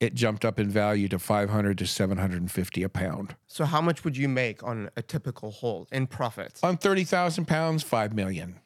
[0.00, 3.36] it jumped up in value to 500 to 750 a pound.
[3.46, 6.62] So how much would you make on a typical haul in profits?
[6.62, 8.60] On 30,000 pounds, 5 million.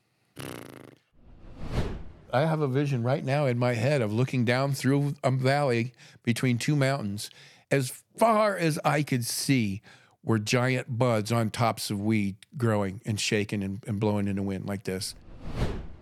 [2.33, 5.93] I have a vision right now in my head of looking down through a valley
[6.23, 7.31] between two mountains.
[7.71, 9.83] As far as I could see
[10.23, 14.43] were giant buds on tops of weed growing and shaking and, and blowing in the
[14.43, 15.15] wind like this.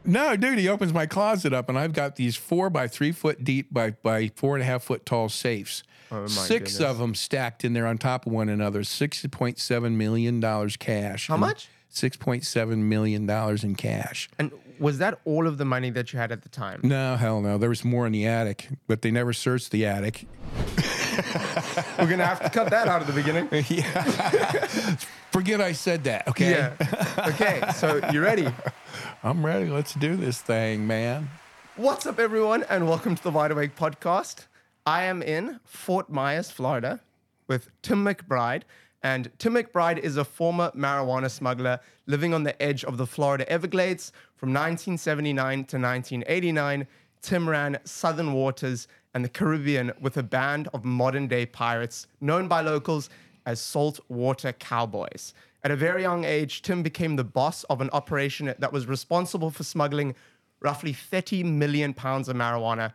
[0.07, 3.45] No, dude, he opens my closet up and I've got these four by three foot
[3.45, 5.83] deep by, by four and a half foot tall safes.
[6.11, 6.81] Oh, Six goodness.
[6.81, 8.81] of them stacked in there on top of one another.
[8.83, 10.41] $6.7 million
[10.79, 11.27] cash.
[11.29, 11.69] How much?
[11.93, 14.29] $6.7 million in cash.
[14.39, 16.81] And was that all of the money that you had at the time?
[16.85, 17.59] No, hell no.
[17.59, 20.27] There was more in the attic, but they never searched the attic.
[21.99, 23.49] We're gonna have to cut that out of the beginning.
[25.31, 26.51] Forget I said that, okay?
[26.51, 27.27] Yeah.
[27.29, 28.47] Okay, so you ready?
[29.23, 29.71] I'm ready.
[29.71, 31.31] Let's do this thing, man.
[31.77, 34.47] What's up, everyone, and welcome to the Wide Awake podcast.
[34.85, 37.01] I am in Fort Myers, Florida,
[37.49, 38.63] with Tim McBride.
[39.03, 43.49] And Tim McBride is a former marijuana smuggler living on the edge of the Florida
[43.51, 46.87] Everglades from 1979 to 1989.
[47.23, 52.49] Tim ran Southern Waters and the Caribbean with a band of modern day pirates known
[52.49, 53.09] by locals
[53.47, 55.33] as saltwater cowboys.
[55.65, 59.51] At a very young age, Tim became the boss of an operation that was responsible
[59.51, 60.15] for smuggling
[60.61, 62.93] roughly 30 million pounds of marijuana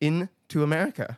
[0.00, 1.16] into America.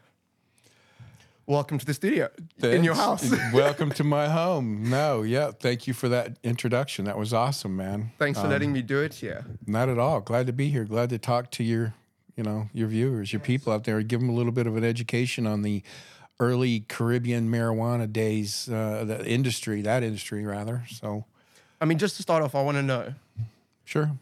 [1.47, 2.29] Welcome to the studio
[2.63, 3.35] in your house.
[3.55, 4.91] Welcome to my home.
[4.91, 5.53] No, yeah.
[5.53, 7.07] Thank you for that introduction.
[7.07, 8.11] That was awesome, man.
[8.19, 9.47] Thanks for um, letting me do it here.
[9.67, 10.21] Not at all.
[10.21, 10.85] Glad to be here.
[10.85, 11.95] Glad to talk to your,
[12.37, 14.01] you know, your viewers, your people out there.
[14.03, 15.83] Give them a little bit of an education on the
[16.41, 20.85] early Caribbean marijuana days, uh, the industry, that industry rather.
[20.91, 21.25] So,
[21.81, 23.15] I mean, just to start off, I want to know
[23.85, 24.13] sure.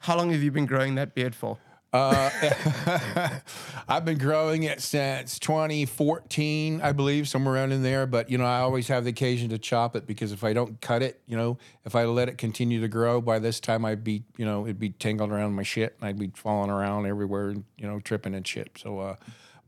[0.00, 1.58] how long have you been growing that beard for?
[3.88, 8.04] I've been growing it since 2014, I believe, somewhere around in there.
[8.04, 10.80] But you know, I always have the occasion to chop it because if I don't
[10.80, 14.02] cut it, you know, if I let it continue to grow, by this time I'd
[14.02, 17.50] be, you know, it'd be tangled around my shit and I'd be falling around everywhere
[17.50, 18.76] and you know, tripping and shit.
[18.76, 19.16] So, uh,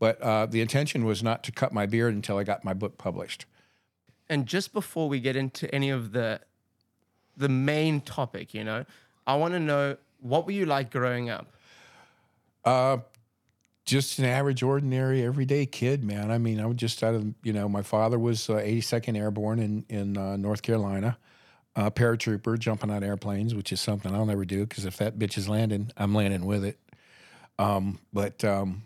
[0.01, 2.99] but uh, the intention was not to cut my beard until I got my book
[2.99, 3.47] published.
[4.29, 6.41] And just before we get into any of the
[7.37, 8.85] the main topic, you know,
[9.29, 11.53] I want to know what were you like growing up?
[13.87, 16.31] Just an average, ordinary, everyday kid, man.
[16.31, 19.61] I mean, I was just out of, you know, my father was uh, 82nd Airborne
[19.61, 21.17] in in uh, North Carolina,
[21.77, 25.39] uh, paratrooper, jumping out airplanes, which is something I'll never do because if that bitch
[25.39, 26.79] is landing, I'm landing with it.
[27.59, 28.83] Um, but um,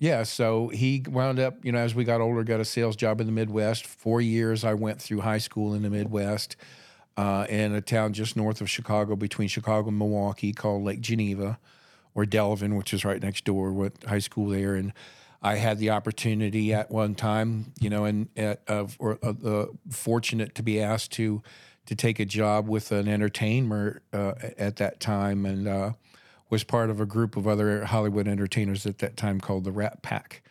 [0.00, 3.20] yeah, so he wound up, you know, as we got older, got a sales job
[3.20, 3.86] in the Midwest.
[3.86, 6.56] Four years I went through high school in the Midwest.
[7.16, 11.58] Uh, in a town just north of Chicago, between Chicago and Milwaukee, called Lake Geneva
[12.14, 14.92] or Delavan, which is right next door, went high school there, and
[15.42, 19.66] I had the opportunity at one time, you know, and at of or uh, uh,
[19.90, 21.42] fortunate to be asked to
[21.86, 25.92] to take a job with an entertainer uh, at that time, and uh,
[26.50, 30.02] was part of a group of other Hollywood entertainers at that time called the Rat
[30.02, 30.42] Pack.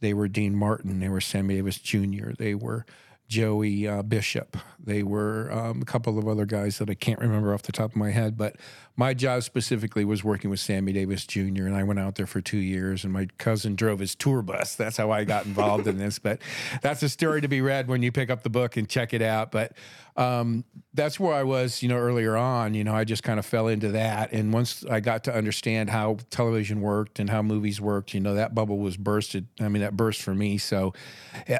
[0.00, 2.86] They were Dean Martin, they were Sammy Davis Jr., they were
[3.30, 4.56] Joey uh, Bishop.
[4.82, 7.90] They were um, a couple of other guys that I can't remember off the top
[7.90, 8.56] of my head, but
[8.96, 11.66] my job specifically was working with Sammy Davis Jr.
[11.66, 14.74] And I went out there for two years, and my cousin drove his tour bus.
[14.74, 16.18] That's how I got involved in this.
[16.18, 16.40] But
[16.82, 19.22] that's a story to be read when you pick up the book and check it
[19.22, 19.52] out.
[19.52, 19.74] But
[20.16, 22.74] um, that's where I was, you know, earlier on.
[22.74, 25.90] You know, I just kind of fell into that, and once I got to understand
[25.90, 29.46] how television worked and how movies worked, you know, that bubble was bursted.
[29.60, 30.58] I mean, that burst for me.
[30.58, 30.92] So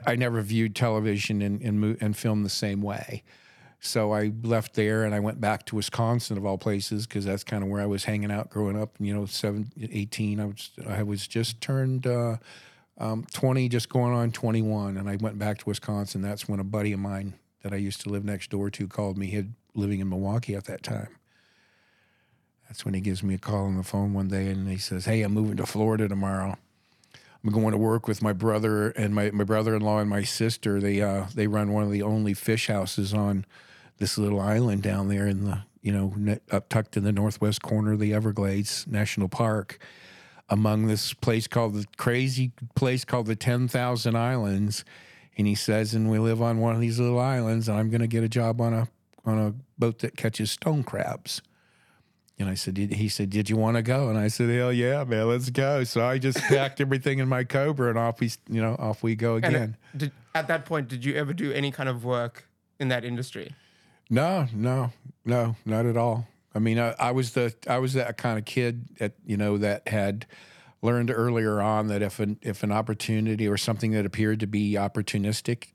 [0.06, 3.22] I never viewed television and and, and film the same way.
[3.80, 7.42] So I left there and I went back to Wisconsin of all places because that's
[7.42, 8.94] kind of where I was hanging out growing up.
[9.00, 12.36] You know, seven, 18, I was I was just turned uh,
[12.98, 16.20] um, 20, just going on 21, and I went back to Wisconsin.
[16.20, 19.18] That's when a buddy of mine that I used to live next door to called
[19.18, 19.26] me.
[19.26, 21.08] He had living in Milwaukee at that time.
[22.68, 25.04] That's when he gives me a call on the phone one day and he says,
[25.04, 26.56] "Hey, I'm moving to Florida tomorrow."
[27.42, 30.78] I'm going to work with my brother and my, my brother-in-law and my sister.
[30.78, 33.46] They uh, they run one of the only fish houses on
[33.98, 37.92] this little island down there in the you know up tucked in the northwest corner
[37.92, 39.78] of the Everglades National Park,
[40.48, 44.84] among this place called the crazy place called the Ten Thousand Islands.
[45.38, 48.00] And he says, and we live on one of these little islands, and I'm going
[48.00, 48.88] to get a job on a
[49.24, 51.42] on a boat that catches stone crabs.
[52.38, 54.08] And I said, did, he said, did you want to go?
[54.08, 55.84] And I said, hell yeah, man, let's go.
[55.84, 59.14] So I just packed everything in my Cobra and off we, you know, off we
[59.14, 59.76] go And uh, again.
[59.94, 62.48] did, at that point, did you ever do any kind of work
[62.78, 63.54] in that industry?
[64.08, 64.92] No, no,
[65.26, 66.26] no, not at all.
[66.54, 69.58] I mean, I, I was the, I was that kind of kid that, you know,
[69.58, 70.24] that had
[70.82, 74.74] learned earlier on that if an if an opportunity or something that appeared to be
[74.74, 75.68] opportunistic,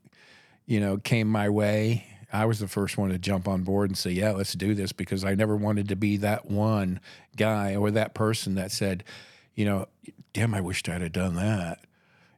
[0.66, 3.96] you know, came my way, I was the first one to jump on board and
[3.96, 7.00] say, "Yeah, let's do this," because I never wanted to be that one
[7.36, 9.04] guy or that person that said,
[9.54, 9.86] you know,
[10.32, 11.80] damn, I wished I'd have done that.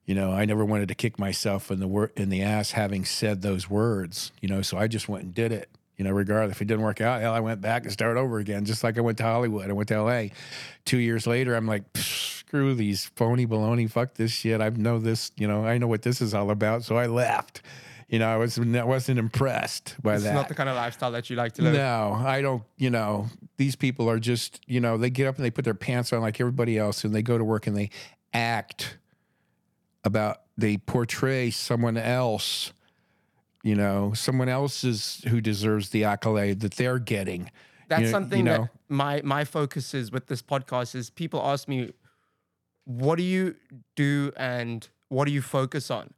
[0.06, 3.04] You know, I never wanted to kick myself in the wor- in the ass having
[3.04, 4.32] said those words.
[4.40, 5.68] You know, so I just went and did it.
[5.98, 8.38] You know, regardless if it didn't work out, hell, I went back and started over
[8.38, 8.64] again.
[8.64, 10.32] Just like I went to Hollywood, I went to L.A.
[10.84, 14.60] Two years later, I'm like, screw these phony baloney, fuck this shit.
[14.60, 15.32] I know this.
[15.36, 16.84] You know, I know what this is all about.
[16.84, 17.62] So I left.
[18.08, 20.30] You know, I was I wasn't impressed by It's that.
[20.30, 21.74] It's not the kind of lifestyle that you like to live.
[21.74, 22.62] No, I don't.
[22.78, 23.26] You know,
[23.58, 26.22] these people are just, you know, they get up and they put their pants on
[26.22, 27.90] like everybody else and they go to work and they
[28.32, 28.96] act
[30.04, 32.72] about, they portray someone else,
[33.68, 37.50] you know, someone else's who deserves the accolade that they're getting.
[37.88, 41.10] That's You know- something you know, that my my focus is with this podcast is
[41.10, 41.92] people ask me,
[42.84, 43.54] what do you
[43.96, 46.12] do and what do you focus on?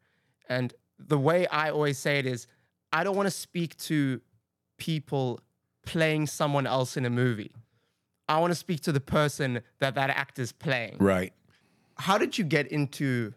[0.48, 2.46] And the way I always say it is,
[2.92, 4.20] I don't want to speak to
[4.78, 5.40] people
[5.86, 7.52] playing someone else in a movie.
[8.28, 10.96] I want to speak to the person that that actor's playing.
[11.00, 11.32] Right.
[11.96, 13.32] How did you get into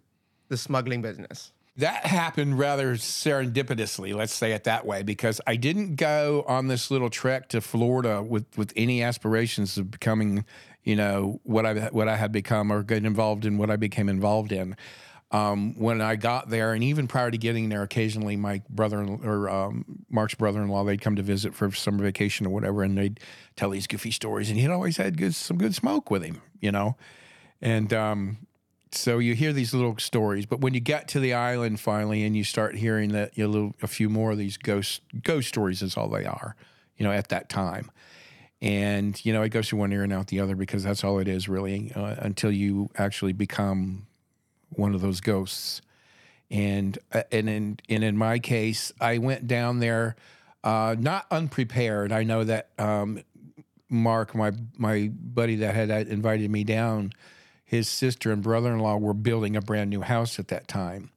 [0.50, 1.52] the smuggling business?
[1.77, 6.91] That happened rather serendipitously, let's say it that way, because I didn't go on this
[6.91, 10.45] little trek to Florida with, with any aspirations of becoming,
[10.83, 14.07] you know, what I what I had become or get involved in what I became
[14.07, 14.75] involved in.
[15.31, 19.49] Um, when I got there, and even prior to getting there, occasionally my brother or
[19.49, 23.19] um, Mark's brother-in-law, they'd come to visit for summer vacation or whatever, and they'd
[23.55, 26.71] tell these goofy stories, and he'd always had good, some good smoke with him, you
[26.71, 26.95] know,
[27.63, 28.37] and um,
[28.95, 32.36] so you hear these little stories, but when you get to the island finally, and
[32.36, 35.98] you start hearing that you know, a few more of these ghost ghost stories is
[35.98, 36.56] all they are,
[36.98, 37.92] you know, at that time.
[38.62, 41.19] And you know, it goes through one ear and out the other because that's all
[41.19, 44.07] it is really, uh, until you actually become
[44.69, 45.81] one of those ghosts.
[46.50, 50.16] And uh, and in and in my case, I went down there
[50.63, 52.12] uh, not unprepared.
[52.12, 53.22] I know that um,
[53.90, 57.12] Mark, my my buddy that had invited me down,
[57.73, 61.09] his sister and brother-in-law were building a brand new house at that time.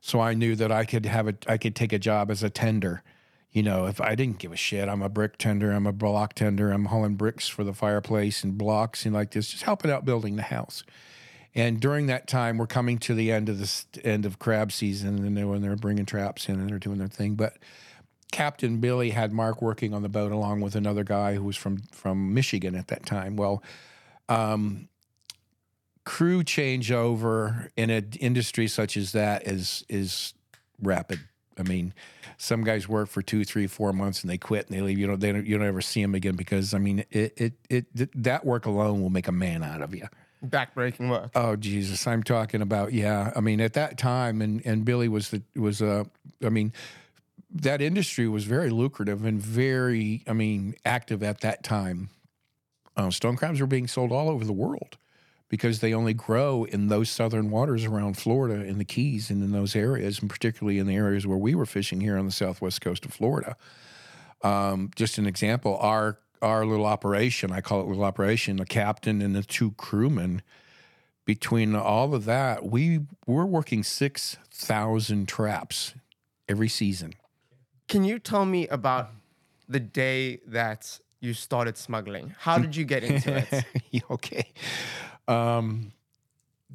[0.00, 2.48] So I knew that I could have a I could take a job as a
[2.48, 3.02] tender.
[3.50, 6.34] You know, if I didn't give a shit, I'm a brick tender, I'm a block
[6.34, 10.04] tender, I'm hauling bricks for the fireplace and blocks and like this, just helping out
[10.04, 10.84] building the house.
[11.56, 15.24] And during that time, we're coming to the end of this end of crab season,
[15.26, 17.34] and they're when they're bringing traps in and they're doing their thing.
[17.34, 17.56] But
[18.30, 21.78] Captain Billy had Mark working on the boat along with another guy who was from
[21.90, 23.34] from Michigan at that time.
[23.34, 23.60] Well,
[24.28, 24.88] um,
[26.06, 30.32] crew changeover in an industry such as that is is
[30.80, 31.20] rapid.
[31.58, 31.92] I mean,
[32.38, 34.98] some guys work for two, three, four months and they quit and they leave.
[34.98, 37.52] You know, they don't, you don't ever see them again because I mean, it, it
[37.68, 40.06] it that work alone will make a man out of you.
[40.44, 41.32] Backbreaking work.
[41.34, 43.32] Oh Jesus, I'm talking about yeah.
[43.34, 46.04] I mean, at that time, and and Billy was the was uh,
[46.42, 46.72] I mean,
[47.50, 52.10] that industry was very lucrative and very I mean active at that time.
[52.96, 54.96] Uh, stone crabs were being sold all over the world
[55.48, 59.52] because they only grow in those southern waters around Florida in the Keys and in
[59.52, 62.80] those areas, and particularly in the areas where we were fishing here on the southwest
[62.80, 63.56] coast of Florida.
[64.42, 69.22] Um, just an example, our our little operation, I call it little operation, the captain
[69.22, 70.42] and the two crewmen,
[71.24, 75.94] between all of that, we we're working six thousand traps
[76.48, 77.14] every season.
[77.88, 79.10] Can you tell me about
[79.68, 82.34] the day that you started smuggling?
[82.38, 84.02] How did you get into it?
[84.10, 84.52] okay.
[85.28, 85.92] Um,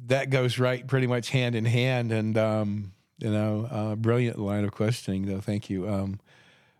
[0.06, 2.12] that goes right pretty much hand in hand.
[2.12, 5.40] And, um, you know, uh, brilliant line of questioning, though.
[5.40, 6.20] Thank you um,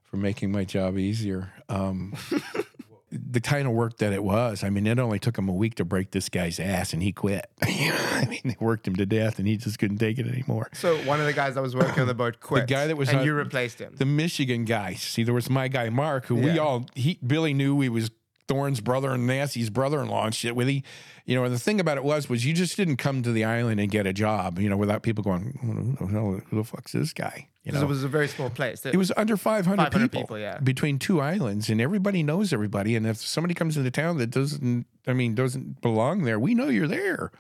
[0.05, 1.53] for making my job easier.
[1.69, 2.15] Um,
[3.13, 5.75] the kind of work that it was, I mean, it only took him a week
[5.77, 7.47] to break this guy's ass and he quit.
[7.63, 10.71] I mean, they worked him to death and he just couldn't take it anymore.
[10.73, 12.67] So one of the guys that was working on the boat quit.
[12.67, 13.95] The guy that was and on- you replaced him.
[13.97, 14.95] the Michigan guy.
[14.95, 18.11] See, there was my guy Mark, who we all he Billy knew he was
[18.49, 20.57] Thorne's brother and Nancy's brother-in-law and shit.
[20.57, 20.83] With he,
[21.25, 23.45] you know, and the thing about it was, was you just didn't come to the
[23.45, 26.65] island and get a job, you know, without people going, who the, hell, who the
[26.65, 27.49] fuck's this guy?
[27.63, 28.85] You Because know, it was a very small place.
[28.85, 30.59] it was under 500, 500 people, people, yeah.
[30.59, 32.97] between two islands, and everybody knows everybody.
[32.97, 36.69] And if somebody comes into town that doesn't, I mean, doesn't belong there, we know
[36.69, 37.31] you're there,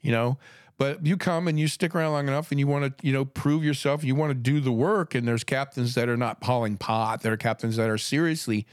[0.00, 0.38] you know.
[0.78, 3.24] But you come and you stick around long enough, and you want to, you know,
[3.24, 4.04] prove yourself.
[4.04, 7.22] You want to do the work, and there's captains that are not hauling pot.
[7.22, 8.64] There are captains that are seriously,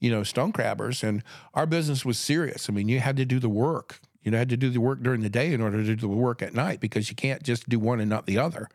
[0.00, 1.02] you know, stone crabbers.
[1.02, 1.22] And
[1.54, 2.68] our business was serious.
[2.68, 4.00] I mean, you had to do the work.
[4.22, 6.08] You know, had to do the work during the day in order to do the
[6.08, 8.68] work at night because you can't just do one and not the other.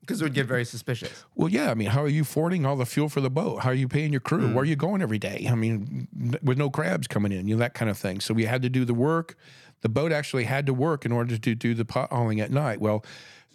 [0.00, 1.24] because it would get very suspicious.
[1.34, 1.70] Well, yeah.
[1.72, 3.62] I mean, how are you fording all the fuel for the boat?
[3.62, 4.48] How are you paying your crew?
[4.48, 4.52] Mm.
[4.54, 5.48] Where are you going every day?
[5.50, 6.06] I mean,
[6.40, 8.20] with no crabs coming in, you know, that kind of thing.
[8.20, 9.36] So we had to do the work.
[9.80, 12.80] the boat actually had to work in order to do the pot hauling at night.
[12.80, 13.04] Well,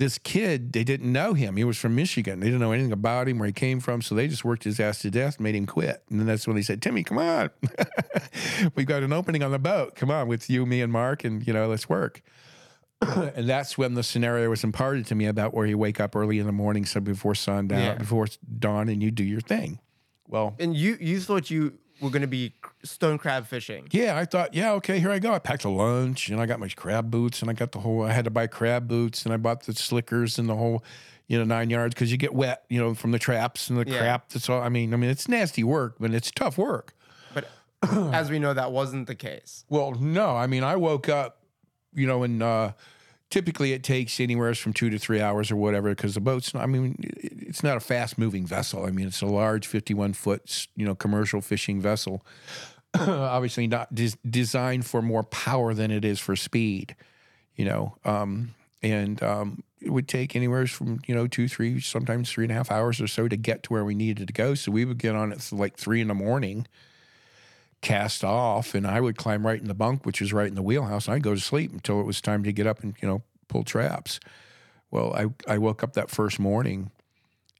[0.01, 1.55] this kid, they didn't know him.
[1.57, 2.39] He was from Michigan.
[2.39, 4.01] They didn't know anything about him, where he came from.
[4.01, 6.03] So they just worked his ass to death, made him quit.
[6.09, 7.51] And then that's when they said, Timmy, come on.
[8.75, 9.95] We've got an opening on the boat.
[9.95, 12.21] Come on with you, me, and Mark, and, you know, let's work.
[13.01, 16.39] and that's when the scenario was imparted to me about where you wake up early
[16.39, 17.93] in the morning, so before sundown, Yeah.
[17.95, 18.27] before
[18.59, 19.79] dawn, and you do your thing.
[20.27, 22.53] Well, And you you thought you were going to be
[22.83, 23.87] stone crab fishing.
[23.91, 25.33] yeah, I thought, yeah, okay, here I go.
[25.33, 28.03] I packed a lunch and I got my crab boots and I got the whole,
[28.03, 30.83] I had to buy crab boots and I bought the slickers and the whole,
[31.27, 33.89] you know, nine yards because you get wet, you know, from the traps and the
[33.89, 33.99] Yeah.
[33.99, 34.29] crap.
[34.29, 34.61] That's all.
[34.61, 36.93] I mean, I mean, it's nasty work, but it's tough work.
[37.33, 37.47] But
[37.83, 39.63] as we know, that wasn't the case.
[39.69, 41.37] Well, no, I mean, I woke up,
[41.93, 42.71] you know, and uh,
[43.31, 46.61] typically it takes anywhere from two to three hours or whatever because the boat's, not,
[46.61, 48.85] I mean, it's not a fast moving vessel.
[48.85, 52.23] I mean, it's a large 51 foot, you know, commercial fishing vessel.
[52.93, 56.95] Obviously, not des- designed for more power than it is for speed,
[57.55, 57.95] you know.
[58.03, 62.51] Um, and um, it would take anywhere from, you know, two, three, sometimes three and
[62.51, 64.55] a half hours or so to get to where we needed to go.
[64.55, 66.67] So we would get on at like three in the morning
[67.81, 70.61] cast off and I would climb right in the bunk, which was right in the
[70.61, 71.07] wheelhouse.
[71.07, 73.23] And I'd go to sleep until it was time to get up and, you know,
[73.47, 74.19] pull traps.
[74.91, 76.91] Well, I, I woke up that first morning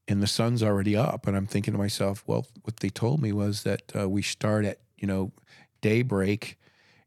[0.08, 1.28] and the sun's already up.
[1.28, 4.66] And I'm thinking to myself, well, what they told me was that uh, we start
[4.66, 5.32] at, you know,
[5.82, 6.58] daybreak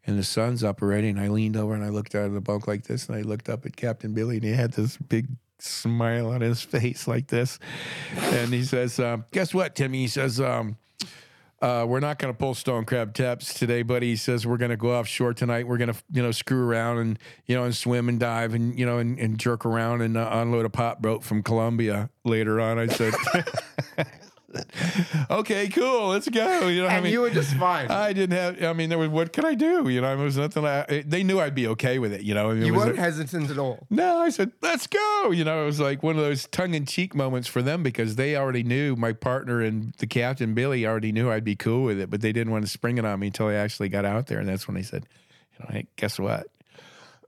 [0.06, 1.08] and the sun's up already.
[1.08, 3.22] And I leaned over and I looked out of the bunk like this and I
[3.22, 5.28] looked up at Captain Billy and he had this big
[5.60, 7.58] smile on his face like this.
[8.16, 9.98] And he says, um, guess what, Timmy?
[9.98, 10.76] He says, um,
[11.64, 14.10] uh, we're not going to pull stone crab taps today, buddy.
[14.10, 15.66] He says we're going to go offshore tonight.
[15.66, 18.78] We're going to, you know, screw around and, you know, and swim and dive and,
[18.78, 22.60] you know, and, and jerk around and uh, unload a pot boat from Colombia later
[22.60, 22.78] on.
[22.78, 23.14] I said,
[25.30, 26.68] okay, cool, let's go.
[26.68, 27.90] You know, I And mean, you were just fine.
[27.90, 28.62] I didn't have.
[28.62, 29.88] I mean, there was what could I do?
[29.88, 30.64] You know, it was nothing.
[30.64, 32.22] I, they knew I'd be okay with it.
[32.22, 33.86] You know, I mean, it you weren't a- hesitant at all.
[33.90, 35.30] no, I said, let's go.
[35.30, 38.16] You know, it was like one of those tongue in cheek moments for them because
[38.16, 41.98] they already knew my partner and the captain, Billy, already knew I'd be cool with
[42.00, 44.26] it, but they didn't want to spring it on me until I actually got out
[44.28, 44.38] there.
[44.38, 45.06] And that's when they said,
[45.58, 46.46] you know, hey, guess what?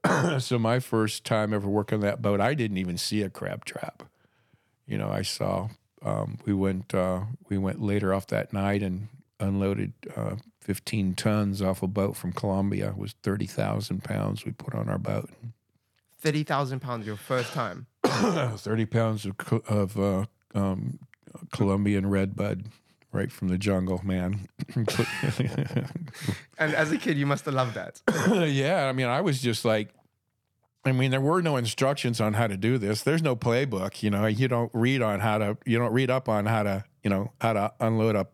[0.39, 4.03] so my first time ever working that boat, I didn't even see a crab trap.
[4.87, 5.69] You know, I saw,
[6.03, 9.09] um, we went, uh, we went later off that night and
[9.41, 12.89] unloaded, uh, 15 tons off a boat from Colombia.
[12.89, 15.31] It was 30,000 pounds we put on our boat.
[16.19, 17.87] 30,000 pounds your first time.
[18.05, 19.37] 30 pounds of,
[19.69, 20.25] of uh,
[20.55, 20.99] um,
[21.53, 22.65] Colombian red bud
[23.13, 24.49] right from the jungle, man.
[26.59, 28.01] And as a kid, you must have loved that.
[28.49, 29.91] yeah, I mean, I was just like,
[30.87, 33.03] I mean, there were no instructions on how to do this.
[33.03, 34.27] There's no playbook, you know.
[34.27, 37.33] You don't read on how to, you don't read up on how to, you know,
[37.41, 38.29] how to unload a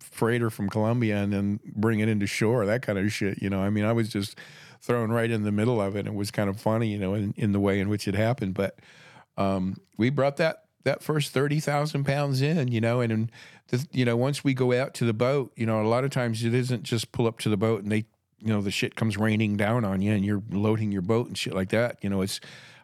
[0.00, 3.42] freighter from Colombia and then bring it into shore, that kind of shit.
[3.42, 4.38] You know, I mean, I was just
[4.80, 6.06] thrown right in the middle of it.
[6.06, 8.54] It was kind of funny, you know, in, in the way in which it happened.
[8.54, 8.78] But
[9.36, 13.32] um, we brought that that first thirty thousand pounds in, you know, and, and
[13.68, 16.10] the, you know, once we go out to the boat, you know, a lot of
[16.10, 18.06] times it isn't just pull up to the boat and they,
[18.40, 21.36] you know, the shit comes raining down on you and you're loading your boat and
[21.36, 21.98] shit like that.
[22.02, 22.40] You know, it's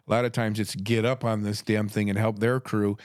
[0.07, 2.97] a lot of times it's get up on this damn thing and help their crew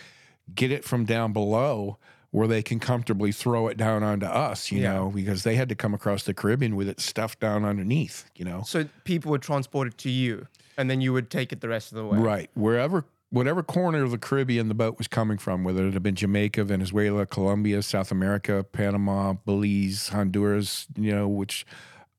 [0.54, 1.96] get it from down below
[2.32, 4.92] where they can comfortably throw it down onto us, you Yeah.
[4.94, 8.44] know, because they had to come across the Caribbean with it stuffed down underneath, you
[8.44, 8.62] know.
[8.66, 11.90] So people would transport it to you, and then you would take it the rest
[11.90, 12.18] of the way.
[12.18, 12.50] Right.
[12.54, 16.14] Wherever, whatever corner of the Caribbean the boat was coming from, whether it had been
[16.14, 21.66] Jamaica, Venezuela, Colombia, South America, Panama, Belize, Honduras, you know, which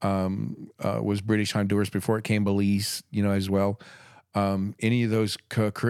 [0.02, 3.80] um, uh, was British Honduras before it came Belize, you know, as well.
[4.34, 5.38] Um, any of those,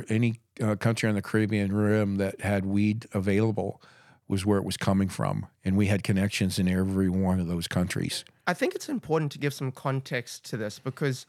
[0.09, 3.81] any uh, country on the Caribbean rim that had weed available
[4.27, 5.45] was where it was coming from.
[5.63, 8.23] And we had connections in every one of those countries.
[8.47, 11.25] I think it's important to give some context to this because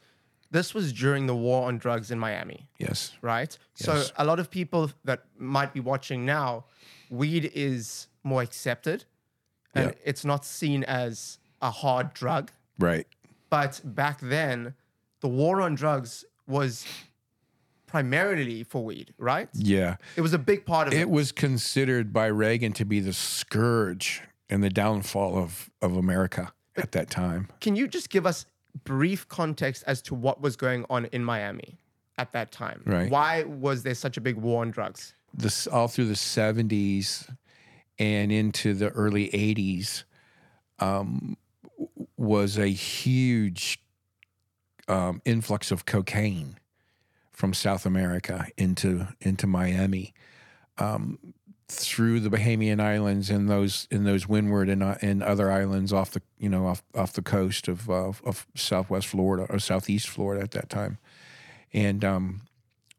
[0.51, 3.13] this was during the war on drugs in Miami, Yes.
[3.21, 3.57] right?
[3.73, 6.65] So a lot of people that might be watching now,
[7.09, 9.05] weed is more accepted
[9.75, 9.95] and Yeah.
[10.05, 12.51] it's not seen as a hard drug.
[12.79, 13.07] Right.
[13.49, 14.73] But back then,
[15.21, 16.85] the war on drugs was
[17.87, 19.49] primarily for weed, right?
[19.53, 19.97] Yeah.
[20.15, 20.99] It was a big part of it.
[20.99, 26.51] It was considered by Reagan to be the scourge and the downfall of, of America
[26.75, 27.49] at that time.
[27.61, 28.47] Can you just give us
[28.83, 31.77] brief context as to what was going on in Miami
[32.17, 32.81] at that time?
[32.85, 33.11] Right.
[33.11, 35.13] Why was there such a big war on drugs?
[35.33, 37.29] This all through the 70s
[37.99, 40.03] and into the early 80s
[40.79, 41.37] um,
[42.23, 43.79] was a huge
[44.87, 46.57] um, influx of cocaine
[47.31, 50.13] from South America into into Miami.
[50.77, 51.19] Um,
[51.69, 56.11] through the Bahamian Islands and those in those windward and uh, and other islands off
[56.11, 60.43] the you know off off the coast of uh, of Southwest Florida or Southeast Florida
[60.43, 60.97] at that time,
[61.71, 62.41] and um,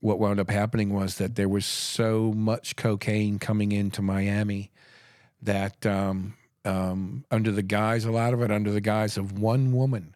[0.01, 4.71] what wound up happening was that there was so much cocaine coming into Miami
[5.41, 6.35] that um,
[6.65, 10.15] um, under the guise a lot of it under the guise of one woman,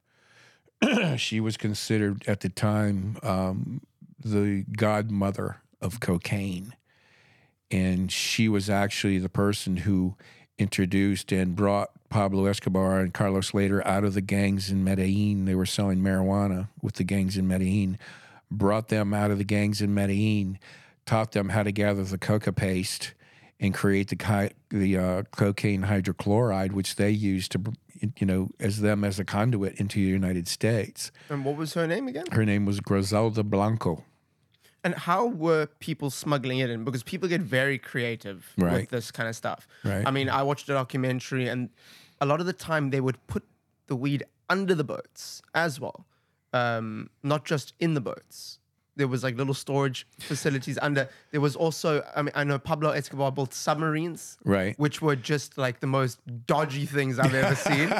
[1.16, 3.80] she was considered at the time um,
[4.22, 6.74] the godmother of cocaine.
[7.70, 10.16] And she was actually the person who
[10.58, 15.44] introduced and brought Pablo Escobar and Carlos Lehder out of the gangs in Medellin.
[15.44, 17.98] They were selling marijuana with the gangs in Medellin,
[18.50, 20.58] brought them out of the gangs in Medellin,
[21.04, 23.12] taught them how to gather the coca paste
[23.60, 27.60] and create the the uh, cocaine hydrochloride, which they used to,
[28.18, 31.10] you know, as them as a conduit into the United States.
[31.28, 32.26] And what was her name again?
[32.32, 34.04] Her name was Griselda Blanco.
[34.84, 36.84] And how were people smuggling it in?
[36.84, 38.74] Because people get very creative Right.
[38.82, 39.66] with this kind of stuff.
[39.84, 40.06] Right.
[40.06, 41.70] I mean, I watched a documentary, and
[42.20, 43.42] a lot of the time they would put
[43.88, 46.06] the weed under the boats as well,
[46.52, 48.57] um, not just in the boats.
[48.98, 51.08] There was like little storage facilities under.
[51.30, 54.78] There was also, I mean, I know Pablo Escobar built submarines, Right.
[54.78, 57.92] which were just like the most dodgy things I've ever seen.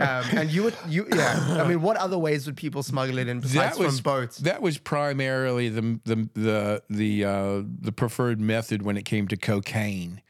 [0.00, 1.58] um, and you would, you, yeah.
[1.62, 4.38] I mean, what other ways would people smuggle it in besides that was from boats?
[4.38, 9.36] That was primarily the the the the uh, the preferred method when it came to
[9.36, 10.22] cocaine,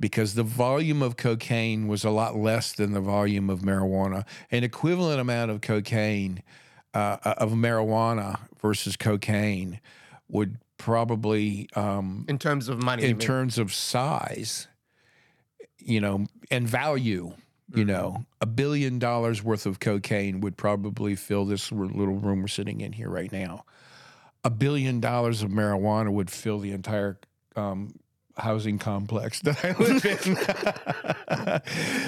[0.00, 4.24] because the volume of cocaine was a lot less than the volume of marijuana.
[4.50, 6.42] An equivalent amount of cocaine
[6.94, 9.80] uh, of marijuana versus cocaine
[10.28, 14.68] would probably um, in terms of money, in terms of size,
[15.78, 17.32] you know, and value,
[17.74, 22.48] you know, a billion dollars worth of cocaine would probably fill this little room we're
[22.48, 23.64] sitting in here right now.
[24.44, 27.18] A billion dollars of marijuana would fill the entire
[27.56, 27.94] um,
[28.36, 30.04] housing complex that I live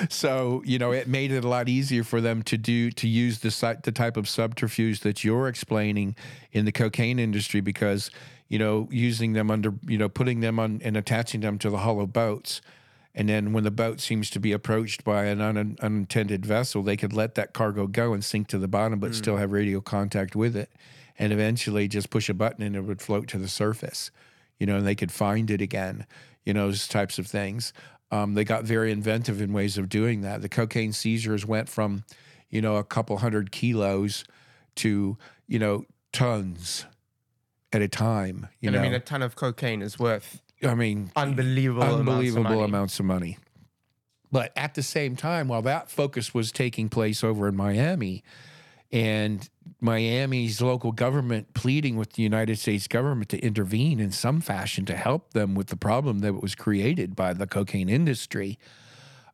[0.07, 0.11] in.
[0.11, 3.41] so, you know, it made it a lot easier for them to do to use
[3.41, 6.17] the the type of subterfuge that you're explaining
[6.53, 8.11] in the cocaine industry because,
[8.49, 11.79] you know, using them under, you know, putting them on and attaching them to the
[11.79, 12.61] hollow boats.
[13.15, 16.99] And then when the boat seems to be approached by an un- unintended vessel, they
[16.99, 19.15] could let that cargo go and sink to the bottom, but hmm.
[19.15, 20.71] still have radio contact with it.
[21.19, 24.11] And eventually just push a button and it would float to the surface,
[24.59, 26.07] you know, and they could find it again,
[26.45, 27.73] you know, those types of things.
[28.11, 30.43] Um, they got very inventive in ways of doing that.
[30.43, 32.05] The cocaine seizures went from,
[32.49, 34.25] you know, a couple hundred kilos
[34.77, 36.87] to, you know, tons
[37.73, 38.49] at a time.
[38.61, 42.41] You and know, I mean, a ton of cocaine is worth I mean, unbelievable, unbelievable
[42.41, 43.39] amounts of amounts of money.
[44.33, 48.23] But at the same time, while that focus was taking place over in Miami,
[48.93, 49.49] and
[49.81, 54.97] Miami's local government pleading with the United States government to intervene in some fashion to
[54.97, 58.59] help them with the problem that was created by the cocaine industry,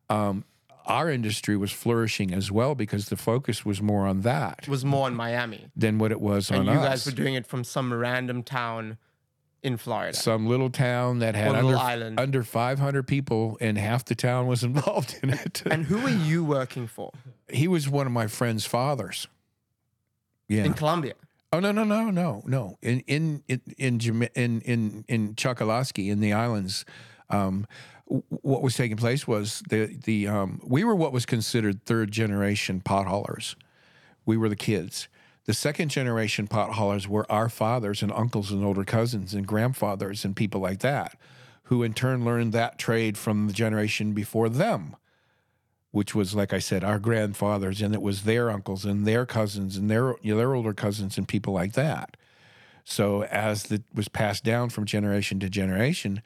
[0.09, 0.43] um,
[0.85, 4.83] our industry was flourishing as well because the focus was more on that It was
[4.83, 6.87] more on Miami, than what it was and on you us.
[6.89, 8.97] guys were doing it from some random town
[9.63, 10.13] in Florida.
[10.17, 12.19] some little town that had under, island.
[12.19, 15.63] under 500 people and half the town was involved in it.
[15.71, 17.11] and who were you working for
[17.49, 19.27] he was one of my friend's fathers.
[20.47, 20.65] Yeah.
[20.65, 21.13] in Colombia?
[21.53, 23.99] oh no no no no no in in in in
[24.35, 26.83] in in, in Chokoloskee in the islands.
[27.29, 27.67] Um,
[28.05, 32.81] what was taking place was the the um, we were what was considered third generation
[32.81, 33.55] pot haulers.
[34.25, 35.07] We were the kids.
[35.45, 40.23] The second generation pot haulers were our fathers and uncles and older cousins and grandfathers
[40.23, 41.17] and people like that,
[41.63, 44.95] who in turn learned that trade from the generation before them
[45.93, 49.77] which was like I said, our grandfathers, and it was their uncles and their cousins
[49.77, 52.17] and their you know, their older cousins and people like that.
[52.83, 56.23] So as it was passed down from generation to generation,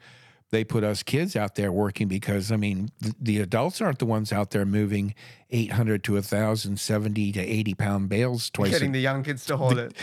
[0.50, 4.06] they put us kids out there working because I mean th- the adults aren't the
[4.06, 5.14] ones out there moving
[5.50, 8.70] 800 to 1,000, 70 to 80 pound bales twice.
[8.70, 9.94] Getting A, the young kids to hold it.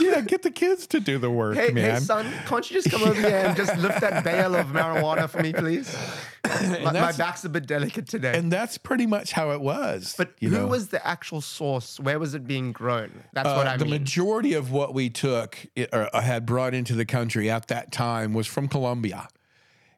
[0.00, 1.94] yeah, get the kids to do the work, Hey, man.
[1.94, 5.28] hey, son, can't you just come over here and just lift that bale of marijuana
[5.28, 5.96] for me, please?
[6.44, 8.36] my, my back's a bit delicate today.
[8.38, 10.14] and that's pretty much how it was.
[10.16, 10.66] but who know?
[10.66, 11.98] was the actual source?
[11.98, 13.24] Where was it being grown?
[13.32, 13.94] That's what Uh, I the mean.
[13.94, 17.90] The majority of what we took i- or had brought into the country at that
[17.92, 19.26] time was from Colombia,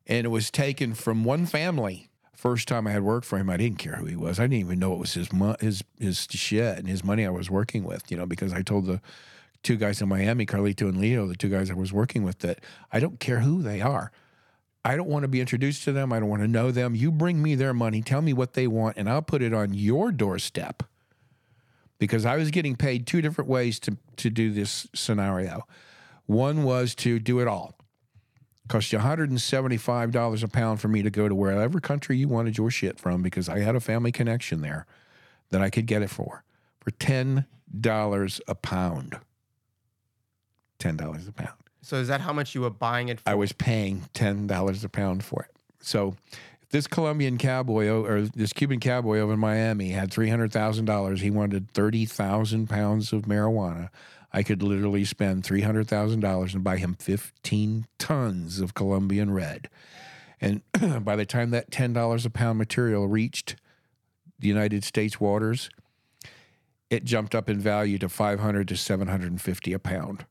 [0.06, 2.08] and it was taken from one family.
[2.34, 4.38] First time I had worked for him, I didn't care who he was.
[4.38, 7.30] I didn't even know it was his mo- his his shit and his money I
[7.30, 8.10] was working with.
[8.10, 9.00] You know, because I told the
[9.62, 12.60] two guys in Miami, Carlito and Leo, the two guys I was working with, that
[12.92, 14.12] I don't care who they are.
[14.84, 16.12] I don't want to be introduced to them.
[16.12, 16.94] I don't want to know them.
[16.94, 19.72] You bring me their money, tell me what they want, and I'll put it on
[19.72, 20.82] your doorstep
[21.98, 25.66] because I was getting paid two different ways to to do this scenario.
[26.26, 27.74] One was to do it all.
[28.68, 32.70] Cost you $175 a pound for me to go to wherever country you wanted your
[32.70, 34.86] shit from because I had a family connection there
[35.50, 36.44] that I could get it for
[36.80, 39.18] for $10 a pound.
[40.78, 41.58] $10 a pound.
[41.82, 43.28] So is that how much you were buying it for?
[43.28, 45.50] I was paying $10 a pound for it.
[45.80, 46.16] So
[46.70, 52.68] this Colombian cowboy or this Cuban cowboy over in Miami had $300,000, he wanted 30,000
[52.68, 53.90] pounds of marijuana.
[54.34, 59.70] I could literally spend $300,000 and buy him 15 tons of Colombian red.
[60.40, 60.62] And
[61.04, 63.54] by the time that $10 a pound material reached
[64.40, 65.70] the United States waters,
[66.90, 70.26] it jumped up in value to 500 to 750 a pound.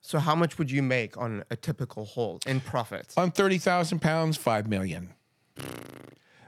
[0.00, 3.18] so how much would you make on a typical haul in profits?
[3.18, 5.14] On 30,000 pounds, 5 million.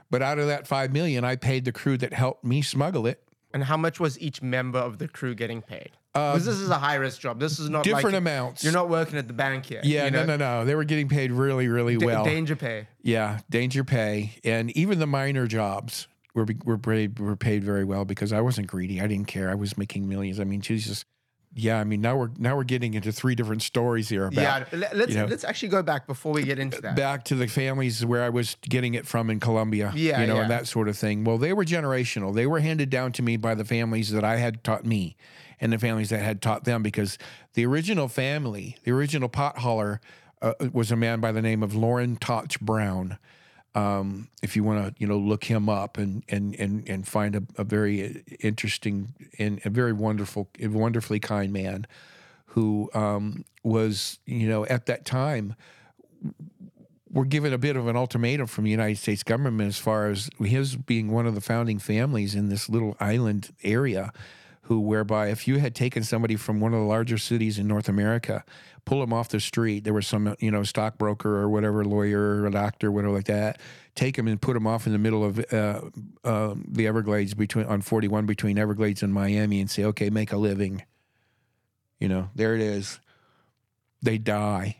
[0.09, 3.21] But out of that 5 million, I paid the crew that helped me smuggle it
[3.53, 5.91] And how much was each member of the crew getting paid?
[6.13, 7.39] Uh, because this is a high risk job.
[7.39, 8.63] This is not different like amounts.
[8.63, 9.81] you're not working at the bank here.
[9.83, 10.35] yeah, you no, know?
[10.35, 10.65] no, no.
[10.65, 12.23] They were getting paid really, really Da- well.
[12.25, 12.87] danger pay.
[13.01, 18.03] yeah, danger pay, and even the minor jobs were were paid were paid very well
[18.05, 18.99] because I wasn't greedy.
[18.99, 19.49] I didn't care.
[19.49, 20.39] I was making millions.
[20.39, 21.05] I mean, Jesus.
[21.53, 24.77] Yeah, I mean now we're now we're getting into three different stories here about Yeah,
[24.79, 26.95] let- let's you know- let's actually go back before we get into that.
[26.95, 30.35] back to the families where I was getting it from in Colombia, Yeah, you know,
[30.35, 30.41] yeah.
[30.43, 31.23] and that sort of thing.
[31.25, 32.33] Well, they were generational.
[32.33, 35.17] They were handed down to me by the families that I had taught me
[35.59, 37.17] and the families that had taught them because
[37.53, 39.99] the original family, the original pot hauler,
[40.41, 43.17] uh, was a man by the name of Loren Totch Brown.
[43.73, 47.35] Um, if you want to, you know, look him up and and and and find
[47.35, 51.87] a, a very interesting and a very wonderful, wonderfully kind man,
[52.47, 55.55] who um, was, you know, at that time
[57.11, 60.29] were given a bit of an ultimatum from the United States government as far as
[60.39, 64.13] his being one of the founding families in this little island area,
[64.63, 67.89] who whereby if you had taken somebody from one of the larger cities in North
[67.89, 68.45] America,
[68.85, 72.49] pull them off the street, there was some you know stockbroker or whatever lawyer or
[72.49, 73.59] doctor whatever like that,
[73.95, 75.81] take them and put them off in the middle of uh,
[76.23, 80.37] uh, the Everglades between on 41 between Everglades and Miami and say okay make a
[80.37, 80.83] living,
[81.99, 82.99] you know there it is,
[84.01, 84.77] they die.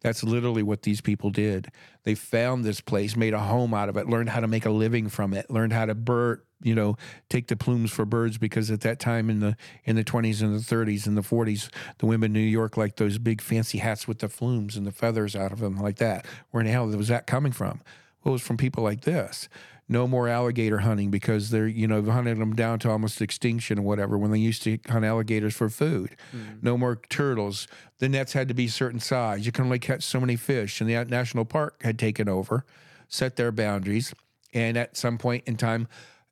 [0.00, 1.68] That's literally what these people did.
[2.04, 4.70] They found this place, made a home out of it, learned how to make a
[4.70, 6.96] living from it, learned how to bird, you know,
[7.28, 10.54] take the plumes for birds because at that time in the in the 20s and
[10.54, 14.08] the 30s and the 40s, the women in New York liked those big fancy hats
[14.08, 16.26] with the plumes and the feathers out of them like that.
[16.50, 17.80] Where in the hell was that coming from?
[18.24, 19.48] Well, it was from people like this.
[19.88, 23.82] No more alligator hunting because they're, you know, hunting them down to almost extinction or
[23.82, 26.16] whatever when they used to hunt alligators for food.
[26.34, 26.54] Mm-hmm.
[26.60, 27.68] No more turtles.
[27.98, 29.46] The nets had to be certain size.
[29.46, 30.80] You can only catch so many fish.
[30.80, 32.64] And the national park had taken over,
[33.06, 34.12] set their boundaries.
[34.52, 35.86] And at some point in time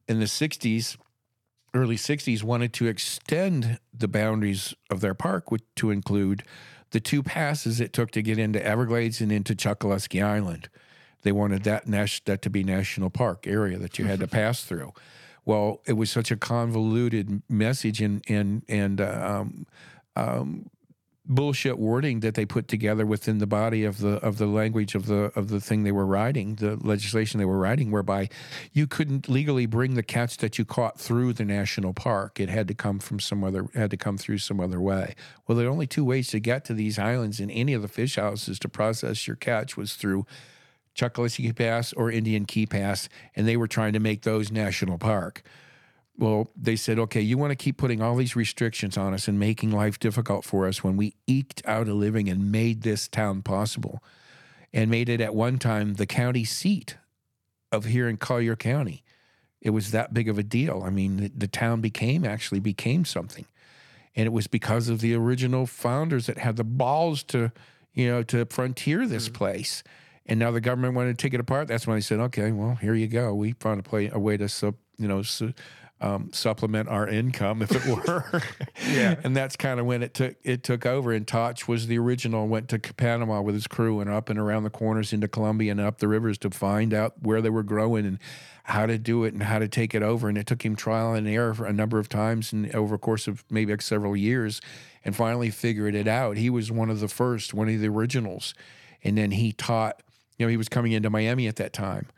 [0.09, 0.97] in the 60s,
[1.73, 6.45] early 60s, wanted to extend the boundaries of their park with, to include
[6.90, 10.69] the two passes it took to get into Everglades and into Chokoloskee Island.
[11.23, 14.62] They wanted that nas- that to be national park area that you had to pass
[14.62, 14.93] through.
[15.45, 19.67] Well, it was such a convoluted message and and and uh, um,
[20.17, 20.71] um,
[21.27, 25.07] bullshit wording that they put together within the body of the of the language of
[25.07, 28.29] the of the thing they were writing, the legislation they were writing, whereby
[28.73, 32.39] you couldn't legally bring the cats that you caught through the national park.
[32.39, 35.15] It had to come from some other had to come through some other way.
[35.47, 37.89] Well, there are only two ways to get to these islands in any of the
[37.89, 40.27] fish houses to process your catch was through
[40.95, 45.43] Chokoloskee Pass or Indian Key Pass, and they were trying to make those national park.
[46.16, 49.38] Well, they said, okay, you want to keep putting all these restrictions on us and
[49.38, 53.42] making life difficult for us when we eked out a living and made this town
[53.42, 54.03] possible
[54.72, 56.96] and made it at one time the county seat
[57.72, 59.03] of here in Collier County.
[59.61, 60.83] It was that big of a deal.
[60.85, 63.46] I mean, the, the town became actually became something.
[64.14, 67.50] And it was because of the original founders that had the balls to,
[67.92, 69.35] you know, to frontier this mm.
[69.35, 69.83] place.
[70.27, 71.66] And now the government wanted to take it apart.
[71.66, 73.35] That's when they said, okay, well, here you go.
[73.35, 75.55] We found a, play, a way to, sup, you know, su-
[76.05, 78.43] um, supplement our income, if it were.
[78.90, 79.14] Yeah.
[79.25, 81.12] And that's kind of when it took it took over.
[81.12, 82.47] And Totch was the original.
[82.47, 85.81] Went to Panama with his crew and up and around the corners into Colombia and
[85.81, 88.19] up the rivers to find out where they were growing and
[88.64, 90.29] how to do it and how to take it over.
[90.29, 92.99] And it took him trial and error for a number of times and over a
[92.99, 94.61] course of maybe like several years,
[95.05, 96.37] and finally figured it out.
[96.37, 98.55] He was one of the first, one of the originals,
[99.03, 100.03] and then he taught.
[100.37, 102.09] You know, he was coming into Miami at that time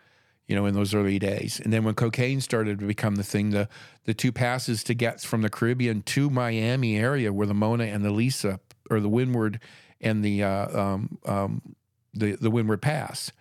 [0.47, 1.61] you know, in those early days.
[1.61, 3.69] And then when cocaine started to become the thing, the
[4.05, 8.05] the two passes to get from the Caribbean to Miami area were the Mona and
[8.05, 9.61] the Lisa, or the Windward
[10.01, 11.77] and the uh, um, um,
[12.15, 13.33] the the Windward Pass,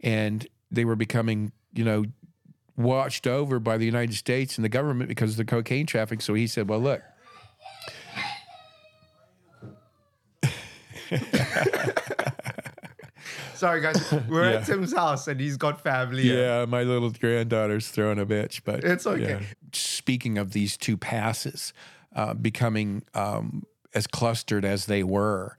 [0.00, 2.04] and they were becoming, you know,
[2.76, 6.22] watched over by the United States and the government because of the cocaine traffic.
[6.22, 7.02] So he said, "Well, look."
[13.60, 14.12] Sorry, guys.
[14.28, 14.56] We're Yeah.
[14.60, 16.22] at Tim's house and he's got family.
[16.22, 16.40] here.
[16.60, 19.20] Yeah, my little granddaughter's throwing a bitch, but It's okay.
[19.40, 19.40] yeah.
[19.74, 21.74] Speaking of these two passes
[22.16, 25.58] uh, becoming um, as clustered as they were,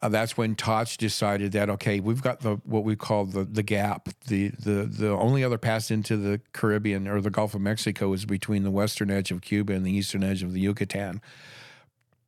[0.00, 3.62] uh, that's when Totch decided that okay, we've got the what we call the the
[3.64, 4.08] gap.
[4.28, 8.24] The the the only other pass into the Caribbean or the Gulf of Mexico is
[8.24, 11.20] between the western edge of Cuba and the eastern edge of the Yucatan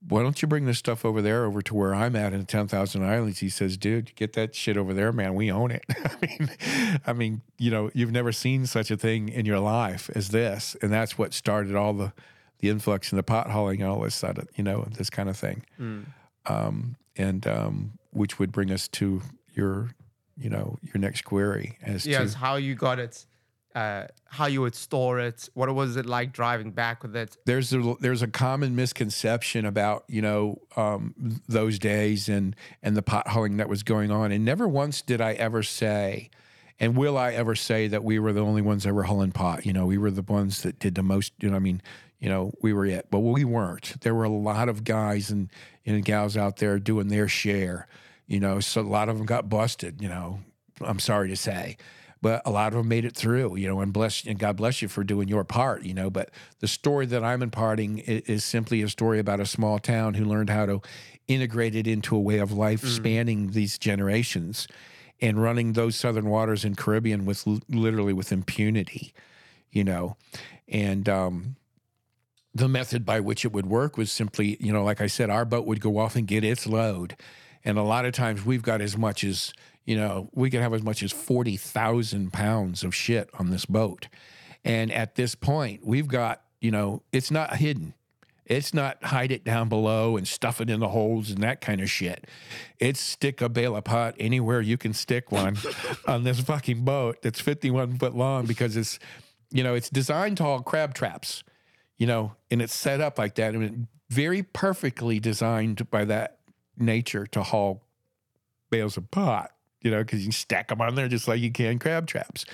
[0.09, 3.05] why don't you bring this stuff over there over to where I'm at in 10,000
[3.05, 3.39] Islands?
[3.39, 5.35] He says, dude, get that shit over there, man.
[5.35, 5.85] We own it.
[5.91, 6.51] I mean,
[7.07, 10.77] I mean, you know, you've never seen such a thing in your life as this.
[10.83, 12.13] And that's what started all the,
[12.59, 15.37] the influx and the pot hauling and all this sudden, you know, this kind of
[15.37, 15.65] thing.
[16.47, 19.23] Um, and, um, which would bring us to
[19.55, 19.95] your,
[20.37, 23.25] you know, your next query as Yes, to how you got it,
[23.75, 25.49] uh, how you would store it.
[25.55, 27.37] What was it like driving back with it?
[27.47, 31.15] there's a there's a common misconception about you know um,
[31.49, 35.21] those days and and the pot hauling that was going on, and never once did
[35.21, 36.31] I ever say,
[36.79, 39.65] and will I ever say that we were the only ones ever hauling pot?
[39.65, 41.33] You know, we were the ones that did the most.
[41.41, 41.83] You know, I mean,
[42.21, 44.01] you know, we were it, but we weren't.
[44.03, 45.49] There were a lot of guys and
[45.87, 47.87] and gals out there doing their share.
[48.27, 50.01] You know, so a lot of them got busted.
[50.03, 50.41] You know,
[50.81, 51.77] I'm sorry to say
[52.23, 54.81] but a lot of them made it through, you know, and bless and God bless
[54.81, 56.09] you for doing your part, you know.
[56.09, 56.31] But
[56.61, 60.25] the story that I'm imparting is, is simply a story about a small town who
[60.25, 60.81] learned how to
[61.29, 64.69] integrate it into a way of life spanning these generations
[65.21, 69.13] and running those southern waters in Caribbean with literally with impunity,
[69.71, 70.17] you know,
[70.69, 71.57] and um,
[72.55, 75.45] the method by which it would work was simply, you know, like I said, our
[75.45, 77.17] boat would go off and get its load.
[77.65, 79.53] And a lot of times we've got as much as,
[79.85, 84.09] you know, we could have as much as 40,000 pounds of shit on this boat.
[84.65, 87.95] And at this point, we've got, you know, it's not hidden.
[88.45, 91.81] It's not hide it down below and stuff it in the holes and that kind
[91.81, 92.27] of shit.
[92.79, 95.57] It's stick a bale of pot anywhere you can stick one
[96.07, 98.99] on this fucking boat that's 51 foot long because it's,
[99.51, 101.45] you know, it's designed to haul crab traps
[102.03, 103.73] you know, and it's set up like that, and it
[104.11, 106.39] very perfectly designed by that
[106.77, 107.85] nature to haul
[108.71, 111.51] bales of pot, you know, because you can stack them on there just like you
[111.51, 112.45] can crab traps.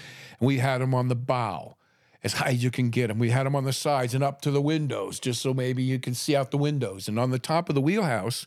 [0.40, 1.76] And we had them on the bow
[2.24, 3.18] as high as you can get them.
[3.18, 5.98] We had them on the sides and up to the windows, just so maybe you
[5.98, 7.06] can see out the windows.
[7.08, 8.46] And on the top of the wheelhouse,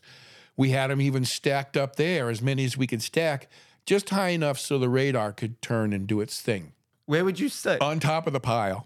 [0.56, 3.48] we had them even stacked up there, as many as we could stack,
[3.86, 6.72] just high enough so the radar could turn and do its thing
[7.06, 7.80] Where would you sit?
[7.80, 8.84] on top of the pile.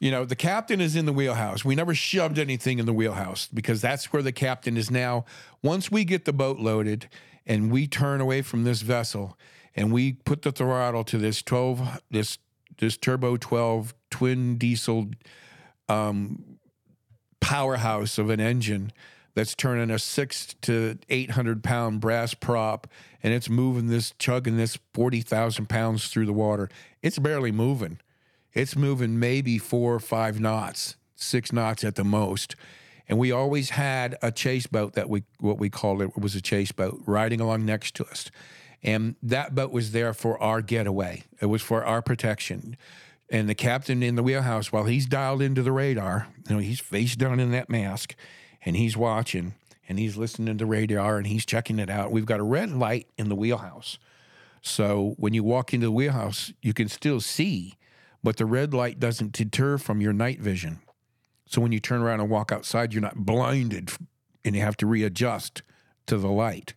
[0.00, 1.64] You know, the captain is in the wheelhouse.
[1.64, 5.24] We never shoved anything in the wheelhouse because that's where the captain is now.
[5.62, 7.08] Once we get the boat loaded
[7.46, 9.36] and we turn away from this vessel
[9.74, 12.38] and we put the throttle to this 12 this
[12.78, 15.08] this turbo 12 twin diesel
[15.88, 16.58] um,
[17.40, 18.92] powerhouse of an engine
[19.34, 22.86] that's turning a six to 800 pound brass prop
[23.22, 26.68] and it's moving this, chugging this 40,000 pounds through the water.
[27.02, 27.98] It's barely moving.
[28.52, 32.56] It's moving maybe four or five knots, six knots at the most.
[33.08, 36.40] And we always had a chase boat that we, what we called it, was a
[36.40, 38.30] chase boat riding along next to us.
[38.82, 41.24] And that boat was there for our getaway.
[41.40, 42.76] It was for our protection.
[43.30, 46.80] And the captain in the wheelhouse, while he's dialed into the radar, you know, he's
[46.80, 48.14] face down in that mask
[48.64, 49.54] and he's watching
[49.88, 52.12] and he's listening to radar and he's checking it out.
[52.12, 53.98] We've got a red light in the wheelhouse.
[54.60, 57.74] So when you walk into the wheelhouse, you can still see,
[58.22, 60.80] but the red light doesn't deter from your night vision.
[61.46, 63.90] So when you turn around and walk outside, you're not blinded
[64.44, 65.62] and you have to readjust
[66.06, 66.74] to the light.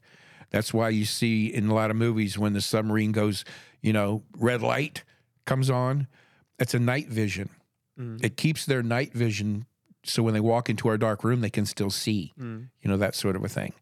[0.52, 3.44] That's why you see in a lot of movies when the submarine goes,
[3.82, 5.04] you know, red light
[5.46, 6.08] comes on,
[6.60, 7.50] it's a night vision.
[8.00, 8.24] Mm.
[8.24, 9.66] It keeps their night vision
[10.08, 12.68] so when they walk into our dark room, they can still see, mm.
[12.82, 13.74] you know, that sort of a thing.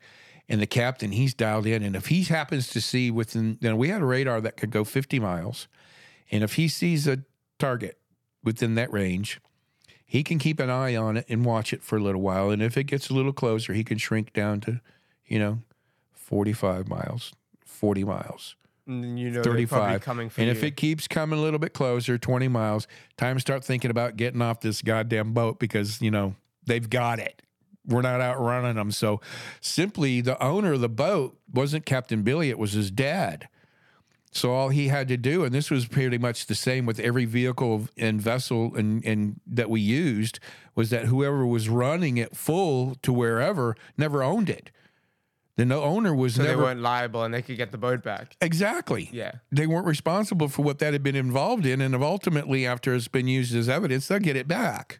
[0.49, 1.83] And the captain, he's dialed in.
[1.83, 4.71] And if he happens to see within, you know, we had a radar that could
[4.71, 5.67] go 50 miles.
[6.31, 7.19] And if he sees a
[7.59, 7.97] target
[8.43, 9.39] within that range,
[10.13, 12.51] he can keep an eye on it and watch it for a little while.
[12.51, 14.79] And if it gets a little closer, he can shrink down to,
[15.25, 15.63] you know,
[16.11, 17.33] 45 miles,
[17.65, 20.01] 40 miles, And you know, 35.
[20.03, 20.51] coming for and you.
[20.51, 22.85] if it keeps coming a little bit closer, 20 miles,
[23.17, 27.17] time to start thinking about getting off this goddamn boat because, you know, they've got
[27.17, 27.41] it.
[27.83, 28.91] We're not outrunning them.
[28.91, 29.19] So
[29.61, 33.47] simply the owner of the boat wasn't Captain Billy, it was his dad.
[34.33, 37.25] So all he had to do, and this was pretty much the same with every
[37.25, 40.39] vehicle and vessel and, and that we used,
[40.75, 44.71] was that whoever was running it full to wherever never owned it.
[45.55, 48.35] The no owner was so they weren't liable and they could get the boat back.
[48.41, 49.09] exactly.
[49.13, 49.33] Yeah.
[49.51, 53.27] They weren't responsible for what that had been involved in, and ultimately, after it's been
[53.27, 54.99] used as evidence, they'll get it back.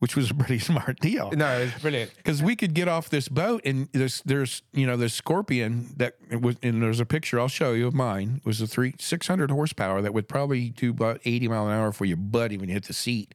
[0.00, 1.30] Which was a pretty smart deal.
[1.32, 2.14] No, it's brilliant.
[2.16, 6.16] because we could get off this boat and there's there's you know this scorpion that
[6.30, 8.94] it was and there's a picture I'll show you of mine it was a three
[8.98, 12.52] six hundred horsepower that would probably do about eighty mile an hour for your butt
[12.52, 13.34] even hit the seat.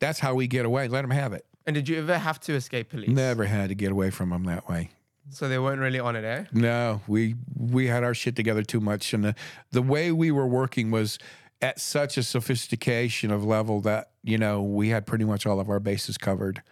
[0.00, 0.88] That's how we get away.
[0.88, 1.44] Let them have it.
[1.66, 3.08] And did you ever have to escape police?
[3.10, 4.90] Never had to get away from them that way.
[5.28, 6.44] So they weren't really on it, eh?
[6.52, 9.34] No, we we had our shit together too much, and the
[9.70, 11.18] the way we were working was
[11.62, 15.68] at such a sophistication of level that you know we had pretty much all of
[15.68, 16.62] our bases covered.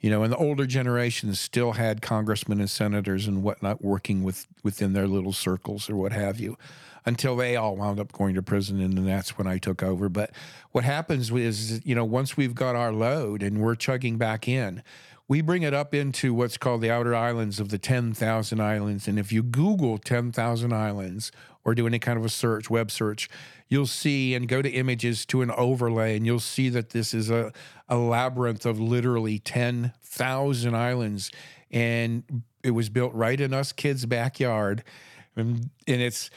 [0.00, 4.46] You know, and the older generations still had congressmen and senators and whatnot working with
[4.62, 6.58] within their little circles or what have you,
[7.06, 10.10] until they all wound up going to prison, and then that's when I took over.
[10.10, 10.30] But
[10.72, 14.82] what happens is, you know, once we've got our load and we're chugging back in,
[15.26, 19.08] we bring it up into what's called the outer islands of the 10,000 islands.
[19.08, 21.32] And if you Google 10,000 islands
[21.64, 23.30] or do any kind of a search, web search,
[23.68, 27.30] you'll see and go to images to an overlay, and you'll see that this is
[27.30, 27.52] a,
[27.88, 31.30] a labyrinth of literally 10,000 islands.
[31.70, 34.84] And it was built right in us kids' backyard.
[35.36, 36.30] And, and it's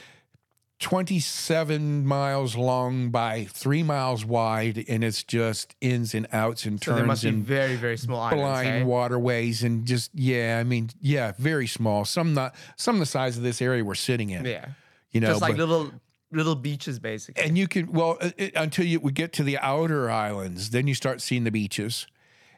[0.80, 6.96] 27 miles long by three miles wide, and it's just ins and outs and So
[6.96, 8.42] turns be and very, very small islands.
[8.42, 8.84] blind eh?
[8.84, 12.04] waterways and just yeah, I mean yeah, very small.
[12.04, 14.44] Some not some the size of this area we're sitting in.
[14.44, 14.66] Yeah.
[15.10, 15.92] you know, Just like but- little
[16.30, 17.42] little beaches, basically.
[17.42, 20.86] and you can well uh, it, until you we get to the outer islands, then
[20.86, 22.06] you start seeing the beaches,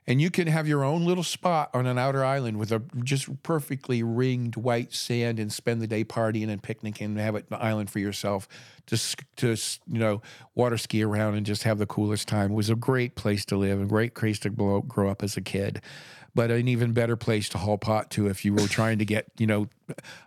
[0.07, 3.43] and you can have your own little spot on an outer island with a just
[3.43, 7.91] perfectly ringed white sand and spend the day partying and picnicking and have an island
[7.91, 8.49] for yourself
[8.87, 8.99] to
[9.37, 9.57] to
[9.87, 10.21] you know
[10.55, 12.53] water ski around and just have the coolest time.
[12.53, 15.37] It was a great place to live, a great place to grow, grow up as
[15.37, 15.81] a kid.
[16.35, 19.27] But an even better place to haul pot to if you were trying to get,
[19.37, 19.69] you know,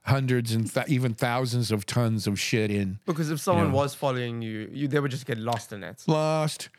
[0.04, 4.42] hundreds and th- even thousands of tons of shit in because if someone was following
[4.42, 6.04] you, you they would just get lost in it.
[6.08, 6.70] lost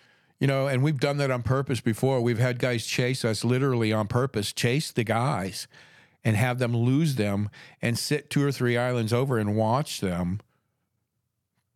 [0.41, 3.93] you know and we've done that on purpose before we've had guys chase us literally
[3.93, 5.67] on purpose chase the guys
[6.25, 7.49] and have them lose them
[7.81, 10.41] and sit two or three islands over and watch them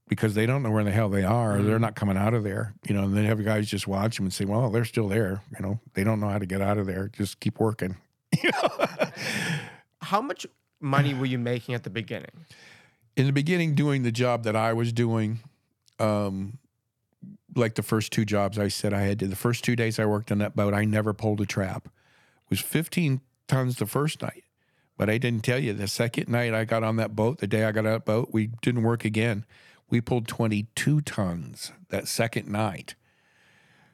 [0.08, 2.34] because they don't know where in the hell they are or they're not coming out
[2.34, 4.84] of there you know and then have guys just watch them and say well they're
[4.84, 7.58] still there you know they don't know how to get out of there just keep
[7.60, 7.96] working
[10.02, 10.46] How much
[10.80, 12.30] money were you making at the beginning?
[13.18, 15.40] in the beginning doing the job that I was doing,
[15.98, 16.58] um,
[17.56, 20.06] like the first two jobs I said I had to, the first two days I
[20.06, 21.86] worked on that boat, I never pulled a trap.
[21.86, 24.44] It was 15 tons the first night.
[24.96, 27.64] But I didn't tell you the second night I got on that boat, the day
[27.64, 29.44] I got on that boat, we didn't work again.
[29.90, 32.94] We pulled 22 tons that second night.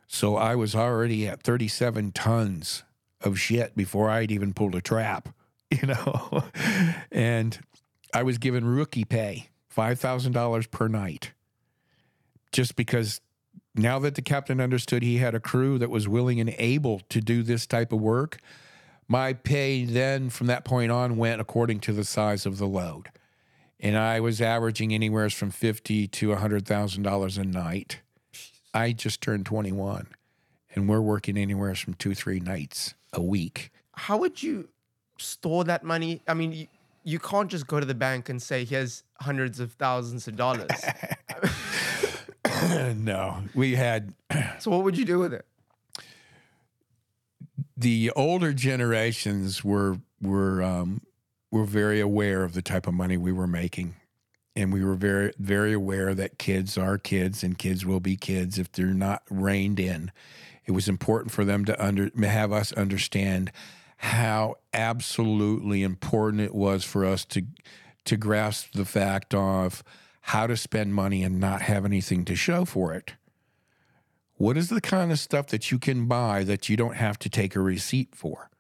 [0.07, 2.85] So I was already at 37 tons
[3.21, 5.29] of shit before I'd even pulled a trap,
[5.71, 6.45] you know?
[7.11, 7.59] and
[8.13, 11.33] I was given rookie pay, $5,000 per night,
[12.53, 13.21] just because
[13.75, 17.21] now that the captain understood he had a crew that was willing and able to
[17.21, 18.39] do this type of work,
[19.09, 23.11] my pay then from that point on went according to the size of the load.
[23.85, 28.01] And I was averaging anywhere from fifty to $100,000 a night.
[28.73, 30.09] I just turned 21
[30.75, 33.71] and we're working anywhere from two, three nights a week.
[33.93, 34.69] How would you
[35.19, 36.23] store that money?
[36.27, 36.67] I mean, you,
[37.05, 40.69] you can't just go to the bank and say, "Here's hundreds of thousands of dollars."
[42.97, 44.15] no, we had
[44.59, 45.47] so what would you do with it?
[47.77, 51.03] the older generations were were um,
[51.55, 53.95] were very aware of the type of money we were making,
[54.57, 58.59] and we were very very aware that kids are kids and kids will be kids
[58.59, 60.11] if they're not reined in.
[60.67, 63.53] It was important for them to under have us understand
[63.99, 67.45] how absolutely important it was for us to
[68.05, 69.85] to grasp the fact of
[70.23, 73.15] how to spend money and not have anything to show for it.
[74.37, 77.29] What is the kind of stuff that you can buy that you don't have to
[77.29, 78.51] take a receipt for?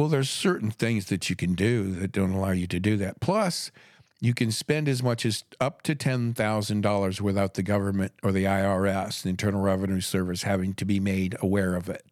[0.00, 3.20] Well, there's certain things that you can do that don't allow you to do that.
[3.20, 3.70] Plus,
[4.18, 9.20] you can spend as much as up to $10,000 without the government or the IRS,
[9.20, 12.06] the Internal Revenue Service, having to be made aware of it.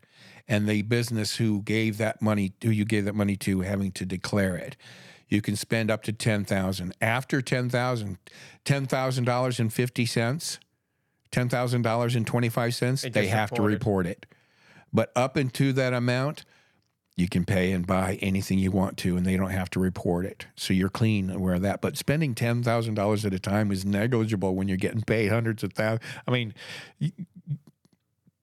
[0.46, 4.05] And the business who gave that money, who you gave that money to, having to
[4.05, 4.77] declare it.
[5.29, 8.18] You can spend up to 10000 After 10000
[8.66, 10.59] $10,000.50,
[11.33, 13.72] $10,000.25, They they just have to report it.
[13.72, 14.27] report it.
[14.92, 16.44] But up into that amount,
[17.19, 20.25] you can pay and buy anything you want to, and they don't have to report
[20.25, 20.46] it.
[20.54, 21.81] So you're clean aware of that.
[21.81, 25.64] But spending ten thousand dollars at a time is negligible when you're getting paid hundreds
[25.64, 26.04] of thousands.
[26.27, 26.54] I mean,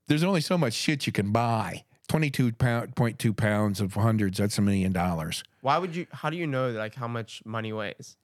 [0.07, 1.85] there's only so much shit you can buy.
[2.09, 4.37] Twenty-two pound, point two pounds of hundreds.
[4.37, 5.43] That's a million dollars.
[5.61, 6.05] Why would you?
[6.11, 8.17] How do you know like how much money weighs?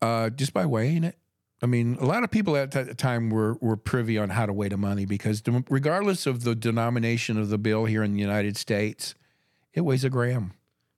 [0.00, 1.16] Uh, just by weighing it.
[1.62, 4.52] I mean, a lot of people at that time were were privy on how to
[4.52, 8.56] weigh the money because regardless of the denomination of the bill here in the United
[8.56, 9.14] States,
[9.76, 10.52] it weighs a gram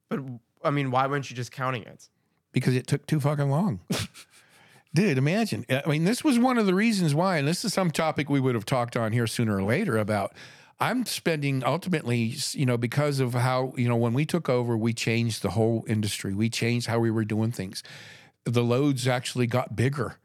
[0.09, 0.21] But
[0.63, 2.09] I mean, why weren't you just counting it?
[2.51, 3.79] because it took too fucking long.
[4.95, 5.67] Dude, imagine.
[5.69, 8.39] I mean, this was one of the reasons why, and this is some topic we
[8.39, 10.33] would have talked on here sooner or later about.
[10.79, 14.93] I'm spending ultimately, you know, because of how, you know, when we took over, we
[14.93, 16.33] changed the whole industry.
[16.33, 17.83] We changed how we were doing things.
[18.45, 20.17] The loads actually got bigger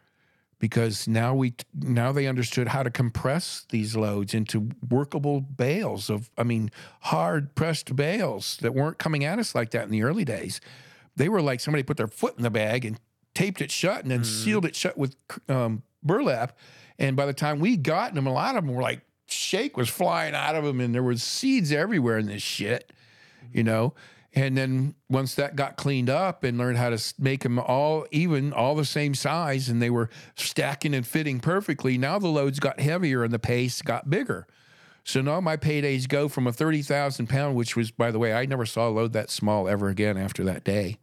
[0.59, 6.31] because now we now they understood how to compress these loads into workable bales of
[6.39, 10.25] I mean hard pressed bales that weren't coming at us like that in the early
[10.25, 10.61] days.
[11.17, 12.99] They were like somebody put their foot in the bag and
[13.35, 15.17] taped it shut and then sealed it shut with
[15.49, 16.57] um, burlap.
[16.99, 19.89] And by the time we got them, a lot of them were like shake was
[19.89, 22.93] flying out of them, and there was seeds everywhere in this shit,
[23.53, 23.95] you know.
[24.35, 28.53] And then once that got cleaned up and learned how to make them all even,
[28.53, 32.81] all the same size, and they were stacking and fitting perfectly, now the loads got
[32.81, 34.47] heavier and the pace got bigger.
[35.05, 38.47] So now my paydays go from a 30,000 pound, which was, by the way, I
[38.47, 40.99] never saw a load that small ever again after that day.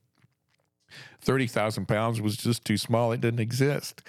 [1.21, 3.11] 30,000 pounds was just too small.
[3.11, 4.01] It didn't exist.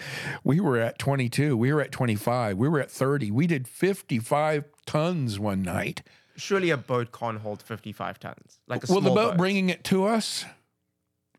[0.43, 1.57] We were at 22.
[1.57, 2.57] We were at 25.
[2.57, 3.31] We were at 30.
[3.31, 6.03] We did 55 tons one night.
[6.43, 8.59] Surely a boat can't hold 55 tons.
[8.67, 10.45] Like a Well, the small boat bringing it to us,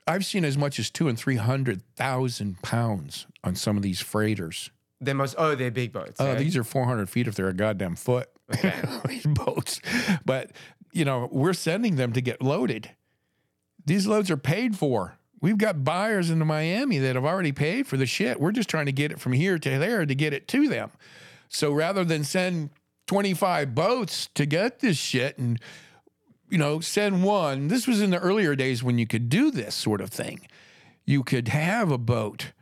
[0.08, 4.70] I've seen as much as two and 300,000 pounds on some of these freighters.
[5.01, 6.22] They must, oh, they're big boats.
[6.22, 6.36] Oh, eh?
[6.36, 8.30] these are 400 feet if they're a goddamn foot.
[9.06, 9.82] these boats.
[10.24, 10.51] But,
[10.93, 12.91] you know, we're sending them to get loaded.
[13.86, 15.18] These loads are paid for.
[15.41, 18.39] We've got buyers in Miami that have already paid for the shit.
[18.39, 20.91] We're just trying to get it from here to there to get it to them.
[21.49, 22.70] So rather than send
[23.08, 25.60] 25 boats to get this shit and,
[26.49, 29.76] you know, send one, this was in the earlier days when you could do this
[29.76, 30.47] sort of thing.
[31.06, 32.54] You could have a boat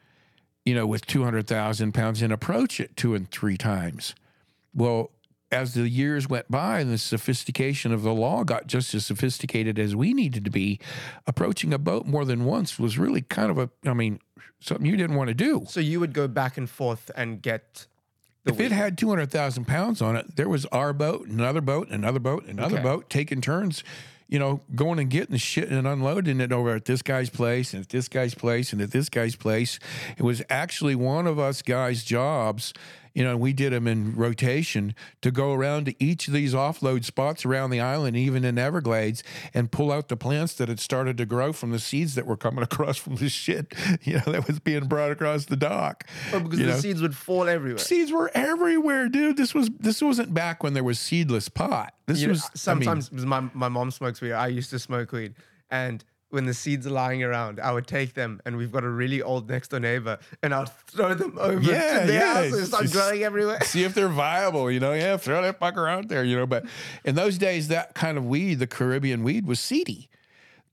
[0.65, 4.13] you know, with 200,000 pounds and approach it two and three times.
[4.73, 5.11] Well,
[5.51, 9.77] as the years went by and the sophistication of the law got just as sophisticated
[9.77, 10.79] as we needed to be,
[11.27, 14.19] approaching a boat more than once was really kind of a, I mean,
[14.61, 15.63] something you didn't want to do.
[15.67, 17.87] So you would go back and forth and get
[18.45, 22.45] If it had 200,000 pounds on it, there was our boat, another boat, another boat,
[22.47, 22.83] another Okay.
[22.83, 23.83] boat, taking turns,
[24.27, 27.73] you know, going and getting the shit and unloading it over at this guy's place
[27.73, 29.77] and at this guy's place and at this guy's place.
[30.17, 32.73] It was actually one of us guys' jobs.
[33.13, 36.53] You know, and we did them in rotation to go around to each of these
[36.53, 40.79] offload spots around the island, even in Everglades, and pull out the plants that had
[40.79, 44.31] started to grow from the seeds that were coming across from the shit, you know,
[44.31, 46.05] that was being brought across the dock.
[46.33, 46.79] Oh, because you the know?
[46.79, 47.79] seeds would fall everywhere.
[47.79, 49.37] Seeds were everywhere, dude.
[49.37, 51.93] This was this wasn't back when there was seedless pot.
[52.05, 54.33] This You know, was I mean, sometimes my, my mom smokes weed.
[54.33, 55.35] I used to smoke weed.
[55.69, 58.89] And when the seeds are lying around, I would take them and we've got a
[58.89, 62.53] really old next door neighbor and I'd throw them over Yeah, to their yeah, house
[62.53, 63.59] and start just- growing everywhere.
[63.63, 64.93] see if they're viable, you know.
[64.93, 66.45] Yeah, throw that fucker out there, you know.
[66.47, 66.65] But
[67.05, 70.09] in those days, that kind of weed, the Caribbean weed, was seedy.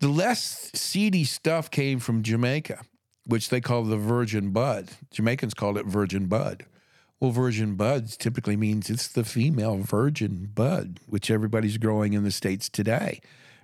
[0.01, 2.83] The less seedy stuff came from Jamaica,
[3.27, 4.91] which they call the virgin bud.
[5.11, 6.65] Jamaicans called it virgin bud.
[7.21, 12.31] Well, virgin buds typically means it's the female virgin bud, which everybody's growing in the
[12.31, 13.21] States today,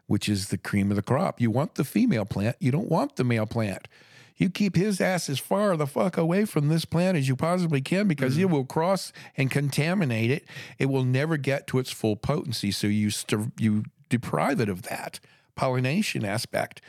[0.06, 1.40] which is the cream of the crop.
[1.40, 3.88] You want the female plant, you don't want the male plant.
[4.36, 7.80] You keep his ass as far the fuck away from this plant as you possibly
[7.80, 8.52] can because it mm-hmm.
[8.52, 10.44] will cross and contaminate it.
[10.78, 12.72] It will never get to its full potency.
[12.72, 15.20] So you st- you deprive it of that
[15.54, 16.80] pollination aspect,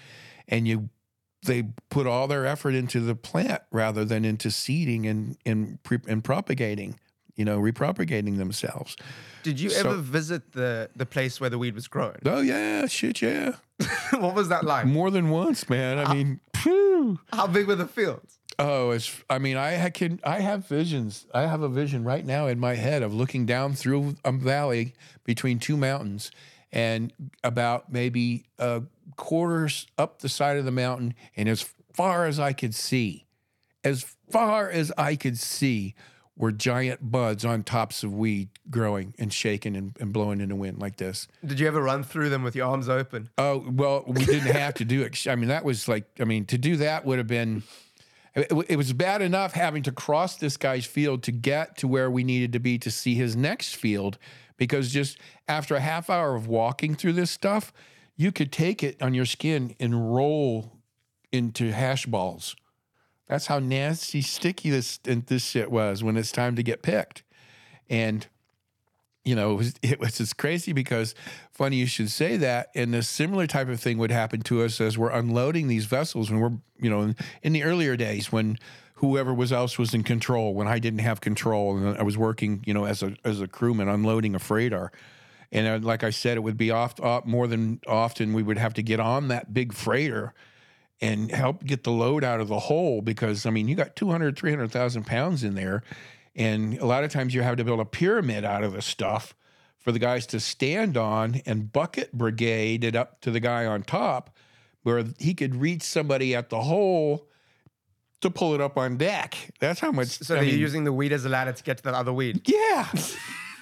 [0.48, 0.90] and you
[1.46, 6.00] they put all their effort into the plant rather than into seeding and and, pre-
[6.08, 7.00] and propagating.
[7.36, 8.96] You know, repropagating themselves.
[9.44, 12.16] Did you So- ever visit the, the place where the weed was grown?
[12.26, 13.56] Oh yeah, shit yeah.
[14.12, 14.86] what was that like?
[14.86, 16.00] More than once, man.
[16.00, 17.20] I mean, phew.
[17.34, 18.40] How big were the fields?
[18.58, 19.22] Oh, it's.
[19.30, 20.22] I mean, I can.
[20.24, 21.26] I have visions.
[21.34, 24.94] I have a vision right now in my head of looking down through a valley
[25.26, 26.32] between two mountains,
[26.72, 27.12] and
[27.44, 28.84] about maybe a
[29.18, 33.26] quarters up the side of the mountain, and as far as I could see,
[33.84, 35.94] as far as I could see,
[36.38, 40.56] were giant buds on tops of weed growing and shaking and, and blowing in the
[40.56, 41.28] wind like this.
[41.46, 43.30] Did you ever run through them with your arms open?
[43.38, 45.28] Oh well, we didn't have to do it.
[45.28, 47.64] I mean, that was like, I mean, to do that would have been.
[48.36, 52.12] It, it was bad enough having to cross this guy's field to get to where
[52.12, 54.18] we needed to be to see his next field,
[54.58, 55.18] because just
[55.48, 57.72] after a half hour of walking through this stuff,
[58.18, 60.74] you could take it on your skin and roll
[61.32, 62.58] into hash balls.
[63.28, 67.24] That's how nasty, sticky this this shit was when it's time to get picked,
[67.90, 68.28] and
[69.24, 71.16] you know, it was, it was it's crazy because
[71.52, 72.70] funny you should say that.
[72.76, 76.30] And a similar type of thing would happen to us as we're unloading these vessels
[76.30, 78.60] when we're, you know, in, in the earlier days when
[78.96, 82.64] whoever was else was in control when I didn't have control, and I was working,
[82.66, 84.92] you know, as a as a crewman unloading a freighter.
[85.52, 88.58] And uh, like I said, it would be oft, oft more than often we would
[88.58, 90.34] have to get on that big freighter
[91.02, 94.38] and help get the load out of the hole because I mean you got 200
[94.38, 95.84] 300,000 pounds in there
[96.36, 99.36] and a lot of times you have to build a pyramid out of the stuff
[99.78, 103.84] for the guys to stand on and bucket brigade it up to the guy on
[103.84, 104.36] top
[104.84, 107.28] where he could reach somebody at the hole
[108.22, 109.36] to pull it up on deck.
[109.60, 111.78] That's how much So I they're mean, using the weed as a ladder to get
[111.78, 112.42] to the other weed.
[112.48, 112.88] yeah.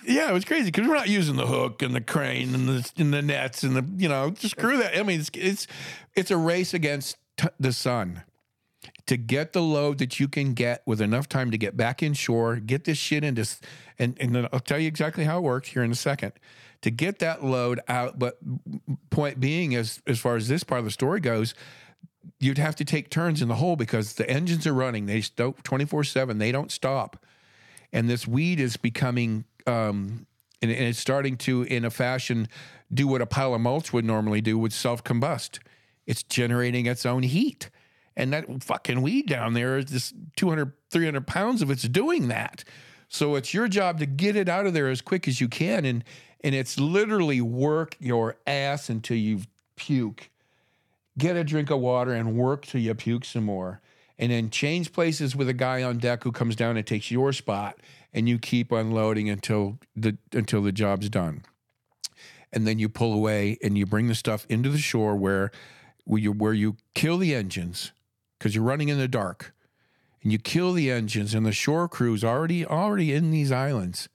[0.06, 2.92] Yeah, it was crazy because we're not using the hook and the crane and the
[2.98, 4.98] and the nets and the you know just screw that.
[5.00, 5.66] I mean, it's it's
[6.14, 8.24] it's a race against t- the sun
[9.06, 12.14] to get the load that you can get with enough time to get back in
[12.14, 13.48] shore, get this shit into,
[14.00, 16.34] and and then I'll tell you exactly how it works here in a second.
[16.82, 18.38] To get that load out, but
[19.10, 21.54] point being, as as far as this part of the story goes,
[22.40, 25.06] you'd have to take turns in the hole because the engines are running.
[25.06, 26.40] They twenty four seven.
[26.40, 27.26] They don't stop
[27.94, 30.26] and this weed is becoming um,
[30.62, 32.50] and, and it's starting to in a fashion
[32.94, 35.60] do what a pile of mulch would normally do would self-combust
[36.06, 37.70] it's generating its own heat.
[38.16, 42.64] And that fucking weed down there is this 200 300 pounds of it's doing that.
[43.08, 45.86] So it's your job to get it out of there as quick as you can.
[45.86, 46.04] And
[46.44, 49.42] and it's literally work your ass until you
[49.76, 50.30] puke.
[51.18, 53.82] Get a drink of water and work till you puke some more.
[54.20, 57.34] And then change places with a guy on deck who comes down and takes your
[57.34, 57.80] spot,
[58.14, 61.44] and you keep unloading until the until the job's done.
[62.52, 65.52] And then you pull away and you bring the stuff into the shore where
[66.06, 67.92] where you where you kill the engines
[68.38, 69.54] because you're running in the dark.
[70.22, 74.08] And you kill the engines, and the shore crew's already already in these islands.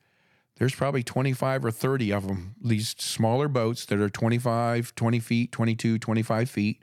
[0.57, 5.53] There's probably 25 or 30 of them, these smaller boats that are 25, 20 feet,
[5.53, 6.83] 22, 25 feet.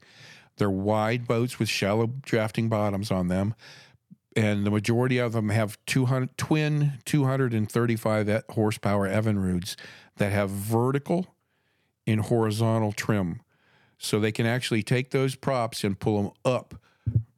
[0.57, 3.53] They're wide boats with shallow drafting bottoms on them.
[4.35, 9.75] And the majority of them have 200, twin 235 e- horsepower Evinrudes
[10.17, 11.35] that have vertical
[12.07, 13.41] and horizontal trim.
[13.97, 16.75] So they can actually take those props and pull them up,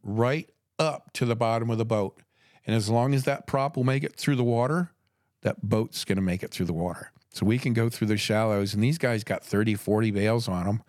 [0.04, 0.50] right
[0.80, 2.20] up to the bottom of the boat.
[2.66, 4.92] And as long as that prop will make it through the water,
[5.42, 7.12] that boat's going to make it through the water.
[7.32, 8.74] So we can go through the shallows.
[8.74, 10.84] And these guys got 30, 40 bales on them.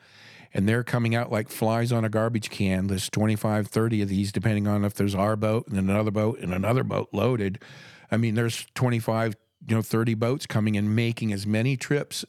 [0.54, 2.86] And they're coming out like flies on a garbage can.
[2.86, 6.54] There's 25, 30 of these, depending on if there's our boat and another boat and
[6.54, 7.62] another boat loaded.
[8.10, 9.36] I mean, there's 25,
[9.68, 12.24] you know, 30 boats coming and making as many trips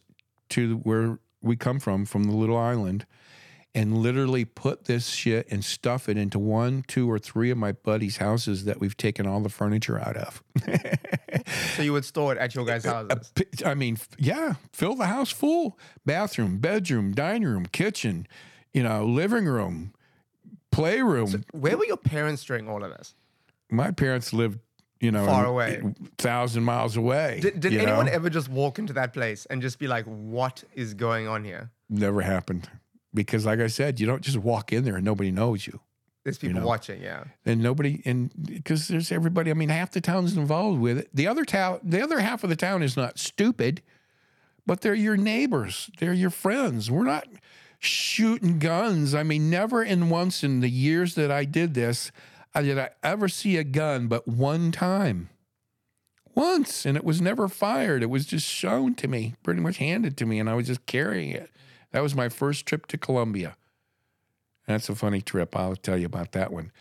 [0.50, 3.06] to where we come from, from the little island,
[3.80, 7.72] and literally put this shit and stuff it into one, two, or three of my
[7.72, 10.44] buddies' houses that we've taken all the furniture out of.
[11.76, 13.32] So you would store it at your guys' houses.
[13.66, 15.80] I mean, yeah, fill the house full.
[16.06, 18.28] Bathroom, bedroom, dining room, kitchen,
[18.74, 19.94] you know, living room,
[20.72, 21.46] playroom.
[21.52, 23.16] Where were your parents during all of this?
[23.72, 24.60] My parents lived,
[25.00, 25.82] you know, Far away.
[26.18, 27.40] thousand miles away.
[27.42, 28.12] Did, did anyone know?
[28.12, 31.72] ever just walk into that place and just be like, "What is going on here?"
[31.90, 32.70] Never happened
[33.14, 35.80] because, like I said, you don't just walk in there and nobody knows you.
[36.24, 36.68] There's people know.
[36.68, 37.02] watching.
[37.02, 37.24] Yeah.
[37.46, 41.26] and nobody and because there's everybody i mean half the town's involved with it the
[41.28, 43.82] other town the other half of the town is not stupid
[44.66, 47.28] but they're your neighbors they're your friends we're not
[47.80, 52.12] shooting guns i mean never in once in the years that i did this
[52.54, 55.30] I did i ever see a gun but one time
[56.36, 60.18] once and it was never fired it was just shown to me pretty much handed
[60.18, 61.50] to me and i was just carrying it
[61.92, 63.56] that was my first trip to colombia
[64.70, 65.58] that's a funny trip.
[65.58, 66.72] I'll tell you about that one.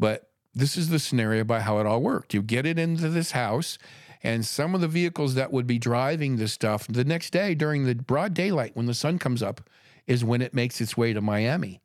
[0.00, 2.34] But this is the scenario about how it all worked.
[2.34, 3.78] You get it into this house,
[4.20, 7.84] and some of the vehicles that would be driving this stuff the next day during
[7.84, 9.60] the broad daylight when the sun comes up
[10.08, 11.80] is when it makes its way to Miami.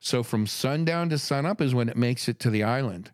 [0.00, 3.12] So from sundown to sunup is when it makes it to the island.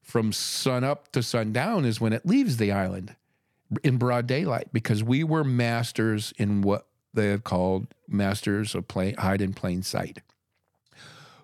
[0.00, 3.16] From sunup to sundown is when it leaves the island
[3.82, 9.40] in broad daylight because we were masters in what they had called masters of hide
[9.40, 10.20] in plain sight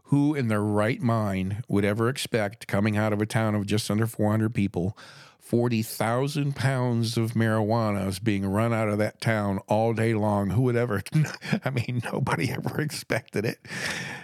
[0.05, 3.91] who in their right mind would ever expect coming out of a town of just
[3.91, 4.97] under 400 people
[5.39, 10.51] 40,000 pounds of marijuana is being run out of that town all day long.
[10.51, 11.03] Who would ever
[11.65, 13.59] I mean nobody ever expected it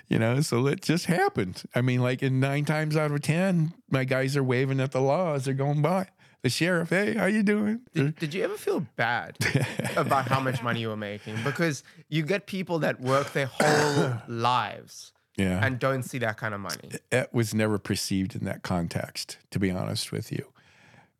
[0.06, 0.42] you know?
[0.42, 1.62] So it just happened.
[1.74, 5.00] I mean like in 9 times out of 10 my guys are waving at the
[5.00, 6.08] law as they're going by
[6.44, 9.38] the sheriff hey how you doing Did, did you ever feel bad
[9.96, 11.36] about how much money you were making?
[11.42, 16.52] Because you get people that work their whole lives yeah and don't see that kind
[16.54, 16.90] of money.
[17.10, 20.44] it was never perceived in that context, to be honest with you.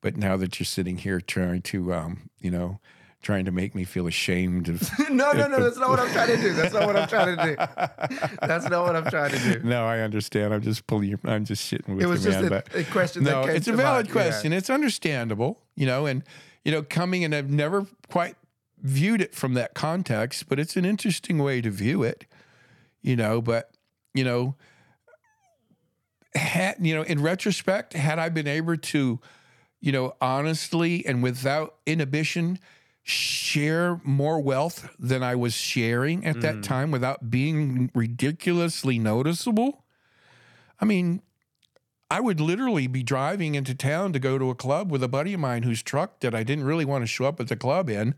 [0.02, 2.78] But now that you're sitting here trying to, um, you know,
[3.24, 4.88] trying to make me feel ashamed of.
[5.10, 5.60] no, no, no.
[5.60, 6.52] That's not what I'm trying to do.
[6.52, 7.56] That's not what I'm trying to do.
[8.46, 9.66] That's not what I'm trying to do.
[9.66, 10.54] no, I understand.
[10.54, 11.18] I'm just pulling your.
[11.24, 12.06] I'm just shitting with you.
[12.06, 12.52] It was you, just man.
[12.52, 14.08] a, but a question no, that came it's a valid mind.
[14.08, 14.12] Yeah.
[14.12, 14.52] question.
[14.52, 16.22] It's understandable, you know, and
[16.64, 18.36] you know, coming and I've never quite
[18.80, 22.26] viewed it from that context, but it's an interesting way to view it,
[23.02, 23.40] you know.
[23.40, 23.70] But
[24.12, 24.54] you know,
[26.34, 29.20] had you know, in retrospect, had I been able to,
[29.80, 32.58] you know, honestly and without inhibition.
[33.06, 36.62] Share more wealth than I was sharing at that mm.
[36.62, 39.84] time without being ridiculously noticeable.
[40.80, 41.20] I mean,
[42.10, 45.34] I would literally be driving into town to go to a club with a buddy
[45.34, 47.90] of mine whose truck that I didn't really want to show up at the club
[47.90, 48.14] in.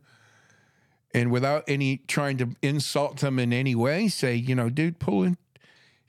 [1.14, 5.22] And without any trying to insult them in any way, say, you know, dude, pull
[5.22, 5.36] in,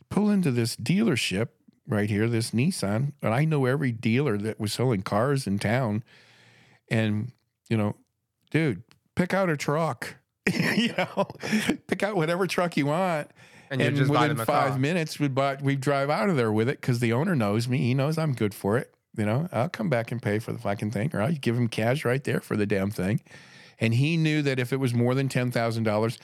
[0.10, 1.50] pull into this dealership
[1.88, 3.14] right here, this Nissan.
[3.22, 6.04] And I know every dealer that was selling cars in town.
[6.92, 7.32] And,
[7.70, 7.96] you know,
[8.52, 8.84] dude,
[9.16, 10.16] pick out a truck.
[10.76, 11.28] you know,
[11.88, 13.30] pick out whatever truck you want
[13.70, 14.80] And and just within five car.
[14.80, 17.80] minutes, we bought we drive out of there with it because the owner knows me.
[17.80, 18.94] He knows I'm good for it.
[19.18, 21.68] You know, I'll come back and pay for the fucking thing, or I'll give him
[21.68, 23.20] cash right there for the damn thing.
[23.80, 26.18] And he knew that if it was more than ten thousand dollars,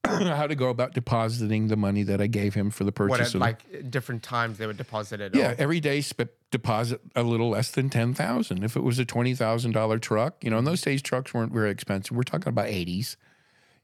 [0.06, 3.28] how to go about depositing the money that I gave him for the What purchase
[3.30, 5.34] at of like different times they were deposited.
[5.34, 8.62] yeah, or- every day sp- deposit a little less than ten thousand.
[8.64, 11.52] If it was a twenty thousand dollar truck, you know, in those days trucks weren't
[11.52, 12.16] very expensive.
[12.16, 13.16] We're talking about eighties.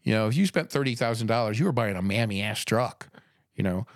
[0.03, 3.09] You know, if you spent thirty thousand dollars, you were buying a mammy ass truck.
[3.57, 3.87] You know,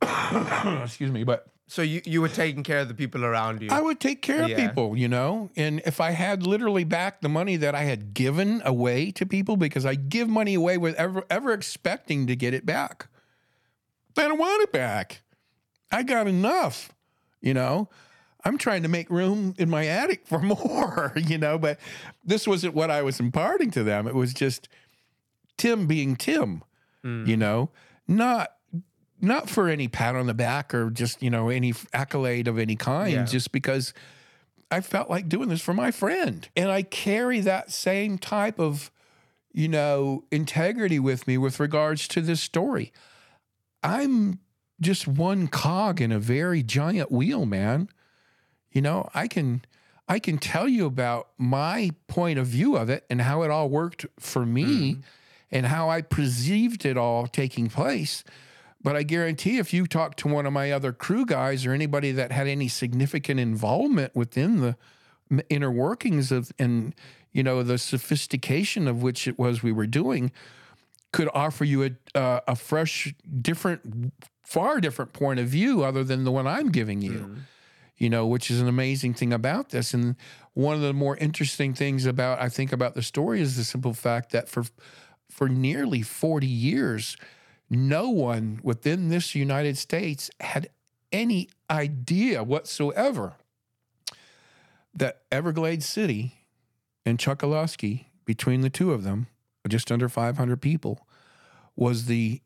[0.82, 3.68] excuse me, but So you, you were taking care of the people around you.
[3.70, 4.68] I would take care of Yeah.
[4.68, 4.94] people.
[4.94, 9.10] You know, and if I had literally back the money that I had given away
[9.12, 13.06] to people, because I give money away with ever ever expecting to get it back,
[14.18, 15.22] I don't want it back.
[15.90, 16.92] I got enough.
[17.40, 17.88] You know,
[18.44, 21.80] I'm trying to make room in my attic for more, you know, but
[22.22, 24.06] this wasn't what I was imparting to them.
[24.06, 24.68] It was just
[25.56, 26.64] Tim being Tim,
[27.02, 27.24] hmm.
[27.24, 27.70] you know,
[28.06, 28.56] not
[29.22, 32.76] not for any pat on the back or just, you know, any accolade of any
[32.76, 33.24] kind, Yeah.
[33.24, 33.94] just because
[34.70, 36.48] I felt like doing this for my friend.
[36.56, 38.90] And I carry that same type of,
[39.52, 42.92] you know, integrity with me with regards to this story.
[43.82, 44.40] I'm
[44.80, 47.88] just one cog in a very giant wheel, man.
[48.72, 49.62] You know, I can
[50.08, 53.68] I can tell you about my point of view of it and how it all
[53.68, 55.00] worked for me mm-hmm.
[55.50, 58.24] and how I perceived it all taking place.
[58.82, 62.12] But I guarantee if you talk to one of my other crew guys or anybody
[62.12, 64.76] that had any significant involvement within the
[65.48, 66.94] inner workings of and
[67.32, 70.30] you know the sophistication of which it was we were doing
[71.12, 74.12] could offer you a uh, a fresh different
[74.42, 77.36] far different point of view other than the one I'm giving you
[78.02, 79.94] you know, which is an amazing thing about this.
[79.94, 80.16] And
[80.54, 83.94] one of the more interesting things about I think about the story is the simple
[83.94, 84.64] fact that for
[85.30, 87.16] for nearly 40 years,
[87.72, 90.68] no one within this United States had
[91.10, 93.32] any idea whatsoever
[94.94, 96.34] that Everglades City
[97.06, 99.26] and Chokoloskee, between the two of them,
[99.66, 101.06] just under 500 people,
[101.74, 102.42] was the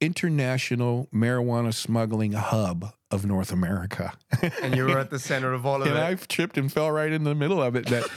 [0.00, 4.12] international marijuana smuggling hub of North America.
[4.62, 6.00] and you were at the center of all of and it.
[6.00, 7.86] And I tripped and fell right in the middle of it.
[7.86, 8.08] That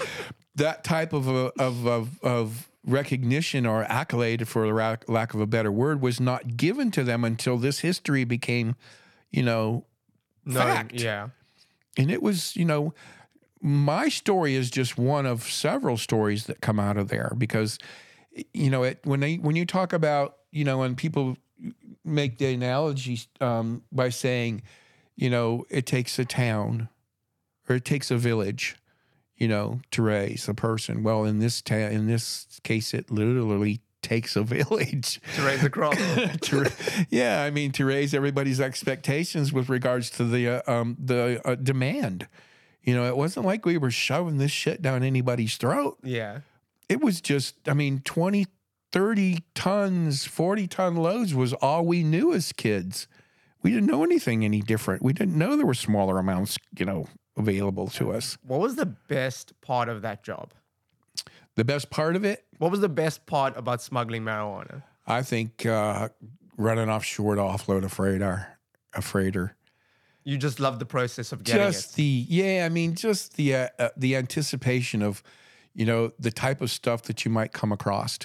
[0.56, 4.72] that type of a, of, of of recognition or accolade, for
[5.08, 8.76] lack of a better word, was not given to them until this history became,
[9.32, 9.86] you know,
[10.46, 10.94] No, fact.
[10.94, 11.30] Yeah.
[11.98, 12.94] and it was you know
[13.62, 17.78] my story is just one of several stories that come out of there because
[18.54, 21.38] you know it when they when you talk about you know when people
[22.04, 24.64] make the analogy um, by saying
[25.16, 26.90] you know it takes a town
[27.70, 28.76] or it takes a village
[29.42, 33.82] you know to raise a person well in this ta- in this case it literally
[34.04, 35.94] takes a village To raise a crop.
[36.42, 36.72] to,
[37.10, 41.56] yeah, I mean to raise everybody's expectations with regards to the uh, um, the uh,
[41.56, 42.28] demand.
[42.84, 45.98] You know, it wasn't like we were shoving this shit down anybody's throat.
[46.04, 46.40] yeah.
[46.90, 48.48] It was just, I mean, 20,
[48.92, 53.08] 30 tons, 40 ton loads was all we knew as kids.
[53.64, 55.02] We didn't know anything any different.
[55.02, 57.08] We didn't know there were smaller amounts, you know,
[57.38, 58.38] available to us.
[58.46, 60.54] What was the best part of that job?
[61.56, 64.84] The best part of it, What was the best part about smuggling marijuana?
[65.06, 66.10] I think, uh,
[66.58, 68.48] running offshore to offload a freighter,
[68.94, 69.56] a freighter.
[70.24, 71.96] You just love the process of getting just it.
[71.96, 75.24] the yeah i mean just the uh, uh, the anticipation of
[75.74, 78.20] you know the type of stuff that you might come across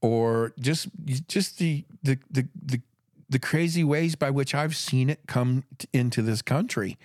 [0.00, 0.86] or just
[1.26, 2.80] just the the the the,
[3.28, 6.96] the crazy ways by which i've seen it come t- into this country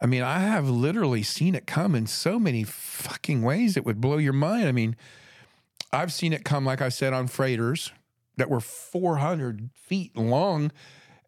[0.00, 4.00] I mean, I have literally seen it come in so many fucking ways it would
[4.00, 4.68] blow your mind.
[4.68, 4.96] I mean,
[5.92, 7.92] I've seen it come, like I said, on freighters
[8.36, 10.70] that were 400 feet long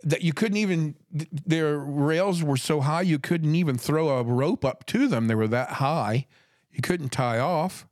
[0.02, 4.64] that you couldn't even, their rails were so high you couldn't even throw a rope
[4.64, 5.26] up to them.
[5.26, 6.26] They were that high.
[6.72, 7.86] You couldn't tie off.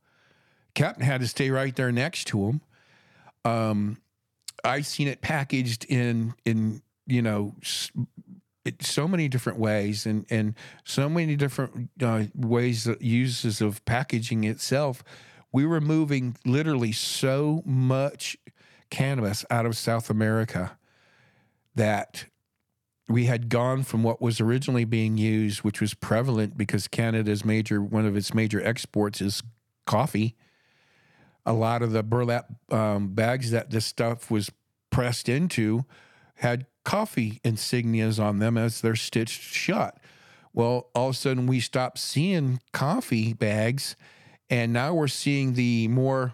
[0.73, 2.61] Captain had to stay right there next to him.
[3.43, 3.97] Um,
[4.63, 7.55] I've seen it packaged in in you know
[8.81, 15.03] so many different ways and and so many different uh, ways uses of packaging itself.
[15.51, 18.37] We were moving literally so much
[18.89, 20.77] cannabis out of South America
[21.75, 22.25] that
[23.07, 27.81] we had gone from what was originally being used, which was prevalent because Canada's major
[27.81, 29.41] one of its major exports is
[29.85, 30.35] coffee.
[31.45, 34.51] A lot of the burlap um, bags that this stuff was
[34.91, 35.85] pressed into
[36.35, 39.97] had coffee insignias on them as they're stitched shut.
[40.53, 43.95] Well, all of a sudden we stopped seeing coffee bags,
[44.49, 46.33] and now we're seeing the more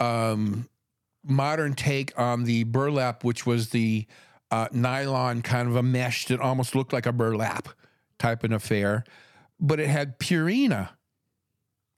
[0.00, 0.68] um,
[1.24, 4.06] modern take on the burlap, which was the
[4.50, 7.68] uh, nylon kind of a mesh that almost looked like a burlap
[8.18, 9.04] type of affair,
[9.60, 10.90] but it had Purina,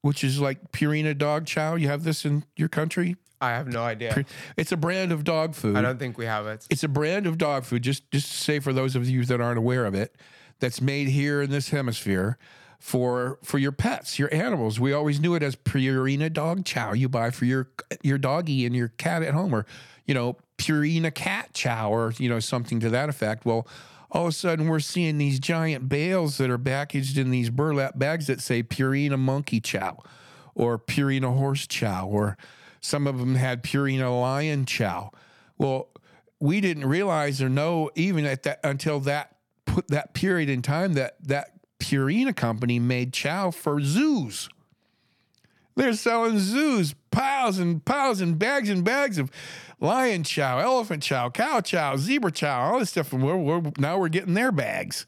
[0.03, 1.75] which is like Purina dog chow.
[1.75, 3.17] You have this in your country?
[3.41, 4.25] I have no idea.
[4.57, 5.77] It's a brand of dog food.
[5.77, 6.67] I don't think we have it.
[6.71, 9.41] It's a brand of dog food, just just to say for those of you that
[9.41, 10.17] aren't aware of it,
[10.59, 12.39] that's made here in this hemisphere
[12.79, 14.81] for for your pets, your animals.
[14.81, 17.69] We always knew it as Purina dog chow you buy for your
[18.03, 19.67] your doggy and your cat at home, or
[20.07, 23.45] you know Purina cat chow, or you know something to that effect.
[23.45, 23.67] Well,
[24.11, 27.99] all of a sudden we're seeing these giant bales that are packaged in these burlap
[27.99, 29.99] bags that say Purina monkey chow,
[30.55, 32.37] or Purina horse chow, or
[32.81, 35.11] some of them had Purina lion chow.
[35.57, 35.89] Well,
[36.41, 40.95] we didn't realize or know even at that until that put that period in time
[40.95, 44.49] that that Purina company made chow for zoos.
[45.77, 49.31] They're selling zoos piles and piles and bags and bags of
[49.81, 53.13] lion chow, elephant chow, cow chow, zebra chow, all this stuff.
[53.13, 55.07] And we're, we're, now we're getting their bags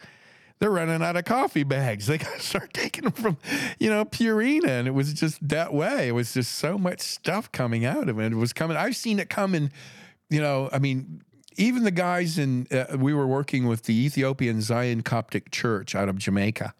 [0.60, 2.06] they're running out of coffee bags.
[2.10, 3.38] They got to start taking them from,
[3.78, 4.68] you know, Purina.
[4.68, 6.08] And it was just that way.
[6.08, 8.32] It was just so much stuff coming out of it.
[8.32, 8.76] It was coming.
[8.76, 9.70] I've seen it coming,
[10.28, 11.22] you know, I mean,
[11.56, 16.08] even the guys in, uh, we were working with the Ethiopian Zion Coptic Church out
[16.08, 16.74] of Jamaica.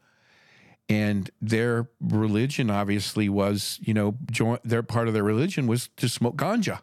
[0.88, 6.08] And their religion obviously was, you know, join, their part of their religion was to
[6.08, 6.80] smoke ganja.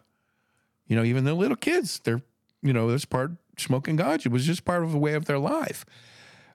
[0.86, 2.22] You know, even the little kids, they're,
[2.62, 5.84] you know, this part smoking ganja was just part of the way of their life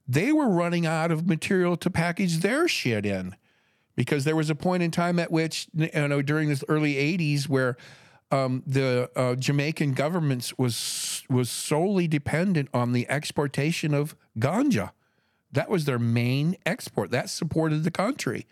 [0.08, 3.36] they were running out of material to package their shit in
[3.95, 7.47] because there was a point in time at which you know during this early 80s
[7.47, 7.78] where
[8.32, 14.91] um, the uh, Jamaican government was was solely dependent on the exportation of ganja.
[15.51, 17.12] That was their main export.
[17.12, 18.47] That supported the country.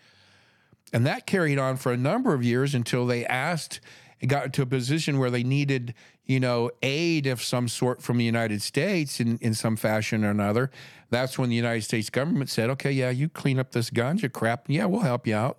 [0.92, 3.80] And that carried on for a number of years until they asked
[4.26, 5.94] got to a position where they needed,
[6.24, 10.30] you know, aid of some sort from the United States in, in some fashion or
[10.30, 10.70] another.
[11.10, 14.66] That's when the United States government said, okay, yeah, you clean up this ganja crap.
[14.68, 15.58] Yeah, we'll help you out.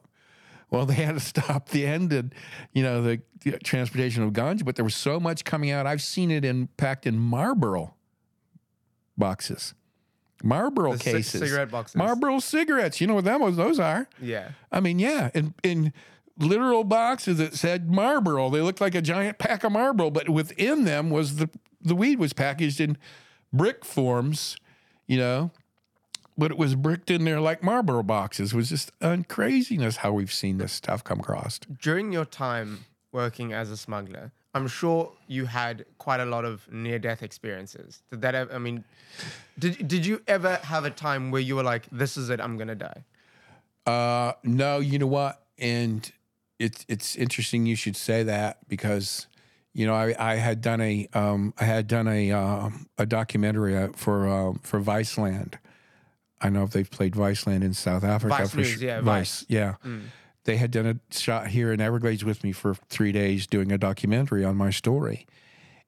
[0.69, 2.33] Well, they had to stop the ended,
[2.71, 5.85] you know, the, the transportation of ganja, but there was so much coming out.
[5.85, 7.95] I've seen it in packed in Marlboro
[9.17, 9.73] boxes.
[10.43, 11.39] Marlboro cases.
[11.39, 11.95] cigarette boxes.
[11.95, 12.99] Marlboro cigarettes.
[12.99, 14.09] You know what them, those are.
[14.21, 14.49] Yeah.
[14.71, 15.93] I mean, yeah, in in
[16.37, 18.49] literal boxes that said Marlboro.
[18.49, 21.49] They looked like a giant pack of Marlboro, but within them was the
[21.81, 22.97] the weed was packaged in
[23.51, 24.55] brick forms,
[25.05, 25.51] you know.
[26.35, 28.53] But it was bricked in there like Marlboro boxes.
[28.53, 31.59] It was just un- craziness how we've seen this stuff come across.
[31.79, 36.71] During your time working as a smuggler, I'm sure you had quite a lot of
[36.71, 38.01] near death experiences.
[38.09, 38.83] Did that ever, I mean,
[39.59, 42.57] did, did you ever have a time where you were like, this is it, I'm
[42.57, 43.03] going to die?
[43.85, 45.43] Uh, no, you know what?
[45.59, 46.11] And
[46.59, 49.27] it's it's interesting you should say that because
[49.73, 53.77] you know I, I had done a um, I had done a um, a documentary
[53.77, 55.55] uh, for um, for Viceland.
[56.41, 59.45] I know if they've played Viceland in South Africa Vice for News, yeah, Vice, Vice.
[59.47, 59.75] yeah.
[59.85, 60.03] Mm.
[60.45, 63.77] They had done a shot here in Everglades with me for three days doing a
[63.77, 65.25] documentary on my story,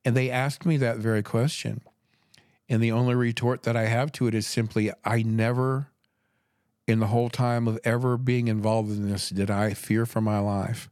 [0.06, 1.82] and they asked me that very question.
[2.68, 5.92] And the only retort that I have to it is simply, I never
[6.88, 10.40] in the whole time of ever being involved in this did I fear for my
[10.40, 10.90] life.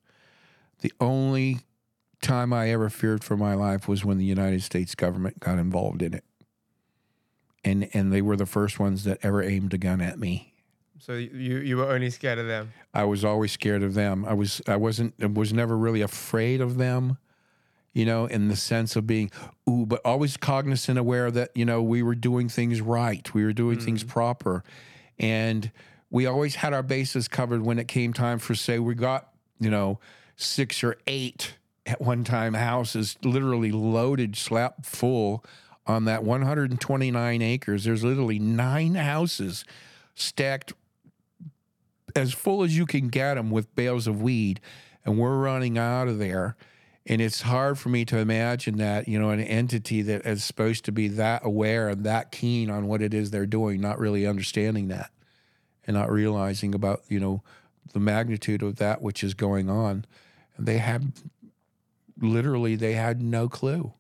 [0.81, 1.59] The only
[2.21, 6.01] time I ever feared for my life was when the United States government got involved
[6.01, 6.23] in it.
[7.63, 10.53] And and they were the first ones that ever aimed a gun at me.
[10.99, 12.71] So you, you were only scared of them.
[12.93, 14.25] I was always scared of them.
[14.25, 17.17] I was I wasn't I was never really afraid of them.
[17.93, 19.31] you know, in the sense of being,
[19.69, 23.53] ooh, but always cognizant, aware that, you know, we were doing things right, we were
[23.53, 23.85] doing hmm.
[23.85, 24.63] things proper.
[25.19, 25.71] And
[26.09, 29.69] we always had our bases covered when it came time for, say, we got, you
[29.69, 29.99] know,
[30.35, 31.55] six or eight
[31.85, 35.43] at one time houses literally loaded, slap full
[35.85, 37.83] on that 129 acres.
[37.83, 39.65] There's literally nine houses
[40.15, 40.73] stacked
[42.15, 44.61] as full as you can get them with bales of weed,
[45.03, 46.55] and we're running out of there.
[47.05, 50.85] And it's hard for me to imagine that, you know, an entity that is supposed
[50.85, 54.25] to be that aware and that keen on what it is they're doing, not really
[54.25, 55.11] understanding that
[55.85, 57.43] and not realizing about, you know,
[57.91, 60.05] the magnitude of that which is going on.
[60.55, 61.03] And they have
[62.21, 63.91] literally, they had no clue,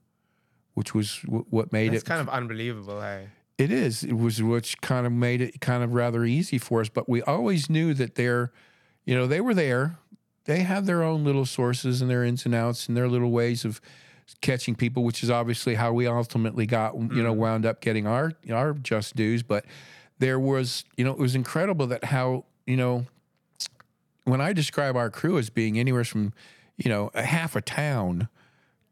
[0.73, 3.27] which was w- what made It's it kind of unbelievable, hey.
[3.57, 4.05] it is.
[4.05, 6.87] It was which kind of made it kind of rather easy for us.
[6.87, 8.53] But we always knew that they're,
[9.03, 9.97] you know, they were there.
[10.45, 13.65] They have their own little sources and their ins and outs and their little ways
[13.65, 13.79] of
[14.41, 17.39] catching people, which is obviously how we ultimately got, you know, mm-hmm.
[17.39, 19.43] wound up getting our our just dues.
[19.43, 19.65] But
[20.19, 23.05] there was, you know, it was incredible that how, you know,
[24.25, 26.33] when I describe our crew as being anywhere from,
[26.77, 28.29] you know, a half a town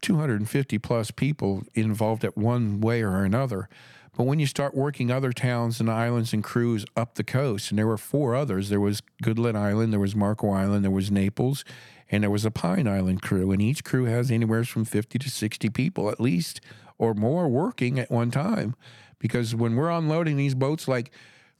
[0.02, 3.68] 250 plus people involved at one way or another.
[4.16, 7.78] But when you start working other towns and islands and crews up the coast, and
[7.78, 11.64] there were four others there was Goodland Island, there was Marco Island, there was Naples,
[12.10, 13.52] and there was a Pine Island crew.
[13.52, 16.60] And each crew has anywhere from 50 to 60 people at least
[16.98, 18.76] or more working at one time.
[19.18, 21.10] Because when we're unloading these boats, like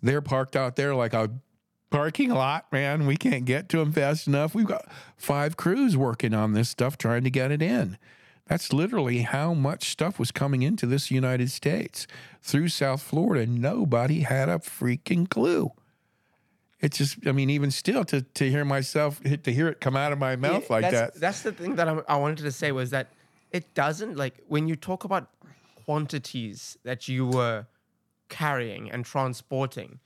[0.03, 1.30] they're parked out there like a
[1.90, 3.07] parking lot, man.
[3.07, 4.55] We can't get to them fast enough.
[4.55, 4.86] We've got
[5.16, 7.98] five crews working on this stuff trying to get it in.
[8.53, 12.07] That's literally how much stuff was coming into this United States
[12.42, 13.46] through South Florida.
[13.46, 15.70] Nobody had a freaking clue.
[16.78, 20.12] It's just, I mean, even still to, to hear myself, to hear it come out
[20.12, 21.14] of my mouth Yeah, like that's, that.
[21.14, 23.09] That's the thing that I, I wanted to say was that
[23.53, 25.30] it doesn't like when you talk about
[25.86, 27.64] quantities that you were
[28.28, 29.98] carrying and transporting,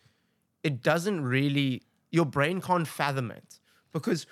[0.63, 1.83] it doesn't really
[2.13, 3.59] your brain can't fathom it
[3.93, 4.25] because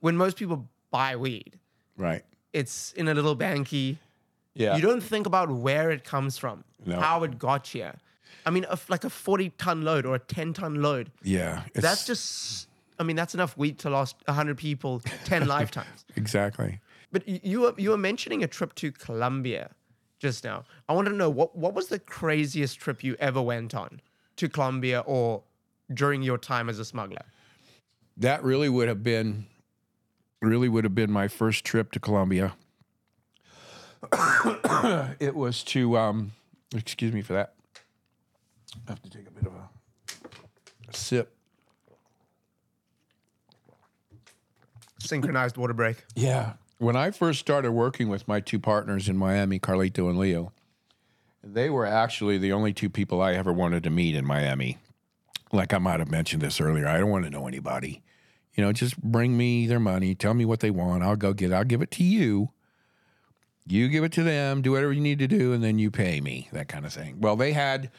[0.00, 1.60] when most people buy weed,
[1.96, 2.24] Right.
[2.52, 3.96] It's in a little banky.
[4.54, 4.76] Yeah.
[4.76, 7.00] You don't think about where it comes from, No.
[7.00, 7.94] how it got here.
[8.46, 11.62] I mean, if like a 40 ton load or a 10 ton load, yeah.
[11.74, 16.04] That's just, I mean, that's enough weed to last 100 people 10 lifetimes.
[16.16, 16.80] exactly.
[17.12, 19.70] But you were, you were mentioning a trip to Colombia
[20.20, 20.64] just now.
[20.88, 24.00] I want to know what, what was the craziest trip you ever went on
[24.36, 25.42] to Colombia or
[25.92, 27.22] during your time as a smuggler?
[28.16, 29.46] that really would have been
[30.40, 32.54] really would have been my first trip to Colombia.
[35.20, 36.32] it was to um
[36.74, 37.54] excuse me for that.
[38.86, 39.68] I have to take a bit of a,
[40.88, 41.34] a sip.
[44.98, 46.04] Synchronized water break.
[46.14, 46.54] Yeah.
[46.78, 50.52] When I first started working with my two partners in Miami, Carlito and Leo,
[51.42, 54.78] they were actually the only two people I ever wanted to meet in Miami.
[55.52, 58.02] Like I might have mentioned this earlier, I don't want to know anybody.
[58.54, 61.50] You know, just bring me their money, tell me what they want, I'll go get
[61.52, 61.54] it.
[61.54, 62.50] I'll give it to you.
[63.66, 66.20] You give it to them, do whatever you need to do, and then you pay
[66.20, 67.20] me, that kind of thing.
[67.20, 67.90] Well, they had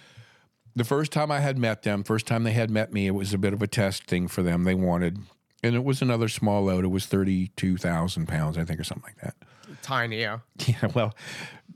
[0.75, 3.33] the first time I had met them, first time they had met me, it was
[3.33, 4.63] a bit of a test thing for them.
[4.65, 5.19] They wanted,
[5.63, 6.83] and it was another small load.
[6.83, 9.35] It was 32,000 pounds, I think, or something like that.
[9.81, 10.39] Tiny, yeah.
[10.67, 11.15] Yeah, well,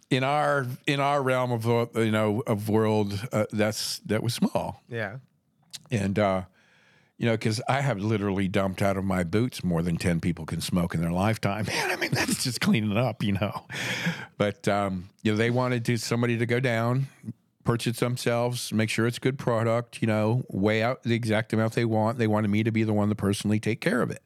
[0.09, 1.65] in our in our realm of
[1.95, 5.17] you know of world, uh, that's that was small, Yeah.
[5.89, 6.43] and uh,
[7.18, 10.45] you know because I have literally dumped out of my boots more than ten people
[10.45, 11.66] can smoke in their lifetime.
[11.68, 13.66] Man, I mean that's just cleaning up, you know.
[14.38, 17.07] But um, you know they wanted to somebody to go down,
[17.63, 21.86] purchase themselves, make sure it's good product, you know, weigh out the exact amount they
[21.86, 22.18] want.
[22.18, 24.22] They wanted me to be the one to personally take care of it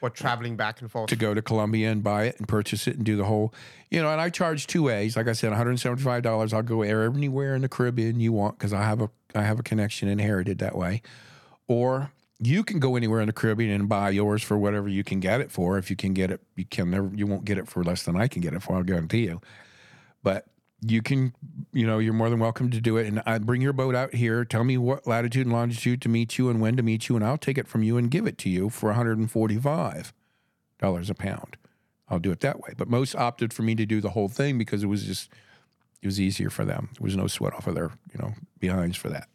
[0.00, 1.08] Or traveling back and forth.
[1.10, 3.54] to go to Colombia and buy it and purchase it and do the whole,
[3.90, 4.10] you know.
[4.10, 5.16] And I charge two ways.
[5.16, 6.52] Like I said, one hundred seventy five dollars.
[6.52, 9.62] I'll go anywhere in the Caribbean you want because I have a I have a
[9.62, 11.00] connection inherited that way,
[11.68, 12.10] or
[12.40, 15.40] you can go anywhere in the Caribbean and buy yours for whatever you can get
[15.40, 15.76] it for.
[15.78, 18.16] If you can get it, you can never you won't get it for less than
[18.16, 18.76] I can get it for.
[18.76, 19.40] I'll guarantee you.
[20.22, 20.46] But
[20.80, 21.34] you can,
[21.72, 23.06] you know, you're more than welcome to do it.
[23.06, 24.44] And I bring your boat out here.
[24.44, 27.24] Tell me what latitude and longitude to meet you and when to meet you, and
[27.24, 30.12] I'll take it from you and give it to you for 145
[30.78, 31.56] dollars a pound.
[32.08, 32.72] I'll do it that way.
[32.76, 35.30] But most opted for me to do the whole thing because it was just
[36.00, 36.90] it was easier for them.
[36.98, 39.28] There was no sweat off of their you know behinds for that.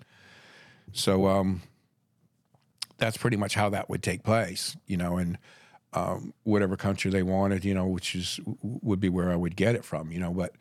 [0.94, 1.62] So um,
[2.98, 5.38] that's pretty much how that would take place, you know, and
[5.94, 9.76] um, whatever country they wanted, you know, which is would be where I would get
[9.76, 10.32] it from, you know.
[10.32, 10.54] But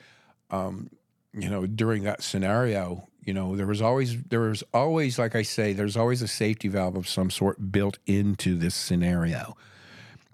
[0.50, 0.90] um,
[1.32, 5.42] you know, during that scenario, you know, there was always there was always, like I
[5.42, 9.56] say, there's always a safety valve of some sort built into this scenario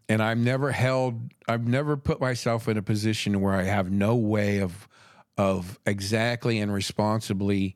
[0.08, 4.16] and I've never held, I've never put myself in a position where I have no
[4.16, 4.88] way of,
[5.36, 7.74] of exactly and responsibly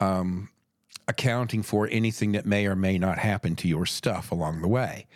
[0.00, 0.48] um,
[1.08, 5.06] accounting for anything that may or may not happen to your stuff along the way.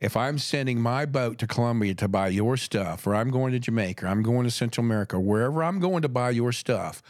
[0.00, 3.58] If I'm sending my boat to Colombia to buy your stuff, or I'm going to
[3.58, 7.02] Jamaica, or I'm going to Central America, wherever I'm going to buy your stuff,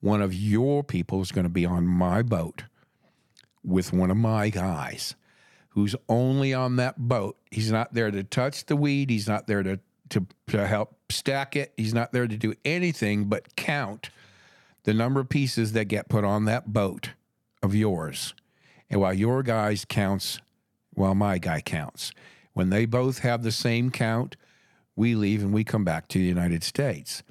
[0.00, 2.64] one of your people is going to be on my boat
[3.62, 5.14] with one of my guys
[5.70, 7.36] who's only on that boat.
[7.50, 9.08] He's not there to touch the weed.
[9.08, 9.78] He's not there to,
[10.10, 11.72] to, to help stack it.
[11.76, 14.10] He's not there to do anything but count
[14.84, 17.10] the number of pieces that get put on that boat
[17.62, 18.34] of yours.
[18.90, 20.38] And while your guys counts,
[20.94, 22.12] while my guy counts.
[22.52, 24.36] When they both have the same count,
[24.94, 27.22] we leave and we come back to the United States.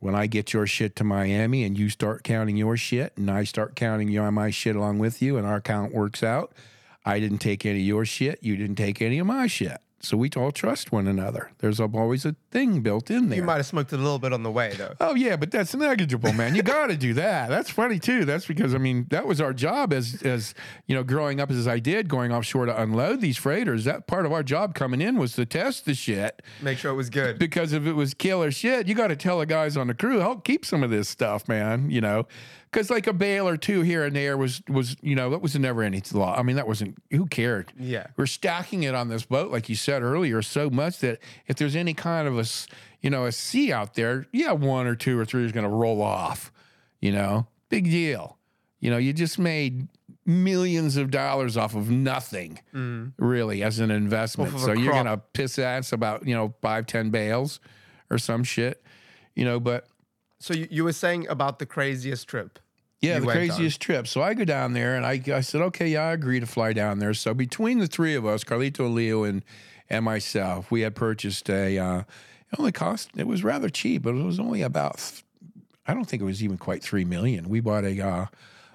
[0.00, 3.44] When I get your shit to Miami and you start counting your shit and I
[3.44, 6.52] start counting my shit along with you and our count works out,
[7.06, 9.78] I didn't take any of your shit, you didn't take any of my shit.
[9.98, 11.50] So we all trust one another.
[11.58, 13.38] There's always a thing built in there.
[13.38, 14.94] You might have smoked a little bit on the way, though.
[15.00, 16.54] Oh yeah, but that's negligible, man.
[16.54, 17.48] You got to do that.
[17.48, 18.24] That's funny too.
[18.26, 20.54] That's because I mean that was our job as as
[20.86, 23.84] you know growing up as I did, going offshore to unload these freighters.
[23.84, 26.96] That part of our job coming in was to test the shit Make sure it
[26.96, 27.38] was good.
[27.38, 30.18] because if it was killer shit, you got to tell the guys on the crew
[30.18, 31.90] help keep some of this stuff, man.
[31.90, 32.26] You know,
[32.70, 35.56] because like a bale or two here and there was was you know that was
[35.56, 36.36] never any law.
[36.36, 37.72] I mean that wasn't who cared.
[37.78, 38.06] Yeah.
[38.16, 41.76] we're stacking it on this boat like you said earlier so much that if there's
[41.76, 42.44] any kind of a
[43.00, 45.70] you know a sea out there, yeah, one or two or three is going to
[45.74, 46.50] roll off.
[47.00, 48.38] You know, big deal.
[48.80, 49.88] You know, you just made
[50.24, 52.58] millions of dollars off of nothing
[53.16, 54.58] really as an investment.
[54.58, 55.04] So you're crop.
[55.04, 57.60] gonna piss ass about you know five ten bales
[58.10, 58.82] or some shit.
[59.34, 59.86] You know, but
[60.38, 62.58] So you, you were saying about the craziest trip.
[63.00, 63.46] yeah, the went on.
[63.48, 64.06] craziest trip.
[64.06, 66.72] So I go down there and I, I said, okay, yeah, I agree to fly
[66.72, 67.14] down there.
[67.14, 69.42] So between the three of us, Carlito, Leo, and
[69.88, 71.78] and myself, we had purchased a.
[71.78, 73.10] Uh, it only cost.
[73.16, 75.00] It was rather cheap, but it was only about.
[75.86, 77.48] I don't think it was even quite three million.
[77.48, 78.26] We bought a uh,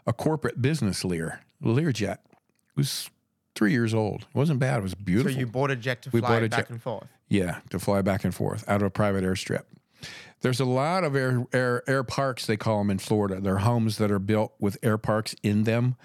[0.08, 2.14] a corporate business Lear, Learjet.
[2.14, 3.10] It was
[3.56, 4.22] three years old.
[4.24, 4.80] It wasn't bad.
[4.80, 5.34] It was beautiful.
[5.34, 6.70] So you bought a jet to We fly bought a back jet.
[6.70, 7.08] and forth.
[7.28, 9.64] Yeah, to fly back and forth out of a private airstrip.
[10.42, 13.40] There's a lot of air, air air parks they call them in Florida.
[13.40, 15.96] They're homes that are built with air parks in them,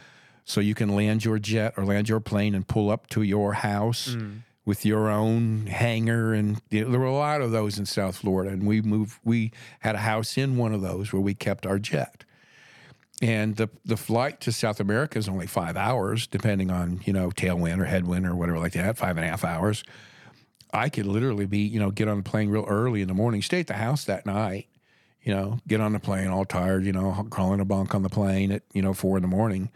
[0.45, 3.55] so you can land your jet or land your plane and pull up to your
[3.55, 4.41] house mm.
[4.67, 6.35] with your own hangar.
[6.35, 9.19] And you know, there were a lot of those in South Florida, and we moved.
[9.25, 12.25] We had a house in one of those where we kept our jet.
[13.23, 17.31] And the the flight to South America is only five hours, depending on you know
[17.31, 18.99] tailwind or headwind or whatever like that.
[18.99, 19.83] Five and a half hours.
[20.77, 23.43] I could literally be, you know, get on the plane real early in the morning,
[23.43, 24.69] stay at the house that night,
[25.23, 28.09] you know, get on the plane all tired, you know, crawling a bunk on the
[28.09, 29.71] plane at, you know, four in the morning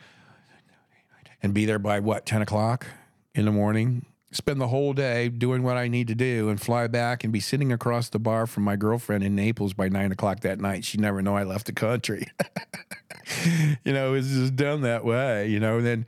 [1.42, 2.86] and be there by what, 10 o'clock
[3.34, 6.86] in the morning, spend the whole day doing what I need to do and fly
[6.86, 10.40] back and be sitting across the bar from my girlfriend in Naples by nine o'clock
[10.40, 10.84] that night.
[10.84, 12.26] She'd never know I left the country.
[13.84, 16.06] you know, it was just done that way, you know, and then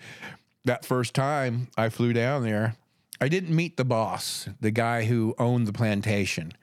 [0.64, 2.76] that first time I flew down there,
[3.22, 6.54] I didn't meet the boss, the guy who owned the plantation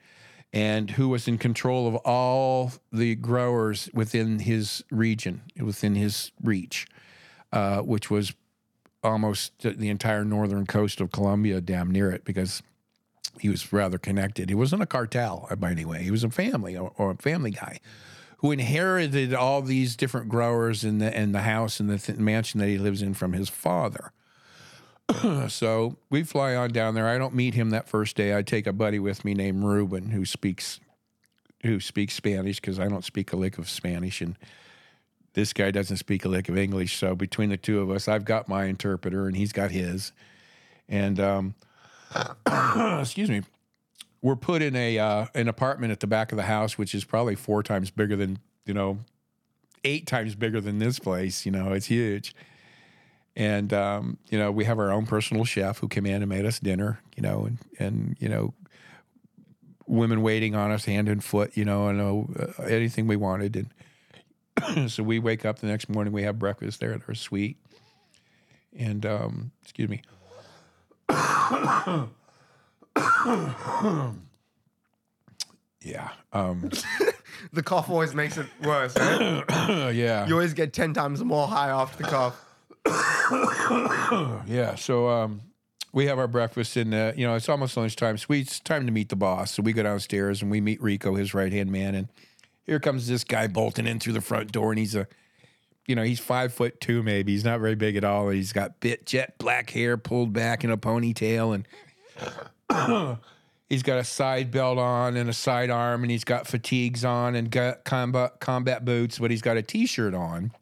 [0.52, 6.86] and who was in control of all the growers within his region, within his reach,
[7.50, 8.34] uh, which was
[9.02, 12.62] almost the entire northern coast of Colombia, damn near it, because
[13.38, 14.50] he was rather connected.
[14.50, 16.02] He wasn't a cartel by any way.
[16.02, 17.80] He was a family or, a family guy
[18.38, 22.68] who inherited all these different growers in the the house and the th- mansion that
[22.68, 24.12] he lives in from his father.
[25.48, 27.08] so we fly on down there.
[27.08, 28.36] I don't meet him that first day.
[28.36, 30.80] I take a buddy with me named Ruben who speaks
[31.62, 34.36] who speaks Spanish because I don't speak a lick of Spanish and
[35.34, 36.96] this guy doesn't speak a lick of English.
[36.96, 40.12] So between the two of us, I've got my interpreter and he's got his.
[40.88, 41.54] And um,
[43.00, 43.42] excuse me,
[44.22, 47.04] we're put in a uh, an apartment at the back of the house, which is
[47.04, 48.98] probably four times bigger than you know,
[49.84, 51.44] eight times bigger than this place.
[51.44, 52.34] You know, it's huge.
[53.40, 56.44] And um, you know, we have our own personal chef who came in and made
[56.44, 57.00] us dinner.
[57.16, 58.52] You know, and and you know,
[59.86, 61.56] women waiting on us hand and foot.
[61.56, 61.98] You know, and
[62.38, 63.56] uh, anything we wanted.
[63.56, 66.12] And so we wake up the next morning.
[66.12, 67.56] We have breakfast there at our suite.
[68.76, 70.02] And um, excuse me.
[75.80, 76.10] yeah.
[76.34, 76.70] Um,
[77.52, 78.94] The cough always makes it worse.
[78.96, 79.44] Right?
[79.94, 80.26] yeah.
[80.26, 82.49] you always get 10 times more high after the cough.
[84.46, 84.74] Yeah.
[84.74, 85.42] So um,
[85.92, 88.18] we have our breakfast, and uh, you know it's almost lunchtime.
[88.18, 89.52] So it's time to meet the boss.
[89.52, 92.08] So we go downstairs and we meet Rico, his right hand man, and
[92.64, 95.06] here comes this guy bolting in through the front door, and he's a,
[95.86, 97.32] you know, he's five foot two, maybe.
[97.32, 98.28] He's not very big at all.
[98.28, 103.18] He's got bit jet black hair pulled back in a ponytail, and
[103.68, 107.34] he's got a side belt on and a side arm, and he's got fatigues on
[107.34, 110.52] and got combat combat boots, but he's got a t-shirt on.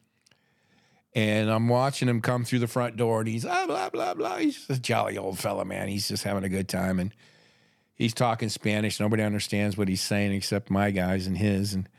[1.19, 4.37] And I'm watching him come through the front door, and he's ah, blah blah blah.
[4.37, 5.89] He's a jolly old fella, man.
[5.89, 7.13] He's just having a good time, and
[7.93, 9.01] he's talking Spanish.
[9.01, 11.73] Nobody understands what he's saying except my guys and his.
[11.73, 11.89] And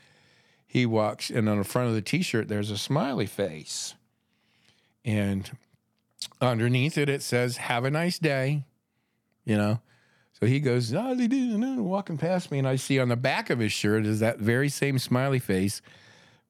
[0.67, 3.95] he walks, and on the front of the t-shirt, there's a smiley face,
[5.05, 5.51] and
[6.41, 8.65] underneath it, it says "Have a nice day,"
[9.45, 9.81] you know.
[10.33, 14.07] So he goes, walking past me, and I see on the back of his shirt
[14.07, 15.83] is that very same smiley face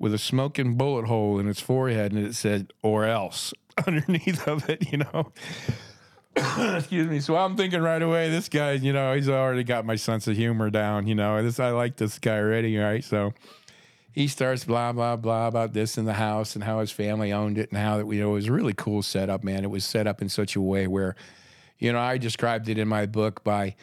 [0.01, 3.55] with a smoking bullet hole in its forehead, and it said "or else"
[3.87, 5.33] underneath of it, you know.
[6.77, 7.21] Excuse me.
[7.21, 10.37] So I'm thinking right away, this guy, you know, he's already got my sense of
[10.37, 11.07] humor down.
[11.07, 13.05] You know, this I like this guy already, right?
[13.05, 13.35] So
[14.13, 17.59] he starts blah blah blah about this in the house and how his family owned
[17.59, 19.65] it and how that you know it was a really cool setup, man.
[19.65, 21.15] It was set up in such a way where,
[21.79, 23.77] you know, I described it in my book by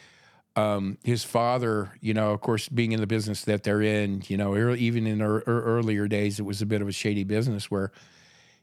[0.58, 4.36] um, his father, you know, of course, being in the business that they're in, you
[4.36, 7.92] know, even in er, earlier days, it was a bit of a shady business where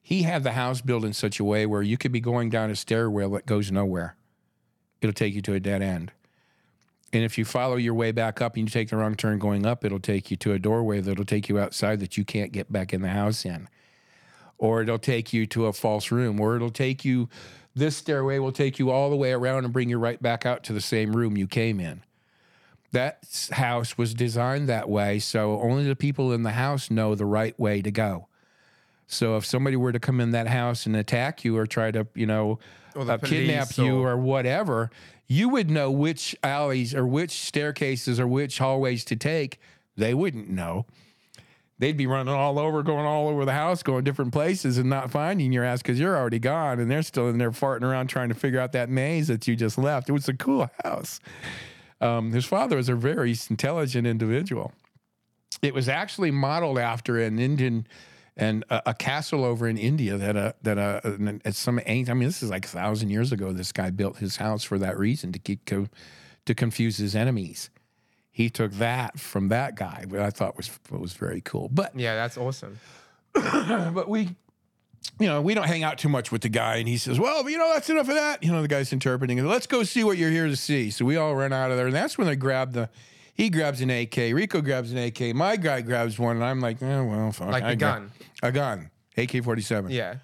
[0.02, 2.70] he had the house built in such a way where you could be going down
[2.70, 4.18] a stairwell that goes nowhere.
[5.02, 6.12] It'll take you to a dead end.
[7.14, 9.66] And if you follow your way back up and you take the wrong turn going
[9.66, 12.70] up, it'll take you to a doorway that'll take you outside that you can't get
[12.70, 13.70] back in the house in.
[14.58, 17.30] Or it'll take you to a false room, or it'll take you
[17.76, 20.64] this stairway will take you all the way around and bring you right back out
[20.64, 22.02] to the same room you came in.
[22.92, 27.26] That house was designed that way, so only the people in the house know the
[27.26, 28.28] right way to go.
[29.08, 32.08] So if somebody were to come in that house and attack you or try to,
[32.16, 32.60] you know,
[32.96, 34.90] uh, kidnap you or whatever,
[35.28, 39.60] you would know which alleys or which staircases or which hallways to take.
[39.98, 40.86] They wouldn't know
[41.80, 45.12] they'd be running all over, going all over the house, going different places and not
[45.12, 46.80] finding your ass because you're already gone.
[46.80, 49.56] And they're still in there farting around trying to figure out that maze that you
[49.56, 50.10] just left.
[50.10, 51.20] It was a cool house.
[52.02, 54.74] Um, his father was a very intelligent individual.
[55.62, 57.88] It was actually modeled after an Indian
[58.38, 62.10] and a, a castle over in India that a that a, at some ancient.
[62.10, 63.54] I mean this is like a thousand years ago.
[63.54, 65.88] This guy built his house for that reason to keep to
[66.54, 67.70] confuse his enemies
[68.36, 71.70] he took that from that guy, which I thought was was very cool.
[71.72, 72.78] But yeah, that's awesome.
[73.34, 74.36] but we,
[75.22, 77.50] you know, we don't hang out too much with the guy, and he says, "Well,
[77.50, 79.44] you know, that's enough of that." You know, the guy's interpreting it.
[79.44, 80.92] Let's go see what you're here to see.
[80.92, 82.90] So we all run out of there, and that's when they grab the.
[83.34, 84.18] He grabs an AK.
[84.18, 85.34] Rico grabs an AK.
[85.34, 87.52] My guy grabs one, and I'm like, oh, well, fuck.
[87.52, 88.12] Like a gun.
[88.44, 88.92] A gun.
[89.16, 89.92] AK 47.
[89.92, 90.16] Yeah.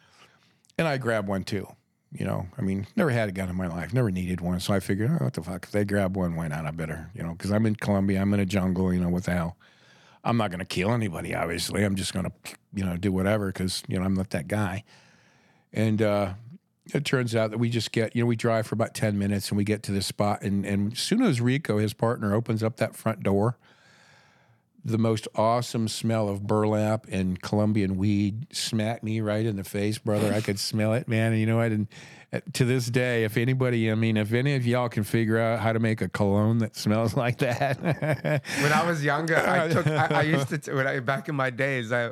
[0.77, 1.65] And I grab one too.
[2.13, 4.59] You know, I mean, never had a gun in my life, never needed one.
[4.59, 5.63] So I figured, oh, what the fuck?
[5.63, 6.65] If they grab one, why not?
[6.65, 9.23] I better, you know, because I'm in Colombia, I'm in a jungle, you know, what
[9.23, 9.55] the hell?
[10.23, 11.83] I'm not going to kill anybody, obviously.
[11.83, 12.31] I'm just going to,
[12.73, 14.83] you know, do whatever because, you know, I'm not that guy.
[15.73, 16.33] And uh,
[16.93, 19.49] it turns out that we just get, you know, we drive for about 10 minutes
[19.49, 20.41] and we get to this spot.
[20.41, 23.57] And, and as soon as Rico, his partner, opens up that front door,
[24.83, 29.97] the most awesome smell of burlap and Colombian weed smacked me right in the face,
[29.97, 30.33] brother.
[30.33, 31.33] I could smell it, man.
[31.33, 31.71] And you know what?
[31.71, 31.87] And
[32.33, 35.59] uh, to this day, if anybody, I mean, if any of y'all can figure out
[35.59, 37.79] how to make a cologne that smells like that.
[38.61, 41.51] when I was younger, I took, I, I used to, when I, back in my
[41.51, 42.11] days, I,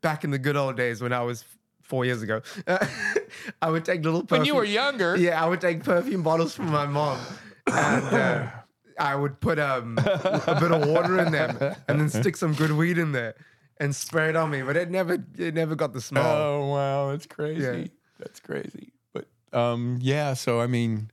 [0.00, 1.44] back in the good old days when I was
[1.82, 2.40] four years ago,
[3.62, 4.40] I would take little perfume.
[4.40, 5.16] When you were younger?
[5.16, 7.20] Yeah, I would take perfume bottles from my mom.
[7.66, 8.48] And, uh,
[8.98, 12.72] I would put um, a bit of water in them and then stick some good
[12.72, 13.34] weed in there
[13.78, 14.62] and spray it on me.
[14.62, 16.24] But it never it never got the smell.
[16.26, 17.62] Oh wow, that's crazy.
[17.62, 17.86] Yeah.
[18.18, 18.92] That's crazy.
[19.12, 21.10] But um, yeah, so I mean,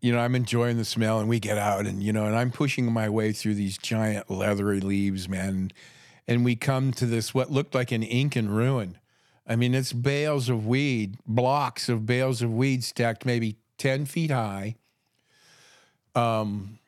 [0.00, 2.50] you know, I'm enjoying the smell, and we get out, and you know, and I'm
[2.50, 5.70] pushing my way through these giant leathery leaves, man,
[6.26, 8.98] and we come to this what looked like an Incan ruin.
[9.46, 14.30] I mean, it's bales of weed, blocks of bales of weed stacked maybe ten feet
[14.30, 14.76] high
[16.14, 16.78] um,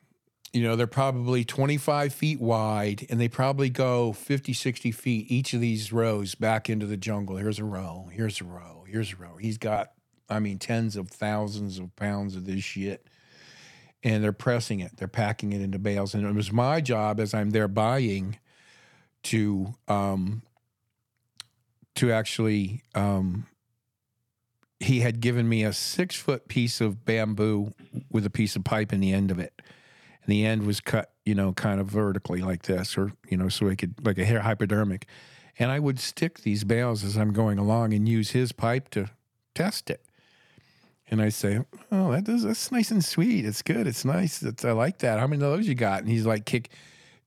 [0.53, 5.53] you know, they're probably 25 feet wide and they probably go 50, 60 feet each
[5.53, 7.37] of these rows back into the jungle.
[7.37, 9.37] Here's a row, here's a row, here's a row.
[9.37, 9.93] He's got,
[10.31, 13.07] I mean, tens of thousands of pounds of this shit.
[14.03, 16.15] And they're pressing it, they're packing it into bales.
[16.15, 18.39] And it was my job as I'm there buying
[19.25, 20.43] to, um,
[21.97, 23.47] to actually um,
[24.81, 27.73] he had given me a six foot piece of bamboo
[28.11, 29.63] with a piece of pipe in the end of it.
[30.23, 33.49] And the end was cut, you know, kind of vertically like this, or, you know,
[33.49, 35.07] so I could, like a hair hypodermic.
[35.59, 39.11] And I would stick these bales as I'm going along and use his pipe to
[39.55, 40.03] test it.
[41.09, 43.47] And I say, Oh, that does, that's nice and sweet.
[43.47, 43.87] It's good.
[43.87, 44.43] It's nice.
[44.43, 45.21] It's, I like that.
[45.21, 46.01] How many of those you got?
[46.01, 46.71] And he's like, kick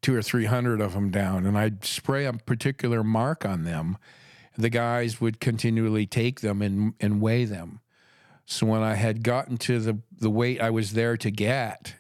[0.02, 1.46] two or 300 of them down.
[1.46, 3.98] And I'd spray a particular mark on them
[4.60, 7.80] the guys would continually take them and, and weigh them.
[8.46, 11.96] So when I had gotten to the, the weight I was there to get,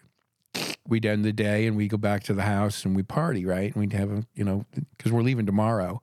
[0.86, 3.74] we'd end the day and we go back to the house and we party, right?
[3.74, 4.66] And we'd have a, you know,
[4.98, 6.02] because we're leaving tomorrow.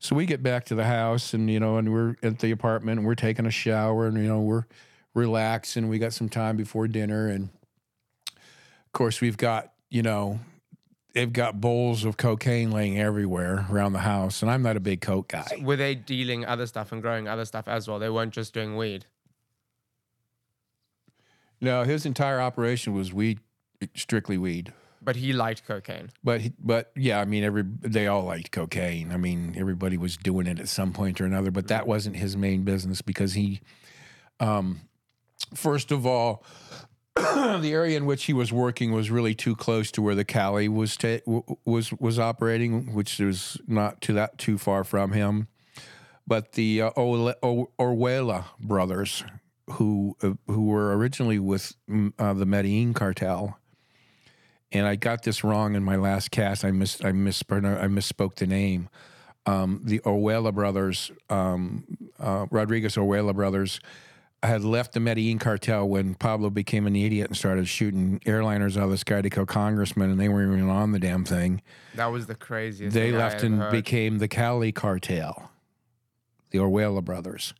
[0.00, 2.98] So we get back to the house and you know, and we're at the apartment
[2.98, 4.64] and we're taking a shower and you know we're
[5.14, 5.88] relaxing.
[5.88, 7.50] We got some time before dinner and
[8.36, 10.40] of course we've got you know
[11.14, 15.00] they've got bowls of cocaine laying everywhere around the house and I'm not a big
[15.00, 15.46] coke guy.
[15.62, 17.98] Were they dealing other stuff and growing other stuff as well?
[17.98, 19.06] They weren't just doing weed.
[21.60, 23.40] No, his entire operation was weed,
[23.94, 24.72] strictly weed.
[25.00, 26.10] But he liked cocaine.
[26.22, 29.12] But he- but yeah, I mean every they all liked cocaine.
[29.12, 32.36] I mean everybody was doing it at some point or another, but that wasn't his
[32.36, 33.60] main business because he
[34.40, 34.80] um
[35.54, 36.44] first of all
[37.60, 40.68] the area in which he was working was really too close to where the Cali
[40.68, 41.18] was ta-
[41.64, 45.48] was was operating, which was not too that too far from him.
[46.26, 49.24] But the uh, Ole- o- Orejuela brothers,
[49.72, 53.58] who uh, who were originally with mm, uh, the Medellin cartel,
[54.70, 56.64] and I got this wrong in my last cast.
[56.64, 58.88] I mis I I misspoke the name.
[59.46, 61.84] Um, the Orejuela brothers, um,
[62.20, 63.80] uh, Rodriguez Orejuela brothers,
[64.42, 68.84] had left the Medellin cartel when Pablo became an idiot and started shooting airliners out
[68.84, 71.60] of the sky to kill congressmen, and they weren't even on the damn thing.
[71.94, 72.94] That was the craziest.
[72.94, 73.72] They left and heard.
[73.72, 75.50] became the Cali cartel,
[76.50, 77.52] the Orejuela brothers.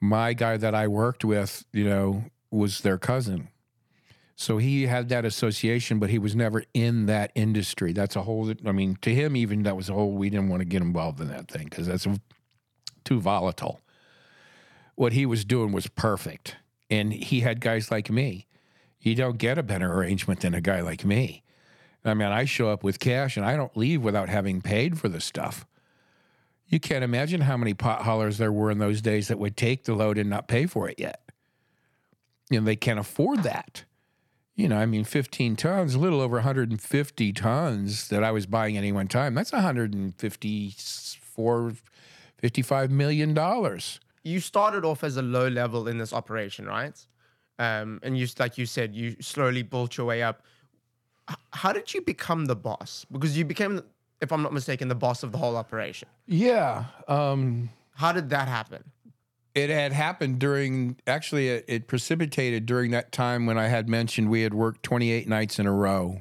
[0.00, 3.48] My guy that I worked with, you know, was their cousin.
[4.34, 7.92] So he had that association, but he was never in that industry.
[7.92, 10.60] That's a whole, I mean, to him, even that was a whole, we didn't want
[10.60, 12.06] to get involved in that thing because that's
[13.04, 13.80] too volatile.
[14.98, 16.56] What he was doing was perfect.
[16.90, 18.48] And he had guys like me.
[18.98, 21.44] You don't get a better arrangement than a guy like me.
[22.04, 25.08] I mean, I show up with cash and I don't leave without having paid for
[25.08, 25.64] the stuff.
[26.66, 29.84] You can't imagine how many pot haulers there were in those days that would take
[29.84, 31.22] the load and not pay for it yet.
[32.50, 33.84] Know, they can't afford that.
[34.56, 38.76] You know, I mean, 15 tons, a little over 150 tons that I was buying
[38.76, 39.34] any one time.
[39.34, 41.72] That's 154,
[42.40, 44.00] 55 million dollars.
[44.24, 46.98] You started off as a low level in this operation, right?
[47.58, 50.42] Um, and you, like you said, you slowly built your way up.
[51.30, 53.04] H- how did you become the boss?
[53.10, 53.82] Because you became,
[54.20, 56.08] if I'm not mistaken, the boss of the whole operation.
[56.26, 56.84] Yeah.
[57.08, 58.84] Um, How did that happen?
[59.54, 64.30] It had happened during, actually, it, it precipitated during that time when I had mentioned
[64.30, 66.20] we had worked 28 nights in a row.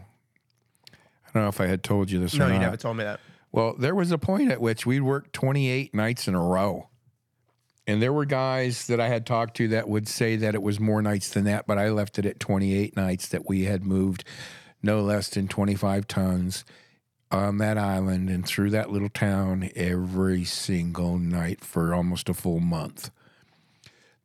[0.91, 2.61] I don't know if I had told you this No, you not.
[2.61, 3.19] never told me that.
[3.51, 6.89] Well, there was a point at which we'd worked 28 nights in a row.
[7.87, 10.77] And there were guys that I had talked to that would say that it was
[10.77, 14.25] more nights than that, but I left it at 28 nights that we had moved
[14.83, 16.65] no less than 25 tons
[17.31, 22.59] on that island and through that little town every single night for almost a full
[22.59, 23.09] month.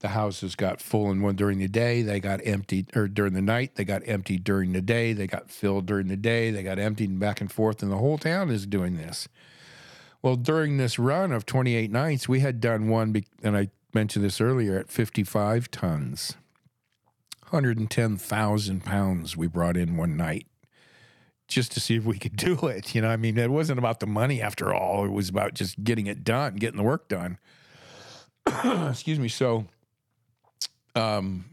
[0.01, 3.43] The houses got full and one during the day, they got emptied or during the
[3.43, 6.81] night, they got emptied during the day, they got filled during the day, they got
[6.81, 9.29] emptied and back and forth, and the whole town is doing this.
[10.23, 14.41] Well, during this run of 28 nights, we had done one, and I mentioned this
[14.41, 16.37] earlier, at 55 tons.
[17.51, 20.47] 110,000 pounds we brought in one night
[21.49, 22.95] just to see if we could do it.
[22.95, 25.83] You know, I mean, it wasn't about the money after all, it was about just
[25.83, 27.39] getting it done, getting the work done.
[28.91, 29.29] Excuse me.
[29.29, 29.67] So,
[30.95, 31.45] um,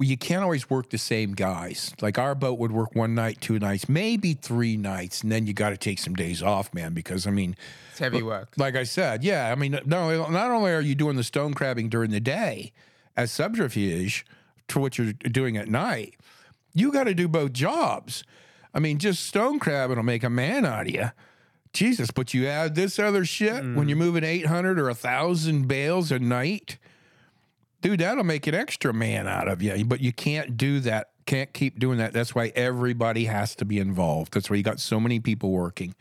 [0.00, 1.92] well, you can't always work the same guys.
[2.00, 5.52] Like our boat would work one night, two nights, maybe three nights, and then you
[5.52, 6.94] got to take some days off, man.
[6.94, 7.54] Because I mean,
[7.90, 8.48] It's heavy work.
[8.56, 11.52] like I said, yeah, I mean, not only, not only are you doing the stone
[11.52, 12.72] crabbing during the day
[13.14, 14.24] as subterfuge
[14.68, 16.14] to what you're doing at night,
[16.72, 18.24] you got to do both jobs.
[18.72, 21.10] I mean, just stone crabbing will make a man out of you.
[21.74, 24.06] Jesus, but you add this other shit when you're mm.
[24.06, 26.78] moving 800 or 1,000 bales a night,
[27.80, 29.84] dude, that'll make an extra man out of you.
[29.84, 31.10] But you can't do that.
[31.26, 32.12] Can't keep doing that.
[32.12, 34.34] That's why everybody has to be involved.
[34.34, 35.94] That's why you got so many people working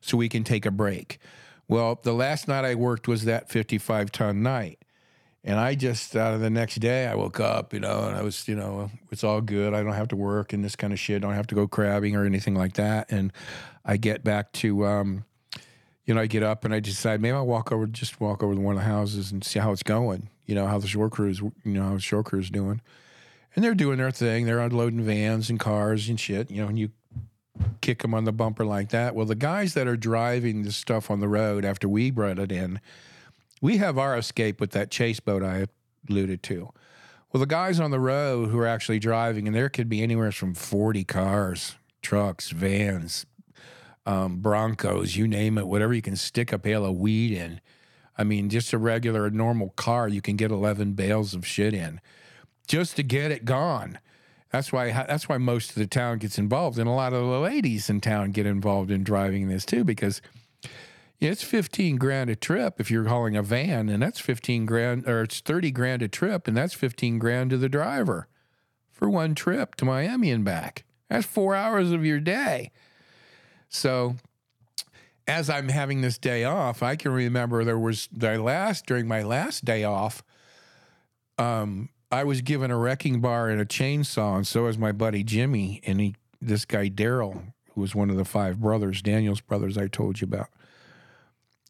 [0.00, 1.18] so we can take a break.
[1.66, 4.78] Well, the last night I worked was that 55 ton night.
[5.44, 8.48] And I just, uh, the next day, I woke up, you know, and I was,
[8.48, 9.72] you know, it's all good.
[9.72, 11.16] I don't have to work and this kind of shit.
[11.16, 13.10] I don't have to go crabbing or anything like that.
[13.10, 13.32] And
[13.84, 15.24] I get back to, um,
[16.08, 18.54] you know, I get up and I decide maybe I'll walk over, just walk over
[18.54, 20.30] to one of the houses and see how it's going.
[20.46, 22.80] You know, how the shore crews, you know, how the shore crew's doing.
[23.54, 24.46] And they're doing their thing.
[24.46, 26.92] They're unloading vans and cars and shit, you know, and you
[27.82, 29.14] kick them on the bumper like that.
[29.14, 32.52] Well, the guys that are driving the stuff on the road after we brought it
[32.52, 32.80] in,
[33.60, 35.66] we have our escape with that chase boat I
[36.08, 36.72] alluded to.
[37.30, 40.32] Well, the guys on the road who are actually driving, and there could be anywhere
[40.32, 43.26] from 40 cars, trucks, vans,
[44.08, 47.60] um, Broncos, you name it, whatever you can stick a pail of weed in.
[48.16, 52.00] I mean, just a regular, normal car, you can get 11 bales of shit in
[52.66, 53.98] just to get it gone.
[54.50, 57.38] That's why that's why most of the town gets involved, and a lot of the
[57.38, 60.22] ladies in town get involved in driving this too, because
[61.20, 65.22] it's fifteen grand a trip if you're hauling a van, and that's fifteen grand, or
[65.22, 68.26] it's thirty grand a trip, and that's fifteen grand to the driver
[68.90, 70.84] for one trip to Miami and back.
[71.10, 72.70] That's four hours of your day.
[73.68, 74.16] So
[75.26, 79.22] as I'm having this day off, I can remember there was the last during my
[79.22, 80.22] last day off.
[81.36, 85.22] Um, I was given a wrecking bar and a chainsaw, and so was my buddy
[85.22, 89.76] Jimmy, and he, this guy Daryl, who was one of the five brothers, Daniel's brothers,
[89.76, 90.48] I told you about.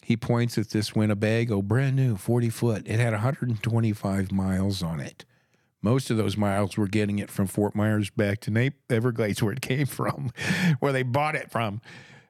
[0.03, 2.83] He points at this Winnebago, brand new, 40 foot.
[2.87, 5.27] It had 125 miles on it.
[5.81, 9.53] Most of those miles were getting it from Fort Myers back to Nape, Everglades, where
[9.53, 10.33] it came from,
[10.81, 11.81] where they bought it from.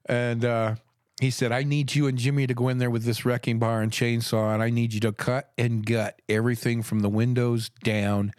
[0.07, 0.75] And uh,
[1.21, 3.81] he said, I need you and Jimmy to go in there with this wrecking bar
[3.81, 8.33] and chainsaw, and I need you to cut and gut everything from the windows down.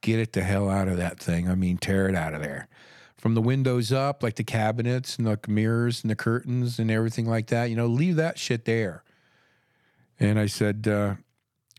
[0.00, 1.48] Get it the hell out of that thing.
[1.48, 2.68] I mean, tear it out of there.
[3.18, 7.26] From the windows up, like the cabinets and the mirrors and the curtains and everything
[7.26, 9.04] like that, you know, leave that shit there.
[10.18, 11.16] And I said, uh,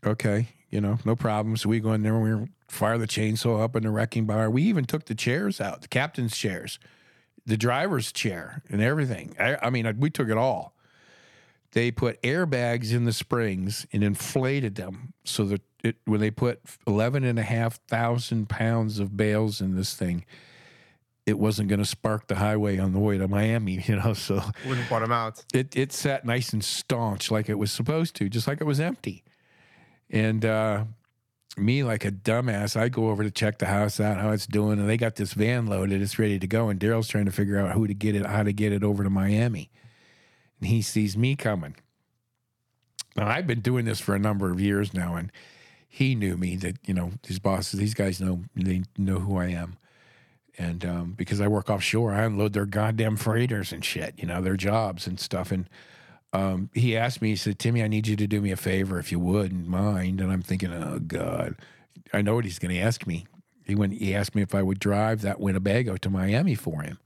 [0.06, 1.64] okay, you know, no problems.
[1.64, 4.50] We go in there and we fire the chainsaw up in the wrecking bar.
[4.50, 6.80] We even took the chairs out, the captain's chairs
[7.46, 9.34] the driver's chair and everything.
[9.38, 10.74] I, I mean, we took it all.
[11.72, 16.60] They put airbags in the springs and inflated them so that it, when they put
[16.86, 20.24] 11 and a half thousand pounds of bales in this thing,
[21.24, 24.12] it wasn't going to spark the highway on the way to Miami, you know.
[24.12, 25.42] So wouldn't bottom out.
[25.54, 28.80] It it sat nice and staunch like it was supposed to, just like it was
[28.80, 29.24] empty.
[30.12, 30.84] And uh,
[31.56, 34.78] me like a dumbass, I go over to check the house out, how it's doing,
[34.78, 37.58] and they got this van loaded, it's ready to go, and Daryl's trying to figure
[37.58, 39.70] out who to get it, how to get it over to Miami,
[40.60, 41.74] and he sees me coming.
[43.16, 45.32] Now I've been doing this for a number of years now, and
[45.88, 49.48] he knew me that you know his bosses, these guys know they know who I
[49.48, 49.76] am,
[50.58, 54.40] and um, because I work offshore, I unload their goddamn freighters and shit, you know,
[54.40, 55.68] their jobs and stuff, and
[56.32, 58.98] um, he asked me, he said, Timmy, I need you to do me a favor
[58.98, 60.20] if you wouldn't mind.
[60.20, 61.56] And I'm thinking, oh, God,
[62.12, 63.26] I know what he's going to ask me.
[63.66, 66.98] He went, he asked me if I would drive that Winnebago to Miami for him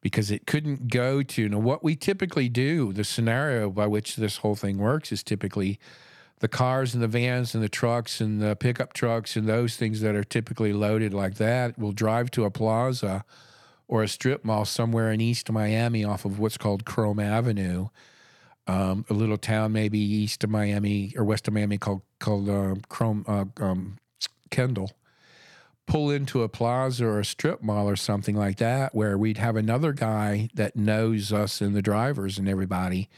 [0.00, 1.48] because it couldn't go to.
[1.48, 5.78] Now, what we typically do, the scenario by which this whole thing works is typically
[6.38, 10.00] the cars and the vans and the trucks and the pickup trucks and those things
[10.00, 13.24] that are typically loaded like that will drive to a plaza
[13.86, 17.88] or a strip mall somewhere in East Miami off of what's called Krome Avenue
[18.66, 22.74] um, a little town maybe east of Miami or west of Miami called called uh,
[22.88, 23.98] Krome uh, um,
[24.50, 24.92] Kendall.
[25.86, 29.56] Pull into a plaza or a strip mall or something like that, where we'd have
[29.56, 33.08] another guy that knows us and the drivers and everybody,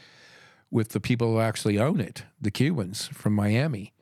[0.71, 3.93] with the people who actually own it, the Cubans from Miami.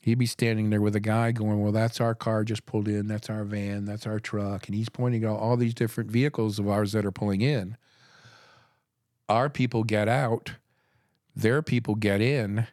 [0.00, 3.08] He'd be standing there with a guy going, Well, that's our car just pulled in.
[3.08, 3.84] That's our van.
[3.84, 4.66] That's our truck.
[4.66, 7.76] And he's pointing out all these different vehicles of ours that are pulling in.
[9.28, 10.54] Our people get out
[11.34, 12.66] their people get in,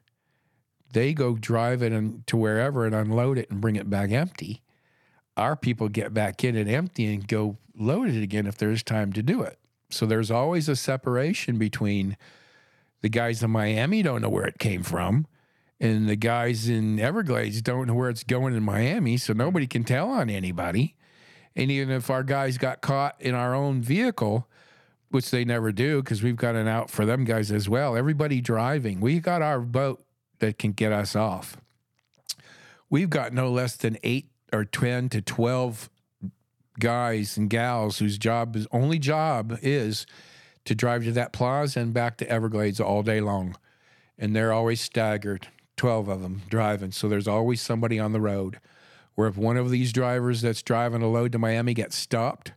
[0.91, 4.61] they go drive it and to wherever and unload it and bring it back empty.
[5.37, 9.13] Our people get back in it empty and go load it again if there's time
[9.13, 9.57] to do it.
[9.89, 12.17] So there's always a separation between
[13.01, 15.25] the guys in Miami don't know where it came from
[15.79, 19.83] and the guys in Everglades don't know where it's going in Miami, so nobody can
[19.83, 20.95] tell on anybody.
[21.55, 24.47] And even if our guys got caught in our own vehicle,
[25.09, 27.95] which they never do because we've got an out for them guys as well.
[27.95, 30.03] Everybody driving, we got our boat
[30.39, 31.57] that can get us off.
[32.89, 35.89] We've got no less than eight or 10 to 12
[36.79, 40.05] guys and gals whose job is only job is
[40.65, 43.57] to drive to that plaza and back to Everglades all day long.
[44.17, 46.91] And they're always staggered, 12 of them driving.
[46.91, 48.59] So there's always somebody on the road.
[49.15, 52.53] Where if one of these drivers that's driving a load to Miami gets stopped,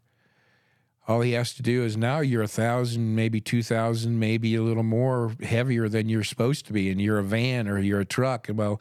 [1.08, 4.62] all he has to do is now you're a thousand, maybe two thousand, maybe a
[4.62, 8.04] little more heavier than you're supposed to be, and you're a van or you're a
[8.04, 8.48] truck.
[8.52, 8.80] Well,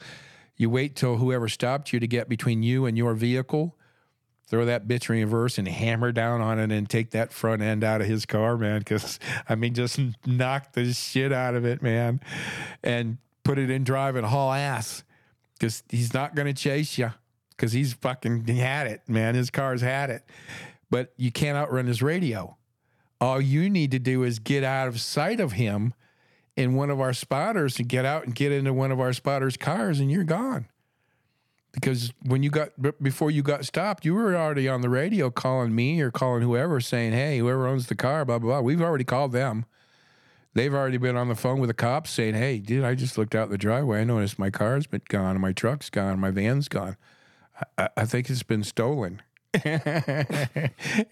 [0.56, 3.76] you wait till whoever stopped you to get between you and your vehicle,
[4.46, 7.82] throw that bitch in reverse and hammer down on it and take that front end
[7.82, 8.78] out of his car, man.
[8.78, 9.18] Because
[9.48, 12.20] I mean, just knock the shit out of it, man,
[12.84, 15.02] and put it in drive and haul ass.
[15.54, 17.12] Because he's not going to chase you.
[17.50, 19.34] Because he's fucking had it, man.
[19.34, 20.24] His car's had it
[20.92, 22.58] but you can't outrun his radio.
[23.18, 25.94] All you need to do is get out of sight of him
[26.54, 29.56] in one of our spotters and get out and get into one of our spotters'
[29.56, 30.66] cars, and you're gone.
[31.72, 32.70] Because when you got
[33.02, 36.78] before you got stopped, you were already on the radio calling me or calling whoever,
[36.78, 39.64] saying, "Hey, whoever owns the car, blah blah blah." We've already called them.
[40.52, 43.34] They've already been on the phone with the cops saying, "Hey, dude, I just looked
[43.34, 44.02] out the driveway.
[44.02, 46.98] I noticed my car's been gone, my truck's gone, my van's gone.
[47.78, 49.22] I, I think it's been stolen."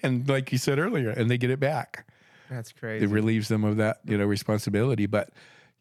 [0.02, 2.06] and like you said earlier, and they get it back.
[2.50, 3.04] That's crazy.
[3.04, 5.06] It relieves them of that, you know, responsibility.
[5.06, 5.30] But,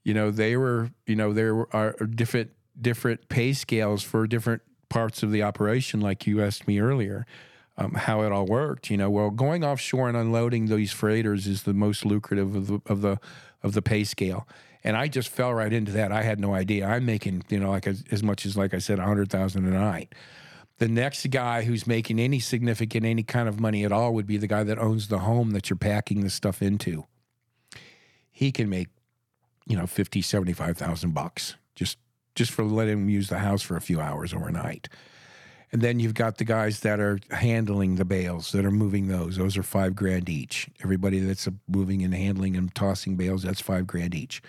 [0.04, 5.24] you know, they were, you know, there are different different pay scales for different parts
[5.24, 7.26] of the operation, like you asked me earlier.
[7.78, 9.10] Um, how it all worked, you know.
[9.10, 13.20] Well, going offshore and unloading these freighters is the most lucrative of the of the
[13.64, 14.46] of the pay scale,
[14.84, 16.12] and I just fell right into that.
[16.12, 16.86] I had no idea.
[16.86, 19.66] I'm making, you know, like as, as much as like I said, a hundred thousand
[19.66, 20.14] a night.
[20.80, 24.38] The next guy who's making any significant, any kind of money at all would be
[24.38, 27.06] the guy that owns the home that you're packing the stuff into.
[28.32, 28.88] He can make,
[29.68, 31.98] you know, 50, 75,000 bucks just,
[32.34, 34.88] just for letting him use the house for a few hours overnight.
[35.72, 39.36] And then you've got the guys that are handling the bales, that are moving those.
[39.36, 40.70] Those are five grand each.
[40.82, 44.42] Everybody that's moving and handling and tossing bales, that's five grand each.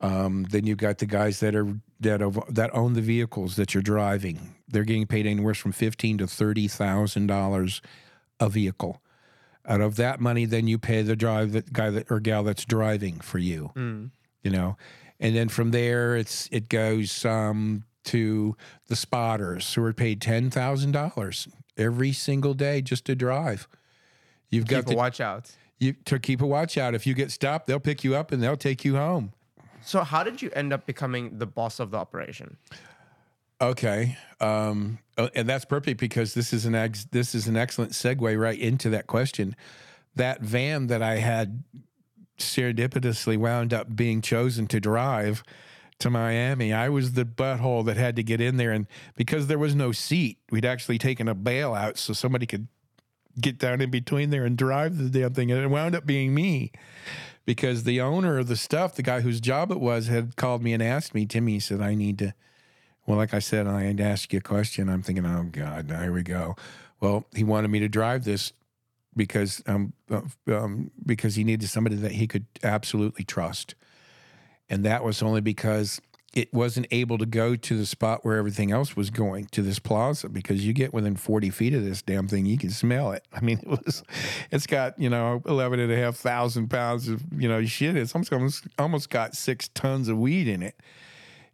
[0.00, 1.66] Um, then you've got the guys that are
[2.00, 4.54] that have, that own the vehicles that you're driving.
[4.68, 7.80] They're getting paid anywhere from fifteen to thirty thousand dollars
[8.40, 9.02] a vehicle.
[9.66, 12.64] Out of that money, then you pay the drive that guy that or gal that's
[12.64, 13.70] driving for you.
[13.74, 14.10] Mm.
[14.42, 14.76] You know,
[15.20, 18.56] and then from there, it's it goes um, to
[18.86, 23.68] the spotters who are paid ten thousand dollars every single day just to drive.
[24.50, 25.50] You've got Keep a to, watch out.
[25.78, 26.94] you to keep a watch out.
[26.94, 29.32] If you get stopped, they'll pick you up and they'll take you home.
[29.88, 32.58] So, how did you end up becoming the boss of the operation?
[33.58, 37.92] Okay, um, uh, and that's perfect because this is an ex- this is an excellent
[37.92, 39.56] segue right into that question.
[40.14, 41.64] That van that I had
[42.38, 45.42] serendipitously wound up being chosen to drive
[46.00, 46.70] to Miami.
[46.70, 48.86] I was the butthole that had to get in there, and
[49.16, 52.68] because there was no seat, we'd actually taken a bail out so somebody could
[53.40, 56.34] get down in between there and drive the damn thing, and it wound up being
[56.34, 56.72] me
[57.48, 60.74] because the owner of the stuff, the guy whose job it was, had called me
[60.74, 62.34] and asked me, Timmy, he said, I need to,
[63.06, 64.90] well, like I said, I had to ask you a question.
[64.90, 66.56] I'm thinking, oh, God, here we go.
[67.00, 68.52] Well, he wanted me to drive this
[69.16, 73.74] because um, uh, um, because he needed somebody that he could absolutely trust.
[74.68, 76.02] And that was only because
[76.38, 79.80] it wasn't able to go to the spot where everything else was going to this
[79.80, 83.26] plaza because you get within 40 feet of this damn thing you can smell it.
[83.32, 84.04] I mean it was
[84.52, 87.96] it's got you know 11 and a half thousand pounds of you know shit.
[87.96, 90.76] It's almost almost got six tons of weed in it.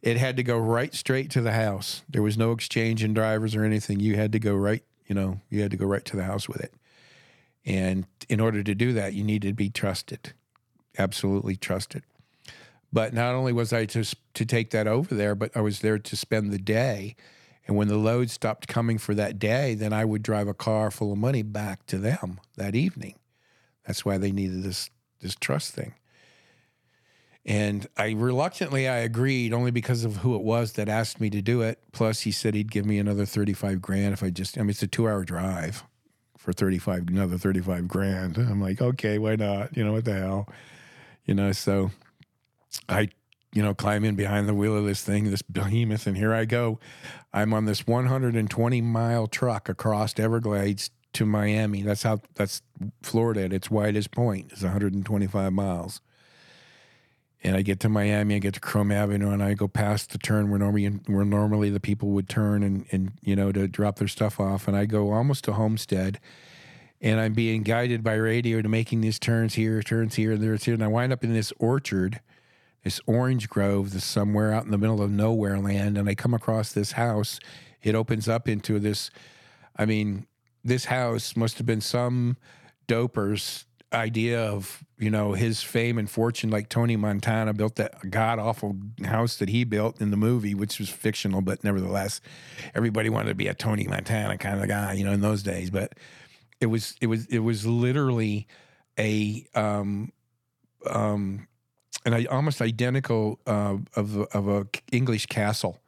[0.02, 2.02] It had to go right straight to the house.
[2.06, 4.00] There was no exchange in drivers or anything.
[4.00, 6.46] You had to go right you know you had to go right to the house
[6.46, 6.74] with it.
[7.64, 10.34] And in order to do that you needed to be trusted
[10.98, 12.02] absolutely trusted
[12.94, 15.98] but not only was I to to take that over there, but I was there
[15.98, 17.16] to spend the day.
[17.66, 20.90] And when the load stopped coming for that day, then I would drive a car
[20.92, 23.16] full of money back to them that evening.
[23.84, 24.90] That's why they needed this
[25.20, 25.94] this trust thing.
[27.44, 31.42] And I reluctantly I agreed only because of who it was that asked me to
[31.42, 31.80] do it.
[31.90, 34.84] Plus he said he'd give me another 35 grand if I just I mean it's
[34.84, 35.82] a 2-hour drive
[36.38, 38.38] for 35 another 35 grand.
[38.38, 39.76] I'm like, "Okay, why not?
[39.76, 40.48] You know what the hell?"
[41.26, 41.90] You know, so
[42.88, 43.08] I,
[43.52, 46.44] you know, climb in behind the wheel of this thing, this behemoth, and here I
[46.44, 46.78] go.
[47.32, 51.82] I'm on this 120 mile truck across Everglades to Miami.
[51.82, 52.62] That's how that's
[53.02, 56.00] Florida at its widest point is 125 miles.
[57.42, 60.18] And I get to Miami, I get to Krome Avenue, and I go past the
[60.18, 63.96] turn where normally where normally the people would turn and and you know to drop
[63.96, 66.18] their stuff off, and I go almost to Homestead,
[67.00, 70.64] and I'm being guided by radio to making these turns here, turns here, and there's
[70.64, 72.20] here, and I wind up in this orchard
[72.84, 76.34] this orange grove that's somewhere out in the middle of nowhere land and i come
[76.34, 77.40] across this house.
[77.82, 79.10] It opens up into this
[79.76, 80.26] i mean
[80.64, 82.36] this house must have been some
[82.86, 88.38] doper's idea of you know his fame and fortune like tony montana built that god
[88.38, 92.20] awful house that he built in the movie which was fictional but nevertheless
[92.74, 95.70] everybody wanted to be a tony montana kind of guy you know in those days.
[95.70, 95.94] But
[96.60, 98.46] it was it was it was literally
[98.98, 100.12] a um
[100.86, 101.46] um
[102.04, 105.80] an almost identical uh, of of a English castle.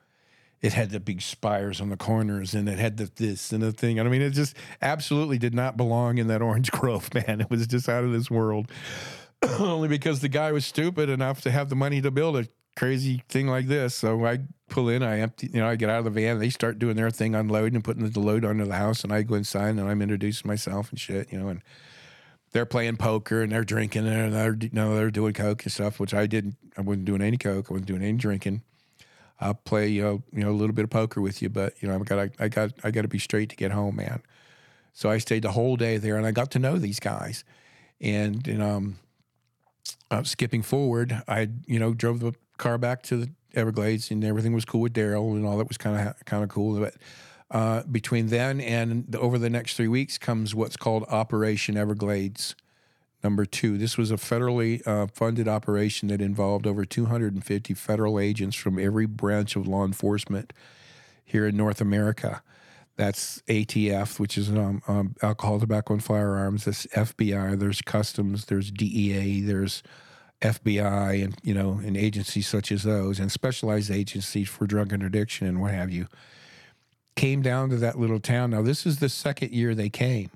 [0.63, 3.73] It had the big spires on the corners, and it had the this and the
[3.73, 3.99] thing.
[3.99, 7.41] And I mean, it just absolutely did not belong in that orange grove, man.
[7.41, 8.71] It was just out of this world.
[9.59, 13.23] Only because the guy was stupid enough to have the money to build a crazy
[13.29, 13.95] thing like this.
[13.95, 16.39] So I pull in, I empty, you know, I get out of the van.
[16.39, 19.23] They start doing their thing, unloading and putting the load onto the house, and I
[19.23, 21.63] go inside and I'm introducing myself and shit, you know, and
[22.57, 26.01] they're playing poker and they're drinking and they're you know they're doing coke and stuff,
[26.01, 26.57] which I didn't.
[26.79, 27.67] I wasn't doing any coke.
[27.69, 28.63] I wasn't doing any drinking.
[29.39, 31.89] I'll play you know, you know a little bit of poker with you, but you
[31.89, 34.23] know I got I got I got to be straight to get home, man.
[34.95, 37.45] So I stayed the whole day there and I got to know these guys,
[38.01, 38.95] and you know,
[40.11, 44.55] uh, skipping forward, I you know drove the car back to the Everglades and everything
[44.55, 46.95] was cool with Daryl and all that was kind of kind of cool, but
[47.49, 52.57] Uh, between then and the, over the next three weeks comes what's called Operation Everglades
[53.23, 53.79] number two.
[53.79, 59.07] This was a federally uh, funded operation that involved over 250 federal agents from every
[59.07, 60.53] branch of law enforcement
[61.25, 62.43] here in North America.
[62.97, 66.65] That's ATF, which is um, um, alcohol, tobacco, and firearms.
[66.65, 67.59] That's FBI.
[67.59, 68.47] There's Customs.
[68.47, 69.41] There's DEA.
[69.41, 69.83] There's
[70.41, 75.47] FBI, and you know, and agencies such as those, and specialized agencies for drug interdiction
[75.47, 76.07] and what have you.
[77.17, 78.51] Came down to that little town.
[78.51, 80.31] Now, this is the second year they came.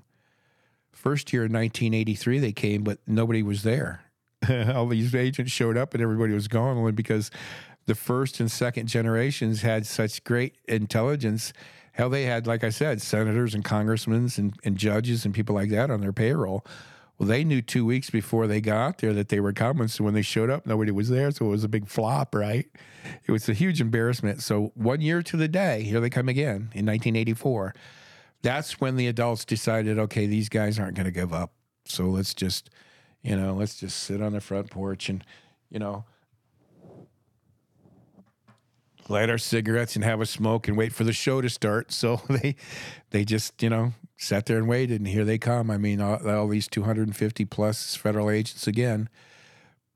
[0.91, 4.01] First year in 1983, they came, but nobody was there.
[4.49, 6.77] All these agents showed up, and everybody was gone.
[6.77, 7.31] Only because
[7.85, 11.53] the first and second generations had such great intelligence.
[11.93, 15.69] Hell, they had, like I said, senators and congressmen and, and judges and people like
[15.69, 16.65] that on their payroll.
[17.21, 19.87] Well, they knew two weeks before they got there that they were coming.
[19.89, 21.29] So when they showed up, nobody was there.
[21.29, 22.65] So it was a big flop, right?
[23.27, 24.41] It was a huge embarrassment.
[24.41, 27.75] So one year to the day, here they come again in 1984.
[28.41, 31.51] That's when the adults decided, okay, these guys aren't going to give up.
[31.85, 32.71] So let's just,
[33.21, 35.23] you know, let's just sit on the front porch and,
[35.69, 36.05] you know,
[39.09, 41.91] light our cigarettes and have a smoke and wait for the show to start.
[42.01, 42.55] So they
[43.11, 45.71] they just you know sat there and waited, and here they come.
[45.71, 49.09] I mean, all, all these 250 plus federal agents again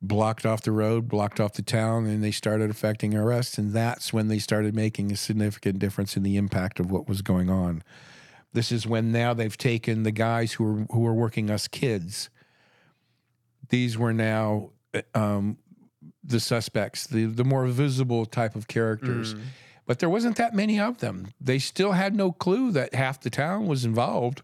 [0.01, 3.57] blocked off the road, blocked off the town, and they started effecting arrests.
[3.57, 7.21] And that's when they started making a significant difference in the impact of what was
[7.21, 7.83] going on.
[8.51, 12.29] This is when now they've taken the guys who were who were working us kids.
[13.69, 14.71] These were now
[15.13, 15.57] um,
[16.23, 19.35] the suspects, the the more visible type of characters.
[19.85, 21.33] But there wasn't that many of them.
[21.39, 24.41] They still had no clue that half the town was involved.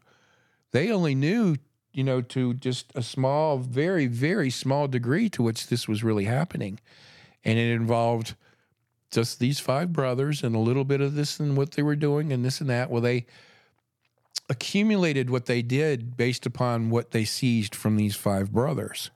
[0.71, 1.55] They only knew,
[1.91, 6.25] you know, to just a small, very, very small degree to which this was really
[6.25, 6.79] happening.
[7.43, 8.35] And it involved
[9.09, 12.31] just these five brothers and a little bit of this and what they were doing
[12.31, 12.89] and this and that.
[12.89, 13.25] Well, they
[14.49, 19.09] accumulated what they did based upon what they seized from these five brothers.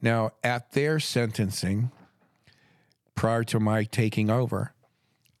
[0.00, 1.90] Now, at their sentencing,
[3.14, 4.73] prior to my taking over,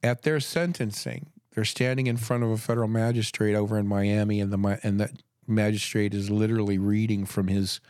[0.04, 4.52] at their sentencing, they're standing in front of a federal magistrate over in Miami, and
[4.52, 5.12] the and that
[5.46, 7.80] magistrate is literally reading from his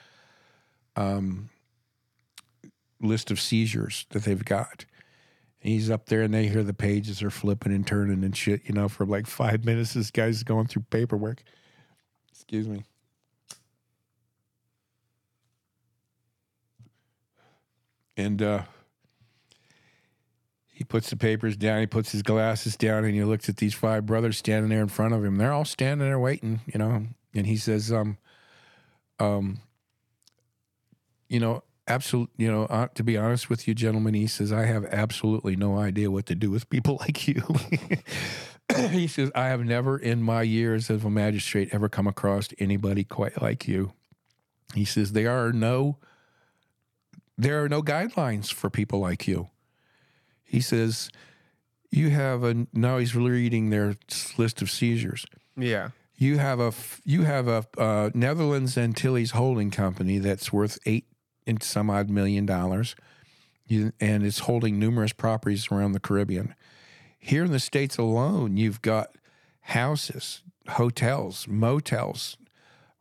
[0.95, 1.51] um,
[3.01, 4.85] list of seizures that they've got.
[5.61, 8.61] And he's up there, and they hear the pages are flipping and turning and shit.
[8.65, 11.43] You know, for like five minutes, this guy's going through paperwork.
[12.31, 12.85] Excuse me.
[18.16, 18.62] And uh,
[20.75, 23.75] he puts the papers down, he puts his glasses down, and he looks at these
[23.75, 25.37] five brothers standing there in front of him.
[25.37, 27.07] They're all standing there waiting, you know.
[27.33, 28.19] And he says, um,
[29.21, 29.61] um,
[31.29, 34.67] you know, absolute, you know, uh, to be honest with you, gentlemen, he says, I
[34.67, 37.43] have absolutely no idea what to do with people like you.
[38.91, 43.05] he says, I have never in my years as a magistrate ever come across anybody
[43.05, 43.93] quite like you.
[44.75, 45.99] He says, there are no
[47.37, 49.49] there are no guidelines for people like you.
[50.55, 51.10] He says,
[51.90, 53.97] you have a now he's reading their
[54.39, 55.26] list of seizures.
[55.56, 55.90] Yeah.
[56.16, 56.72] You have a
[57.05, 61.06] you have a uh, Netherlands Antilles holding company that's worth eight
[61.44, 62.94] and some odd million dollars,
[63.66, 66.55] you, and it's holding numerous properties around the Caribbean.
[67.18, 69.16] Here in the states alone, you've got
[69.60, 72.36] houses, hotels, motels,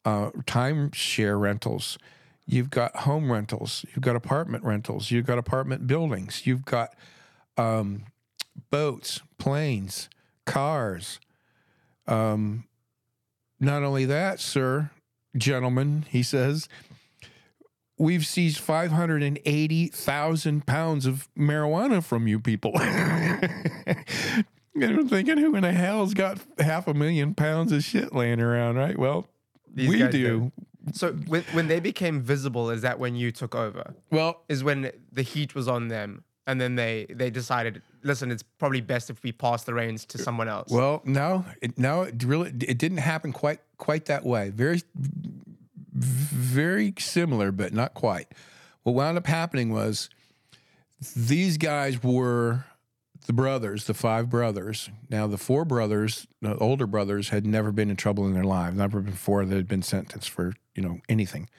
[0.06, 2.00] uh, timeshare rentals.
[2.48, 3.86] You've got home rentals.
[3.90, 5.12] You've got apartment rentals.
[5.12, 6.48] You've got apartment buildings.
[6.48, 6.96] You've got
[7.58, 8.06] um,
[8.70, 10.10] boats, planes,
[10.46, 11.20] cars.
[12.08, 12.66] Um,
[13.60, 14.92] not only that, sir,
[15.38, 16.68] gentlemen, he says,
[17.98, 22.72] we've seized 580,000 pounds of marijuana from you people.
[22.80, 28.42] and I'm thinking, who in the hell's got half a million pounds of shit laying
[28.42, 28.98] around, right?
[28.98, 29.28] Well,
[29.74, 30.52] These we guys do.
[30.92, 33.94] So when when they became visible, is that when you took over?
[34.12, 38.44] Well, Is when the heat was on them, and then they they decided, listen, it's
[38.44, 40.72] probably best if we pass the reins to someone else.
[40.72, 44.50] Well, no, it, no, it really it didn't happen quite quite that way.
[44.50, 44.82] Very,
[45.94, 48.28] very similar, but not quite.
[48.84, 50.10] What wound up happening was
[51.16, 52.66] these guys were
[53.26, 54.90] the brothers, the five brothers.
[55.10, 58.76] Now, the four brothers, the older brothers, had never been in trouble in their lives.
[58.76, 61.50] Never before they had been sentenced for you know anything.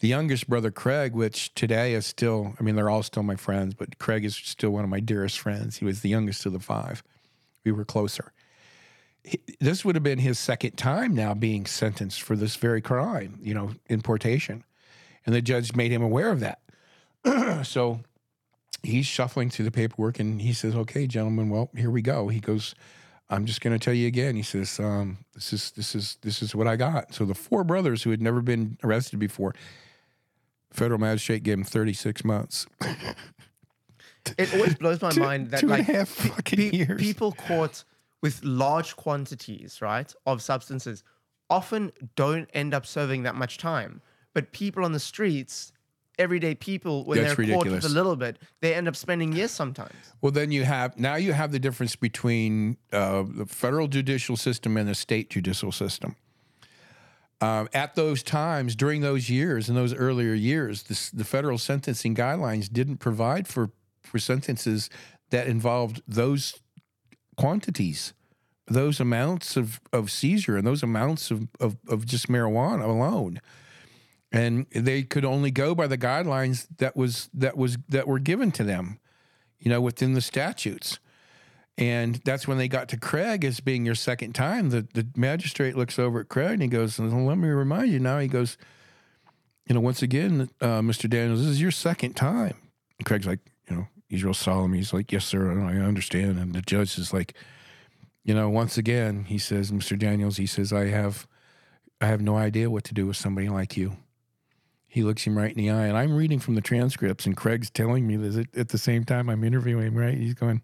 [0.00, 3.74] The youngest brother, Craig, which today is still, I mean, they're all still my friends,
[3.74, 5.78] but Craig is still one of my dearest friends.
[5.78, 7.02] He was the youngest of the five.
[7.64, 8.32] We were closer.
[9.24, 13.40] He- This would have been his second time now being sentenced for this very crime,
[13.42, 14.62] you know, importation.
[15.26, 16.60] And the judge made him aware of that.
[17.66, 18.00] so
[18.84, 22.28] he's shuffling through the paperwork and he says, Okay, gentlemen, well, here we go.
[22.28, 22.76] He goes,
[23.30, 24.36] I'm just going to tell you again.
[24.36, 27.62] He says, um, "This is this is this is what I got." So the four
[27.62, 29.54] brothers who had never been arrested before,
[30.70, 32.66] federal magistrate gave him 36 months.
[34.36, 37.00] It always blows my mind that two like a half fucking pe- years.
[37.00, 37.84] people caught
[38.22, 41.04] with large quantities, right, of substances
[41.50, 44.02] often don't end up serving that much time.
[44.34, 45.72] But people on the streets,
[46.18, 49.50] everyday people, when That's they're caught with a little bit, they end up spending years
[49.50, 49.94] sometimes.
[50.20, 54.76] Well, then you have now you have the difference between uh, the federal judicial system
[54.76, 56.16] and the state judicial system.
[57.40, 62.14] Um, at those times, during those years, in those earlier years, this, the federal sentencing
[62.14, 63.70] guidelines didn't provide for
[64.02, 64.88] for sentences
[65.30, 66.58] that involved those
[67.36, 68.14] quantities,
[68.66, 73.38] those amounts of, of seizure, and those amounts of, of, of just marijuana alone.
[74.32, 78.50] And they could only go by the guidelines that was that was that were given
[78.52, 78.98] to them
[79.58, 80.98] you know within the statutes
[81.78, 85.76] and that's when they got to craig as being your second time the, the magistrate
[85.76, 88.58] looks over at craig and he goes well, let me remind you now he goes
[89.66, 92.56] you know once again uh, mr daniels this is your second time
[92.98, 96.52] and craig's like you know he's real solemn he's like yes sir i understand and
[96.52, 97.34] the judge is like
[98.24, 101.26] you know once again he says mr daniels he says i have
[102.00, 103.96] i have no idea what to do with somebody like you
[104.88, 107.70] he looks him right in the eye, and I'm reading from the transcripts, and Craig's
[107.70, 109.94] telling me this at, at the same time I'm interviewing him.
[109.94, 110.16] Right?
[110.16, 110.62] He's going.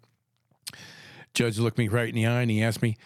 [1.35, 2.97] Judge looked me right in the eye, and he asked me,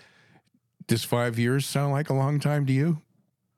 [0.88, 3.02] "Does five years sound like a long time to you?"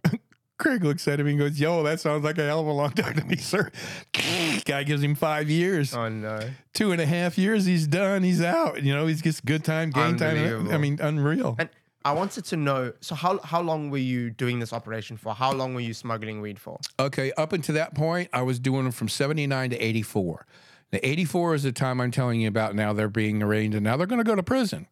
[0.58, 2.92] Craig looks at him and goes, "Yo, that sounds like a hell of a long
[2.92, 3.70] time to me, sir."
[4.66, 6.40] Guy gives him five years, Oh no.
[6.74, 7.66] two and a half years.
[7.66, 8.24] He's done.
[8.24, 8.82] He's out.
[8.82, 10.72] You know, he's just good time, game time.
[10.72, 11.56] I mean, unreal.
[11.60, 11.70] And
[12.04, 15.34] I wanted to know so how how long were you doing this operation for?
[15.36, 16.80] How long were you smuggling weed for?
[17.00, 20.46] Okay, up until that point, I was doing them from 79 to 84.
[20.92, 22.94] The 84 is the time I'm telling you about now.
[22.94, 24.88] They're being arraigned and now they're going to go to prison.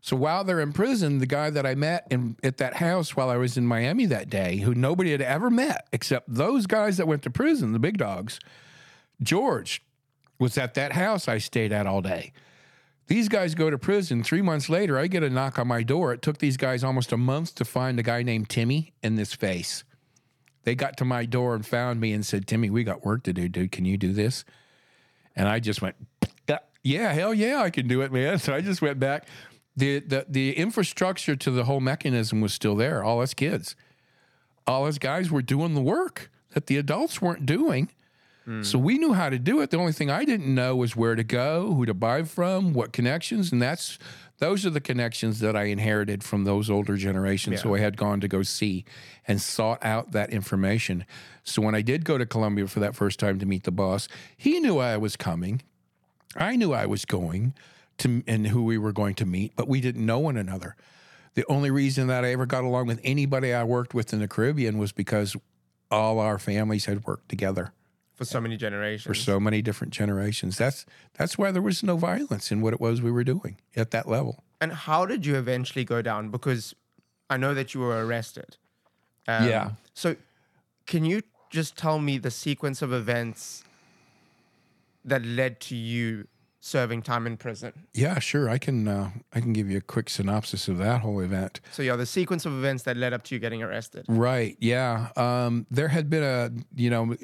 [0.00, 3.30] So while they're in prison, the guy that I met in, at that house while
[3.30, 7.08] I was in Miami that day, who nobody had ever met except those guys that
[7.08, 8.38] went to prison, the big dogs,
[9.22, 9.82] George,
[10.38, 12.32] was at that house I stayed at all day.
[13.06, 14.22] These guys go to prison.
[14.22, 16.12] Three months later, I get a knock on my door.
[16.12, 19.32] It took these guys almost a month to find a guy named Timmy in this
[19.32, 19.84] face.
[20.64, 23.32] They got to my door and found me and said, Timmy, we got work to
[23.32, 23.70] do, dude.
[23.70, 24.44] Can you do this?
[25.36, 25.96] And I just went,
[26.86, 28.38] "Yeah, hell yeah, I can do it, man.
[28.46, 29.26] So I just went back.
[29.76, 33.04] The, the the infrastructure to the whole mechanism was still there.
[33.04, 33.76] All us kids,
[34.66, 37.90] all us guys were doing the work that the adults weren't doing.
[38.46, 38.62] Hmm.
[38.62, 39.70] So we knew how to do it.
[39.70, 42.92] The only thing I didn't know was where to go, who to buy from, what
[42.92, 43.98] connections, and that's
[44.38, 47.62] those are the connections that I inherited from those older generations.
[47.62, 48.84] So I had gone to go see
[49.26, 51.06] and sought out that information.
[51.42, 54.08] So when I did go to Colombia for that first time to meet the boss,
[54.36, 55.62] he knew I was coming.
[56.36, 57.54] I knew I was going
[57.98, 60.76] to and who we were going to meet, but we didn't know one another.
[61.34, 64.28] The only reason that I ever got along with anybody I worked with in the
[64.28, 65.34] Caribbean was because
[65.90, 67.72] all our families had worked together
[68.16, 69.06] For so many generations.
[69.06, 70.56] for so many different generations.
[70.56, 70.86] That's
[71.18, 74.08] that's why there was no violence in what it was we were doing at that
[74.08, 74.42] level.
[74.60, 76.30] And how did you eventually go down?
[76.30, 76.74] Because
[77.28, 78.56] I know that you were arrested.
[79.28, 79.70] Um, Yeah.
[79.92, 80.16] So,
[80.86, 81.20] can you
[81.50, 83.64] just tell me the sequence of events
[85.04, 86.26] that led to you
[86.60, 87.72] serving time in prison?
[87.92, 88.48] Yeah, sure.
[88.48, 91.60] I can uh, I can give you a quick synopsis of that whole event.
[91.72, 94.06] So, yeah, the sequence of events that led up to you getting arrested.
[94.08, 94.56] Right.
[94.58, 95.08] Yeah.
[95.16, 97.14] Um, there had been a, you know,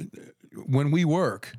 [0.66, 1.54] when we work,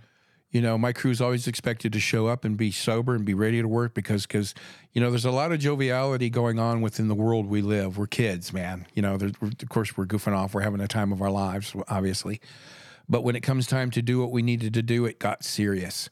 [0.51, 3.59] you know, my crew's always expected to show up and be sober and be ready
[3.61, 4.53] to work because, because,
[4.93, 7.97] you know, there's a lot of joviality going on within the world we live.
[7.97, 8.85] We're kids, man.
[8.93, 10.53] You know, of course, we're goofing off.
[10.53, 12.39] We're having a time of our lives, obviously.
[13.09, 16.09] But when it comes time to do what we needed to do, it got serious.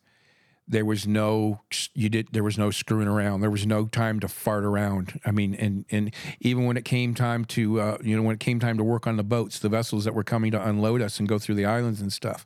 [0.67, 1.61] There was no
[1.93, 3.41] you did there was no screwing around.
[3.41, 5.19] There was no time to fart around.
[5.25, 8.39] I mean, and and even when it came time to uh, you know when it
[8.39, 11.19] came time to work on the boats, the vessels that were coming to unload us
[11.19, 12.45] and go through the islands and stuff,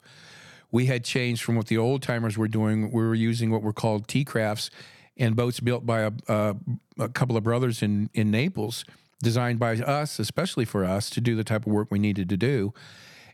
[0.75, 2.91] we had changed from what the old timers were doing.
[2.91, 4.69] We were using what were called T crafts
[5.15, 6.55] and boats built by a, a,
[6.99, 8.83] a couple of brothers in in Naples,
[9.23, 12.35] designed by us, especially for us to do the type of work we needed to
[12.35, 12.73] do.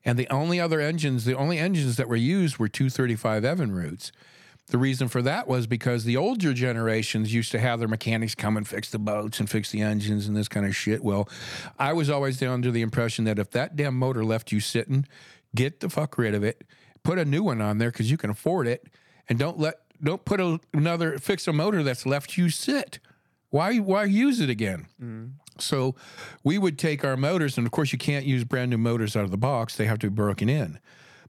[0.05, 4.11] And the only other engines, the only engines that were used were 235 Evinrudes.
[4.67, 8.55] The reason for that was because the older generations used to have their mechanics come
[8.55, 11.03] and fix the boats and fix the engines and this kind of shit.
[11.03, 11.27] Well,
[11.79, 15.07] I was always under the impression that if that damn motor left you sitting,
[15.55, 16.63] get the fuck rid of it,
[17.03, 18.87] put a new one on there because you can afford it,
[19.29, 22.99] and don't let don't put a, another fix a motor that's left you sit.
[23.49, 24.87] Why why use it again?
[25.01, 25.25] Mm-hmm.
[25.59, 25.95] So
[26.43, 29.25] we would take our motors, and of course, you can't use brand new motors out
[29.25, 29.75] of the box.
[29.75, 30.79] They have to be broken in.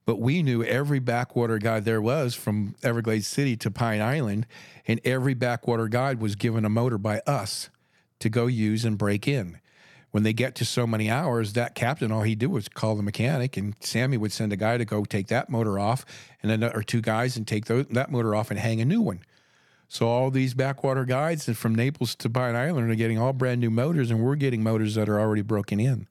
[0.05, 4.47] But we knew every backwater guide there was from Everglades City to Pine Island,
[4.86, 7.70] and every backwater guide was given a motor by us
[8.19, 9.61] to go use and break in.
[10.12, 13.02] When they get to so many hours, that captain, all he did was call the
[13.02, 16.05] mechanic, and Sammy would send a guy to go take that motor off,
[16.43, 19.01] and then or two guys and take those, that motor off and hang a new
[19.01, 19.20] one.
[19.89, 23.70] So all these backwater guides from Naples to Pine Island are getting all brand new
[23.70, 26.06] motors, and we're getting motors that are already broken in.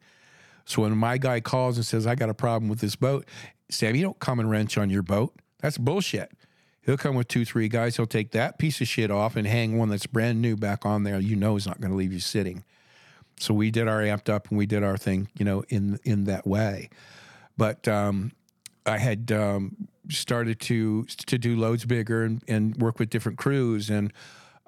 [0.66, 3.28] So when my guy calls and says, "I got a problem with this boat,"
[3.70, 5.36] Sammy, you don't come and wrench on your boat.
[5.60, 6.32] That's bullshit.
[6.82, 7.98] He'll come with two, three guys.
[7.98, 11.04] He'll take that piece of shit off and hang one that's brand new back on
[11.04, 11.20] there.
[11.20, 12.64] You know, he's not going to leave you sitting.
[13.40, 16.26] So we did our amped up and we did our thing, you know, in in
[16.26, 16.90] that way.
[17.58, 18.32] But um,
[18.86, 23.90] I had um, started to to do loads bigger and, and work with different crews
[23.90, 24.14] and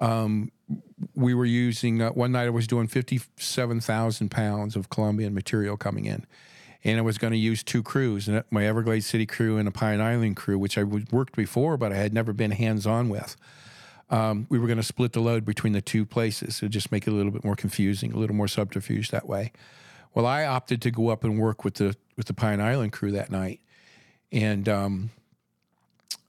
[0.00, 0.50] um,
[1.14, 6.04] we were using uh, one night I was doing 57,000 pounds of Colombian material coming
[6.04, 6.26] in
[6.84, 10.00] and I was going to use two crews, my Everglades City crew and a Pine
[10.00, 13.36] Island crew, which I worked before, but I had never been hands on with.
[14.10, 17.06] Um, we were going to split the load between the two places to just make
[17.06, 19.52] it a little bit more confusing, a little more subterfuge that way.
[20.14, 23.10] Well, I opted to go up and work with the with the Pine Island crew
[23.12, 23.60] that night,
[24.30, 25.10] and um,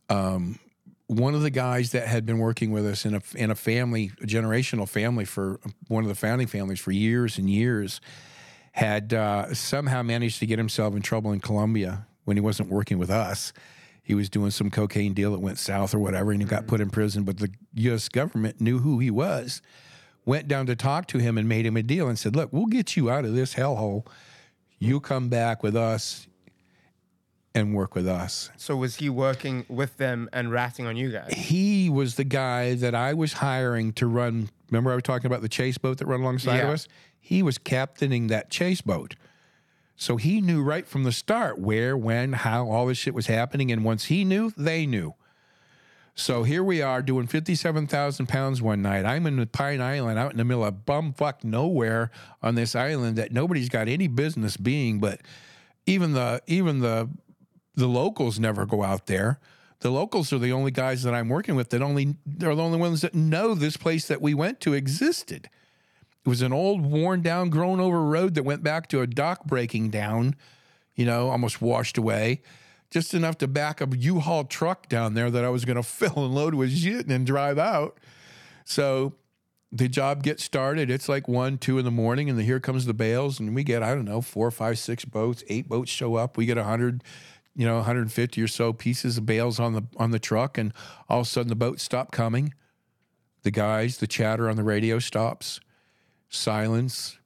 [0.10, 0.60] um,
[1.08, 4.12] one of the guys that had been working with us in a in a family,
[4.22, 8.02] a generational family for one of the founding families for years and years
[8.72, 12.98] had uh, somehow managed to get himself in trouble in Colombia when he wasn't working
[12.98, 13.54] with us.
[14.06, 16.70] He was doing some cocaine deal that went south or whatever, and he got mm-hmm.
[16.70, 17.24] put in prison.
[17.24, 18.08] But the U.S.
[18.08, 19.64] government knew who he was,
[20.26, 22.68] went down to talk to him, and made him a deal and said, "Look, we'll
[22.68, 24.06] get you out of this hellhole.
[24.78, 26.28] You come back with us."
[27.56, 28.52] And work with us.
[28.58, 31.34] So was he working with them and ratting on you guys?
[31.34, 34.50] He was the guy that I was hiring to run.
[34.70, 36.64] Remember, I was talking about the chase boat that run alongside Yeah.
[36.64, 36.90] of us.
[37.18, 39.16] He was captaining that chase boat.
[39.96, 43.72] So he knew right from the start where, when, how all this shit was happening.
[43.72, 45.16] And once he knew, they knew.
[46.18, 49.06] So here we are doing 57,000 pounds one night.
[49.06, 52.10] I'm in the Pine Island out in the middle of bumfuck nowhere
[52.42, 55.20] on this island that nobody's got any business being, but
[55.86, 57.10] even the even the
[57.76, 59.40] the locals never go out there.
[59.80, 62.80] The locals are the only guys that I'm working with that only they're the only
[62.80, 65.50] ones that know this place that we went to existed.
[66.26, 69.46] It was an old, worn down, grown over road that went back to a dock
[69.46, 70.36] breaking down,
[70.96, 72.42] you know, almost washed away.
[72.90, 76.26] Just enough to back a U-Haul truck down there that I was going to fill
[76.26, 78.00] and load with shit and drive out.
[78.64, 79.14] So
[79.72, 80.90] the job gets started.
[80.90, 83.84] It's like one, two in the morning, and here comes the bales, and we get
[83.84, 85.44] I don't know four, five, six boats.
[85.48, 86.38] Eight boats show up.
[86.38, 87.04] We get a hundred,
[87.56, 90.74] you know, 150 or so pieces of bales on the on the truck, and
[91.08, 92.56] all of a sudden the boats stop coming.
[93.44, 95.60] The guys, the chatter on the radio stops
[96.30, 97.18] silence.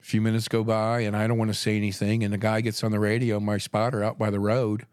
[0.00, 2.22] A few minutes go by, and I don't want to say anything.
[2.22, 4.86] And the guy gets on the radio, my spotter out by the road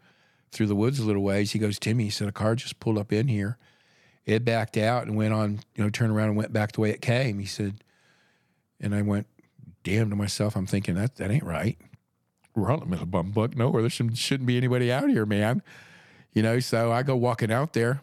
[0.50, 1.52] through the woods a little ways.
[1.52, 3.58] He goes, Timmy, he said, a car just pulled up in here.
[4.26, 6.90] It backed out and went on, you know, turned around and went back the way
[6.90, 7.38] it came.
[7.38, 7.84] He said,
[8.80, 9.26] and I went,
[9.82, 10.56] damn to myself.
[10.56, 11.78] I'm thinking, that, that ain't right.
[12.54, 13.82] We're in the middle of bumbuck nowhere.
[13.82, 15.62] There shouldn't be anybody out here, man.
[16.32, 18.02] You know, so I go walking out there.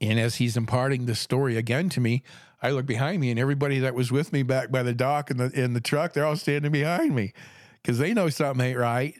[0.00, 2.22] And as he's imparting the story again to me,
[2.62, 5.36] I look behind me, and everybody that was with me back by the dock in
[5.36, 7.32] the in the truck, they're all standing behind me
[7.82, 9.14] because they know something ain't right.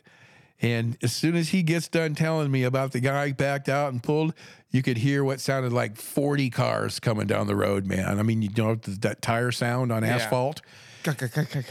[0.60, 4.02] And as soon as he gets done telling me about the guy backed out and
[4.02, 4.34] pulled,
[4.70, 8.18] you could hear what sounded like 40 cars coming down the road, man.
[8.18, 10.60] I mean, you know th- that tire sound on asphalt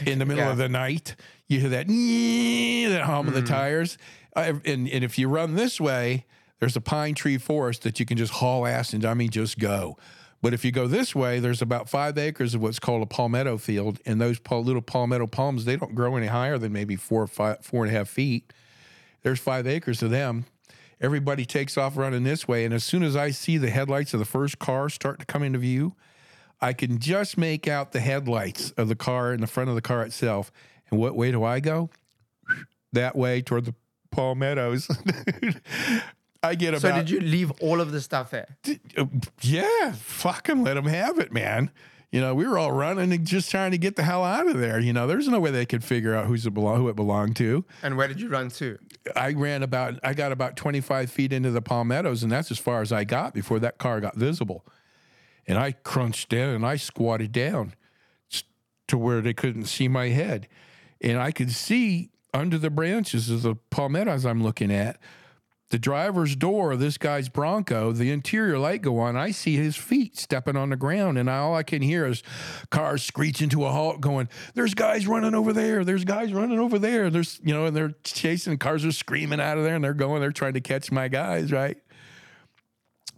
[0.06, 0.50] in the middle Yeah.
[0.52, 1.16] of the night.
[1.48, 3.98] You hear that that hum of the tires,
[4.34, 6.24] uh, and and if you run this way,
[6.60, 9.58] there's a pine tree forest that you can just haul ass and I mean just
[9.58, 9.96] go.
[10.40, 13.58] But if you go this way, there's about five acres of what's called a palmetto
[13.58, 17.26] field, and those little palmetto palms they don't grow any higher than maybe four or
[17.26, 18.52] five, four and a half feet.
[19.22, 20.46] There's five acres of them.
[21.00, 24.20] Everybody takes off running this way, and as soon as I see the headlights of
[24.20, 25.94] the first car start to come into view,
[26.60, 29.82] I can just make out the headlights of the car in the front of the
[29.82, 30.50] car itself.
[30.90, 31.90] And what way do I go?
[32.92, 33.74] That way toward the
[34.10, 34.88] palmettos.
[36.42, 38.56] I get about So did you leave all of the stuff there?
[38.96, 39.06] uh,
[39.40, 41.70] yeah, fucking let them have it, man.
[42.10, 44.58] You know, we were all running and just trying to get the hell out of
[44.58, 44.78] there.
[44.80, 47.36] You know, there's no way they could figure out who's it belong, who it belonged
[47.36, 47.66] to.
[47.82, 48.78] And where did you run to?
[49.14, 52.80] I ran about, I got about 25 feet into the palmettos, and that's as far
[52.80, 54.64] as I got before that car got visible.
[55.46, 57.74] And I crunched in and I squatted down
[58.86, 60.48] to where they couldn't see my head.
[61.00, 64.98] And I could see under the branches of the palmettos I'm looking at,
[65.70, 69.16] the driver's door of this guy's Bronco, the interior light go on.
[69.16, 72.22] I see his feet stepping on the ground, and all I can hear is
[72.70, 75.84] cars screeching to a halt, going, There's guys running over there.
[75.84, 77.10] There's guys running over there.
[77.10, 80.20] There's, you know, and they're chasing, cars are screaming out of there, and they're going,
[80.20, 81.76] they're trying to catch my guys, right?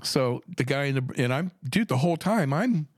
[0.02, 2.88] So the guy in the, and I'm, dude, the whole time I'm,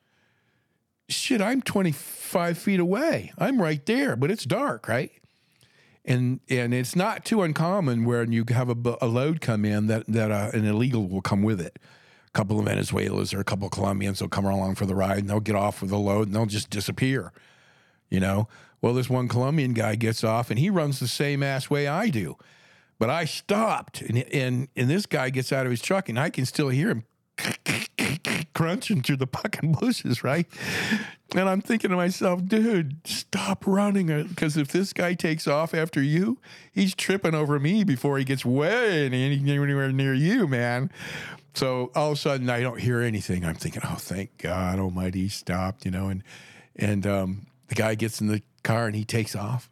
[1.08, 3.32] shit, I'm 25 feet away.
[3.36, 5.10] I'm right there, but it's dark, right?
[6.04, 10.06] And and it's not too uncommon when you have a, a load come in that
[10.08, 11.78] that uh, an illegal will come with it.
[12.26, 15.18] A couple of Venezuelans or a couple of Colombians will come along for the ride
[15.18, 17.32] and they'll get off with a load and they'll just disappear.
[18.10, 18.48] You know,
[18.80, 22.08] well, this one Colombian guy gets off and he runs the same ass way I
[22.08, 22.36] do,
[22.98, 26.30] but I stopped and and and this guy gets out of his truck and I
[26.30, 27.04] can still hear him
[28.54, 30.46] crunching through the fucking bushes, right?
[31.34, 34.06] And I'm thinking to myself, dude, stop running.
[34.28, 36.38] Because if this guy takes off after you,
[36.70, 40.90] he's tripping over me before he gets way anywhere near you, man.
[41.54, 43.44] So all of a sudden, I don't hear anything.
[43.44, 46.08] I'm thinking, oh, thank God Almighty, he stopped, you know.
[46.08, 46.22] And
[46.76, 49.70] and um, the guy gets in the car and he takes off,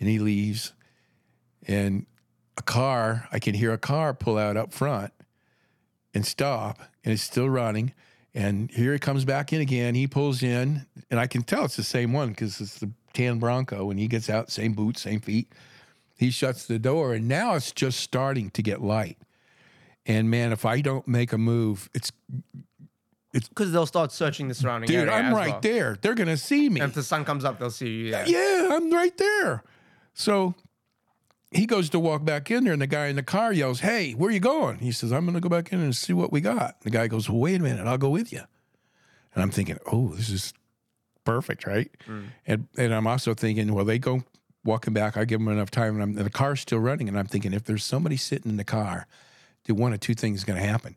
[0.00, 0.72] and he leaves,
[1.66, 2.06] and
[2.56, 5.12] a car, I can hear a car pull out up front
[6.14, 7.92] and stop, and it's still running.
[8.38, 9.96] And here he comes back in again.
[9.96, 13.40] He pulls in, and I can tell it's the same one because it's the tan
[13.40, 13.90] Bronco.
[13.90, 15.52] And he gets out, same boots, same feet.
[16.16, 19.18] He shuts the door, and now it's just starting to get light.
[20.06, 22.12] And man, if I don't make a move, it's
[23.34, 25.06] it's Because they'll start searching the surrounding area.
[25.06, 25.26] dude, area.
[25.26, 25.60] I'm right well.
[25.60, 25.98] there.
[26.00, 26.80] They're gonna see me.
[26.80, 28.06] And if the sun comes up, they'll see you.
[28.10, 28.24] Yeah.
[28.24, 29.64] Yeah, I'm right there.
[30.14, 30.54] So
[31.50, 34.12] he goes to walk back in there, and the guy in the car yells, Hey,
[34.12, 34.78] where you going?
[34.78, 36.80] He says, I'm going to go back in and see what we got.
[36.82, 38.42] The guy goes, well, Wait a minute, I'll go with you.
[39.34, 40.52] And I'm thinking, Oh, this is
[41.24, 41.90] perfect, right?
[42.06, 42.26] Mm.
[42.46, 44.24] And, and I'm also thinking, Well, they go
[44.64, 45.16] walking back.
[45.16, 47.08] I give them enough time, and, I'm, and the car's still running.
[47.08, 49.06] And I'm thinking, If there's somebody sitting in the car,
[49.64, 50.96] dude, one of two things is going to happen.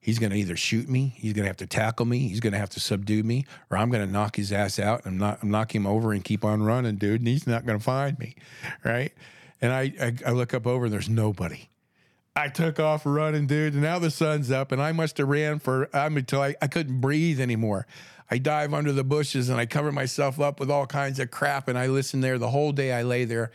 [0.00, 2.52] He's going to either shoot me, he's going to have to tackle me, he's going
[2.52, 5.42] to have to subdue me, or I'm going to knock his ass out and knock,
[5.42, 7.20] knock him over and keep on running, dude.
[7.20, 8.36] And he's not going to find me,
[8.84, 9.12] right?
[9.60, 11.68] And I, I, I look up over and there's nobody.
[12.36, 13.72] I took off running, dude.
[13.72, 16.68] And now the sun's up, and I must have ran for I'm until I, I
[16.68, 17.86] couldn't breathe anymore.
[18.30, 21.68] I dive under the bushes and I cover myself up with all kinds of crap.
[21.68, 22.92] And I listened there the whole day.
[22.92, 23.50] I lay there.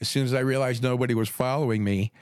[0.00, 2.12] As soon as I realized nobody was following me,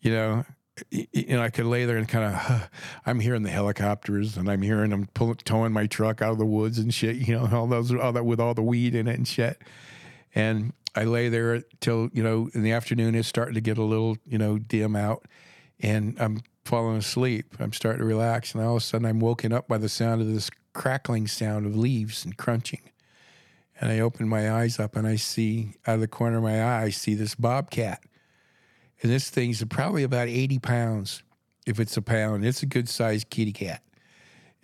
[0.00, 0.44] you know,
[0.90, 2.68] you know, I could lay there and kind of,
[3.06, 6.46] I'm hearing the helicopters and I'm hearing them pulling, towing my truck out of the
[6.46, 9.16] woods and shit, you know, all those, all that with all the weed in it
[9.16, 9.60] and shit.
[10.34, 13.82] And I lay there till, you know, in the afternoon, it's starting to get a
[13.82, 15.24] little, you know, dim out
[15.80, 17.54] and I'm falling asleep.
[17.58, 18.54] I'm starting to relax.
[18.54, 21.66] And all of a sudden, I'm woken up by the sound of this crackling sound
[21.66, 22.80] of leaves and crunching.
[23.80, 26.62] And I open my eyes up and I see out of the corner of my
[26.62, 28.02] eye, I see this bobcat.
[29.00, 31.22] And this thing's probably about 80 pounds,
[31.64, 32.44] if it's a pound.
[32.44, 33.82] It's a good sized kitty cat.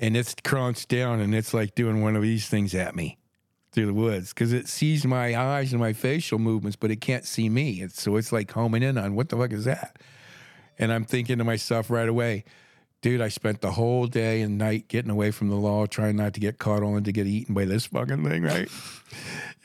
[0.00, 3.18] And it's crouched down and it's like doing one of these things at me
[3.74, 7.26] through the woods because it sees my eyes and my facial movements, but it can't
[7.26, 7.82] see me.
[7.82, 9.98] It's, so it's like homing in on what the fuck is that?
[10.78, 12.44] And I'm thinking to myself right away,
[13.02, 16.34] dude, I spent the whole day and night getting away from the law, trying not
[16.34, 18.68] to get caught, only to get eaten by this fucking thing, right?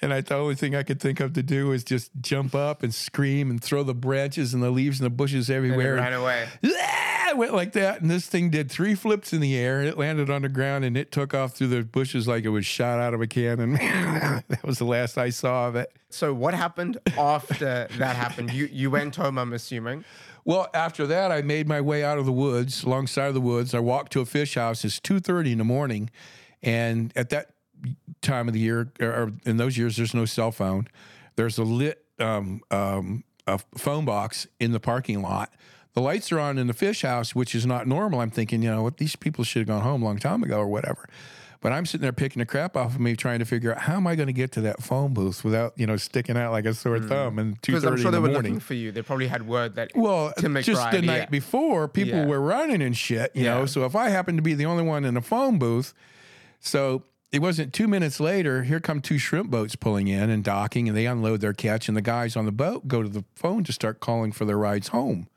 [0.01, 2.83] and I, the only thing I could think of to do is just jump up
[2.83, 5.95] and scream and throw the branches and the leaves and the bushes everywhere.
[5.95, 6.49] And everywhere.
[6.61, 7.15] ran away.
[7.29, 9.99] I went like that, and this thing did three flips in the air, and it
[9.99, 12.99] landed on the ground, and it took off through the bushes like it was shot
[12.99, 13.73] out of a cannon.
[14.47, 15.91] that was the last I saw of it.
[16.09, 18.51] So what happened after that happened?
[18.51, 20.05] You you went home, I'm assuming.
[20.43, 23.75] Well, after that, I made my way out of the woods, alongside of the woods.
[23.75, 24.83] I walked to a fish house.
[24.83, 26.09] It's two thirty in the morning,
[26.63, 27.51] and at that
[28.23, 30.87] time of the year, or in those years, there's no cell phone.
[31.35, 35.53] There's a lit um, um, a phone box in the parking lot.
[35.93, 38.21] The lights are on in the fish house, which is not normal.
[38.21, 40.59] I'm thinking, you know, what these people should have gone home a long time ago
[40.59, 41.07] or whatever.
[41.61, 43.95] But I'm sitting there picking the crap off of me, trying to figure out how
[43.95, 46.65] am I going to get to that phone booth without, you know, sticking out like
[46.65, 47.07] a sore hmm.
[47.09, 48.53] thumb and two Because I'm thirty sure in they the were morning.
[48.53, 48.91] looking for you.
[48.93, 51.25] They probably had word that Well, Tim just the night yeah.
[51.25, 52.27] before, people Yeah.
[52.27, 53.55] were running and shit, you Yeah.
[53.55, 53.65] know.
[53.65, 55.93] So if I happened to be the only one in the phone booth,
[56.61, 57.03] so
[57.33, 60.95] it wasn't two minutes later, here come two shrimp boats pulling in and docking, and
[60.97, 63.73] they unload their catch, and the guys on the boat go to the phone to
[63.73, 65.27] start calling for their rides home.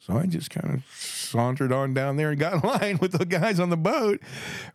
[0.00, 3.26] So I just kind of sauntered on down there and got in line with the
[3.26, 4.20] guys on the boat.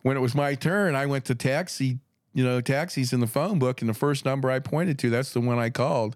[0.03, 1.99] When it was my turn, I went to taxi,
[2.33, 5.33] you know, taxis in the phone book, and the first number I pointed to, that's
[5.33, 6.15] the one I called.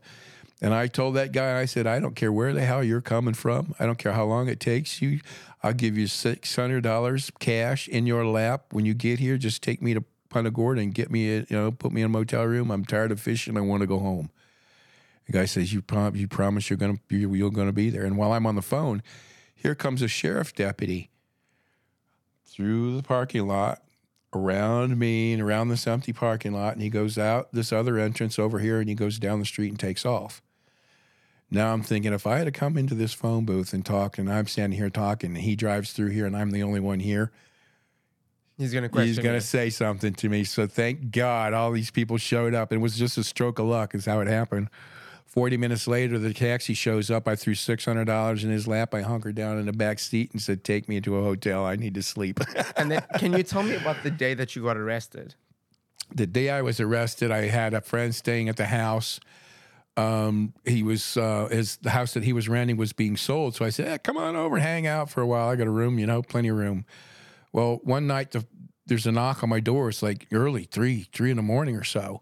[0.62, 3.34] And I told that guy, I said, I don't care where the hell you're coming
[3.34, 3.74] from.
[3.80, 5.22] I don't care how long it takes you.
[5.64, 8.66] I'll give you $600 cash in your lap.
[8.72, 11.46] When you get here, just take me to Punta Gorda and get me, a, you
[11.52, 12.72] know, put me in a motel room.
[12.72, 13.58] I'm tired of fishing.
[13.58, 14.30] I want to go home.
[15.30, 18.18] The guy says, "You prom- you promise you're gonna you- you're gonna be there." And
[18.18, 19.04] while I'm on the phone,
[19.54, 21.12] here comes a sheriff deputy
[22.48, 23.84] through the parking lot,
[24.34, 28.40] around me and around this empty parking lot, and he goes out this other entrance
[28.40, 30.42] over here, and he goes down the street and takes off.
[31.52, 34.32] Now I'm thinking, if I had to come into this phone booth and talk, and
[34.32, 37.32] I'm standing here talking, and he drives through here, and I'm the only one here,
[38.58, 39.08] He's going to question.
[39.08, 39.40] He's you.
[39.40, 40.44] to say something to me.
[40.44, 42.74] So thank God all these people showed up.
[42.74, 44.70] It was just a stroke of luck, is how it happened.
[45.30, 47.28] 40 minutes later, the taxi shows up.
[47.28, 48.94] I threw $600 in his lap.
[48.94, 51.66] I hunkered down in the back seat and said, Take me to a hotel.
[51.66, 52.40] I need to sleep.
[52.76, 55.36] And then, can you tell me about the day that you got arrested?
[56.14, 59.20] the day I was arrested, I had a friend staying at the house.
[59.98, 63.66] Um, he was uh, his the house that he was renting was being sold, so
[63.66, 65.50] I said, eh, "Come on over, and hang out for a while.
[65.50, 66.86] I got a room, you know, plenty of room."
[67.52, 68.46] Well, one night the,
[68.86, 69.90] there's a knock on my door.
[69.90, 72.22] It's like early three, three in the morning or so.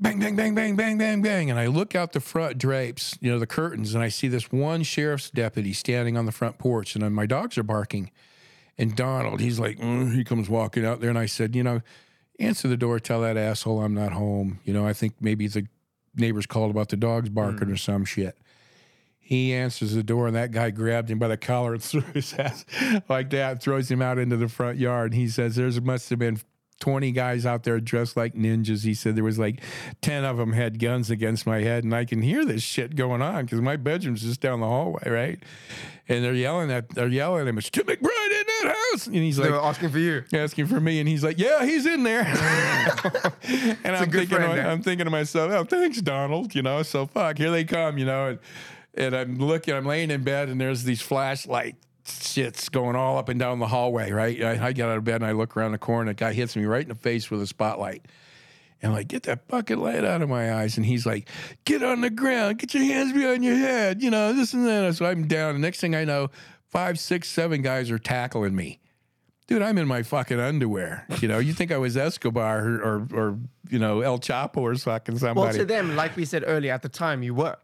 [0.00, 3.32] Bang, bang, bang, bang, bang, bang, bang, and I look out the front drapes, you
[3.32, 6.94] know, the curtains, and I see this one sheriff's deputy standing on the front porch,
[6.94, 8.12] and then my dogs are barking.
[8.78, 11.82] And Donald, he's like, mm, he comes walking out there, and I said, you know,
[12.38, 14.60] answer the door, tell that asshole I'm not home.
[14.64, 15.66] You know, I think maybe the
[16.14, 18.38] neighbors called about the dogs barking or some shit.
[19.18, 22.32] He answers the door, and that guy grabbed him by the collar and threw his
[22.34, 22.64] ass
[23.08, 25.10] like that, throws him out into the front yard.
[25.10, 26.38] And he says, There's must have been
[26.80, 28.84] 20 guys out there dressed like ninjas.
[28.84, 29.62] He said there was like
[30.02, 33.22] 10 of them had guns against my head, and I can hear this shit going
[33.22, 35.38] on because my bedroom's just down the hallway, right?
[36.08, 39.06] And they're yelling at they're yelling at him, it's Tim McBride in that house.
[39.06, 40.24] And he's like, asking for you.
[40.32, 42.22] asking for me, and he's like, "Yeah, he's in there."
[43.84, 44.70] and I'm thinking, eh?
[44.70, 47.98] I'm thinking to myself, "Oh, thanks, Donald." You know, so fuck, here they come.
[47.98, 48.38] You know, and
[48.94, 51.76] and I'm looking, I'm laying in bed, and there's these flashlight
[52.08, 54.10] shits going all up and down the hallway.
[54.10, 56.10] Right, I, I get out of bed and I look around the corner.
[56.10, 58.06] A guy hits me right in the face with a spotlight.
[58.80, 60.76] And I'm like, get that fucking light out of my eyes.
[60.76, 61.28] And he's like,
[61.64, 64.94] get on the ground, get your hands behind your head, you know, this and that.
[64.94, 65.54] So I'm down.
[65.54, 66.30] The next thing I know,
[66.68, 68.78] five, six, seven guys are tackling me.
[69.48, 71.06] Dude, I'm in my fucking underwear.
[71.20, 74.74] You know, you think I was Escobar or, or, or you know, El Chapo or
[74.76, 75.40] fucking somebody.
[75.40, 77.56] Well, to them, like we said earlier, at the time, you were.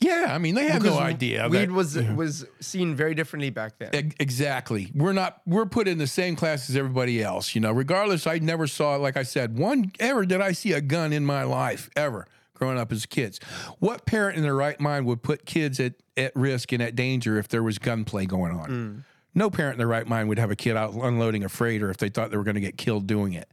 [0.00, 1.48] Yeah, I mean, they have no idea.
[1.48, 3.90] Weed that- was was seen very differently back then.
[3.92, 4.90] Ex- Exactly.
[4.94, 5.40] We're not.
[5.46, 7.54] We're put in the same class as everybody else.
[7.54, 7.72] You know.
[7.72, 8.96] Regardless, I never saw.
[8.96, 12.78] Like I said, one ever did I see a gun in my life ever growing
[12.78, 13.38] up as kids.
[13.78, 17.38] What parent in their right mind would put kids at at risk and at danger
[17.38, 18.70] if there was gunplay going on?
[18.70, 19.04] Mm.
[19.34, 21.96] No parent in their right mind would have a kid out unloading a freighter if
[21.98, 23.48] they thought they were going to get killed doing it.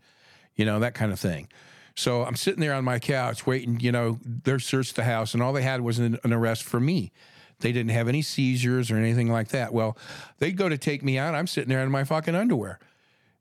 [0.55, 1.47] You know that kind of thing.
[1.95, 3.79] So I'm sitting there on my couch waiting.
[3.79, 6.79] You know, they searched the house, and all they had was an, an arrest for
[6.79, 7.11] me.
[7.59, 9.73] They didn't have any seizures or anything like that.
[9.73, 9.97] Well,
[10.39, 11.35] they go to take me out.
[11.35, 12.79] I'm sitting there in my fucking underwear.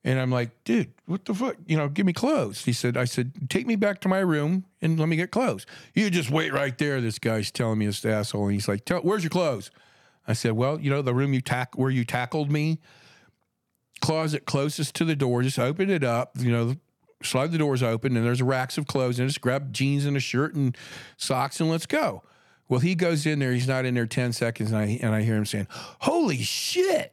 [0.05, 1.57] And I'm like, dude, what the fuck?
[1.67, 2.65] You know, give me clothes.
[2.65, 5.65] He said, I said, take me back to my room and let me get clothes.
[5.95, 7.01] You just wait right there.
[7.01, 8.45] This guy's telling me this asshole.
[8.45, 9.71] And he's like, where's your clothes?
[10.29, 12.81] I said, well, you know, the room you tack where you tackled me,
[14.01, 16.77] closet closest to the door, just open it up, you know,
[17.23, 20.21] slide the doors open and there's racks of clothes and just grab jeans and a
[20.21, 20.77] shirt and
[21.17, 22.23] socks and let's go.
[22.69, 25.23] Well, he goes in there, he's not in there 10 seconds and I and I
[25.23, 25.67] hear him saying,
[26.01, 27.13] Holy shit.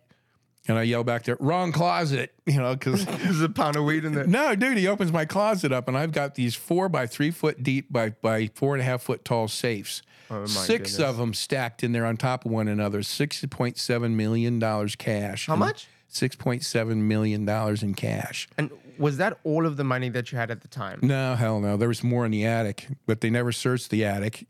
[0.67, 4.05] And I yell back there, wrong closet, you know, because There's a pound of weed
[4.05, 4.27] in there.
[4.27, 7.63] no, dude, he opens my closet up and I've got these four by three foot
[7.63, 10.01] deep by, by four and a half foot tall safes.
[10.29, 10.99] Oh, Six goodness.
[10.99, 12.99] of them stacked in there on top of one another.
[12.99, 15.47] $6.7 million cash.
[15.47, 15.87] How much?
[16.09, 17.47] $6.7 million
[17.81, 18.47] in cash.
[18.57, 20.99] And was that all of the money that you had at the time?
[21.01, 21.77] No, hell no.
[21.77, 24.47] There was more in the attic, but they never searched the attic.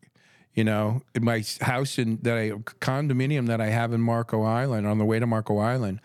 [0.54, 2.52] You know, in my house in that I
[2.82, 6.02] condominium that I have in Marco Island on the way to Marco Island,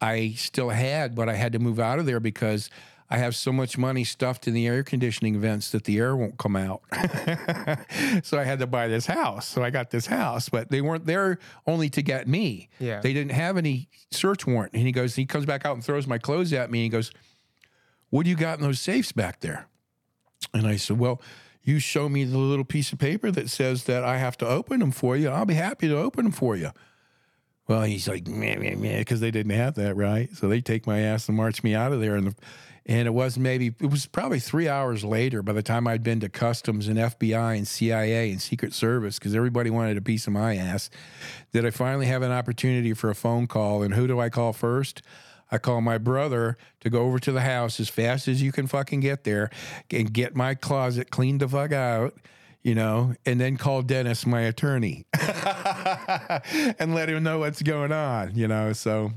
[0.00, 2.68] I still had, but I had to move out of there because
[3.10, 6.36] I have so much money stuffed in the air conditioning vents that the air won't
[6.36, 6.82] come out.
[8.22, 9.48] so I had to buy this house.
[9.48, 12.68] So I got this house, but they weren't there only to get me.
[12.78, 13.00] Yeah.
[13.00, 14.74] They didn't have any search warrant.
[14.74, 16.80] And he goes, he comes back out and throws my clothes at me.
[16.80, 17.10] And he goes,
[18.10, 19.66] What do you got in those safes back there?
[20.54, 21.20] And I said, Well,
[21.62, 24.80] you show me the little piece of paper that says that I have to open
[24.80, 25.28] them for you.
[25.28, 26.70] I'll be happy to open them for you.
[27.66, 30.34] Well, he's like, because they didn't have that, right?
[30.34, 32.16] So they take my ass and march me out of there.
[32.16, 32.34] And the,
[32.86, 36.20] and it was maybe, it was probably three hours later by the time I'd been
[36.20, 40.32] to customs and FBI and CIA and Secret Service, because everybody wanted a piece of
[40.32, 40.88] my ass,
[41.52, 43.82] that I finally have an opportunity for a phone call.
[43.82, 45.02] And who do I call first?
[45.50, 48.66] I call my brother to go over to the house as fast as you can
[48.66, 49.50] fucking get there
[49.90, 52.14] and get my closet cleaned the fuck out,
[52.62, 55.06] you know, and then call Dennis, my attorney,
[56.78, 58.72] and let him know what's going on, you know.
[58.72, 59.12] So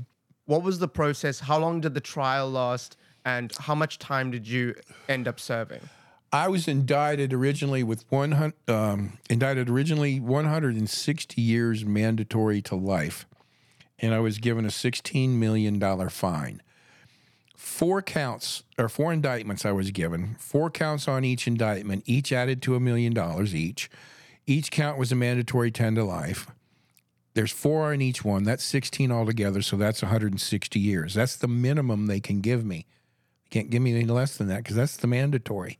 [0.46, 1.40] What was the process?
[1.40, 2.96] How long did the trial last?
[3.24, 4.74] And how much time did you
[5.08, 5.80] end up serving?
[6.32, 13.26] I was indicted originally with 100, um, indicted originally 160 years mandatory to life,
[14.02, 16.60] and I was given a 16 million dollar fine.
[17.56, 22.60] Four counts or four indictments I was given, four counts on each indictment, each added
[22.62, 23.88] to a million dollars each.
[24.46, 26.48] Each count was a mandatory 10 to life.
[27.34, 28.42] There's four in each one.
[28.42, 29.62] That's 16 altogether.
[29.62, 31.14] So that's 160 years.
[31.14, 32.86] That's the minimum they can give me.
[33.44, 35.78] They can't give me any less than that because that's the mandatory.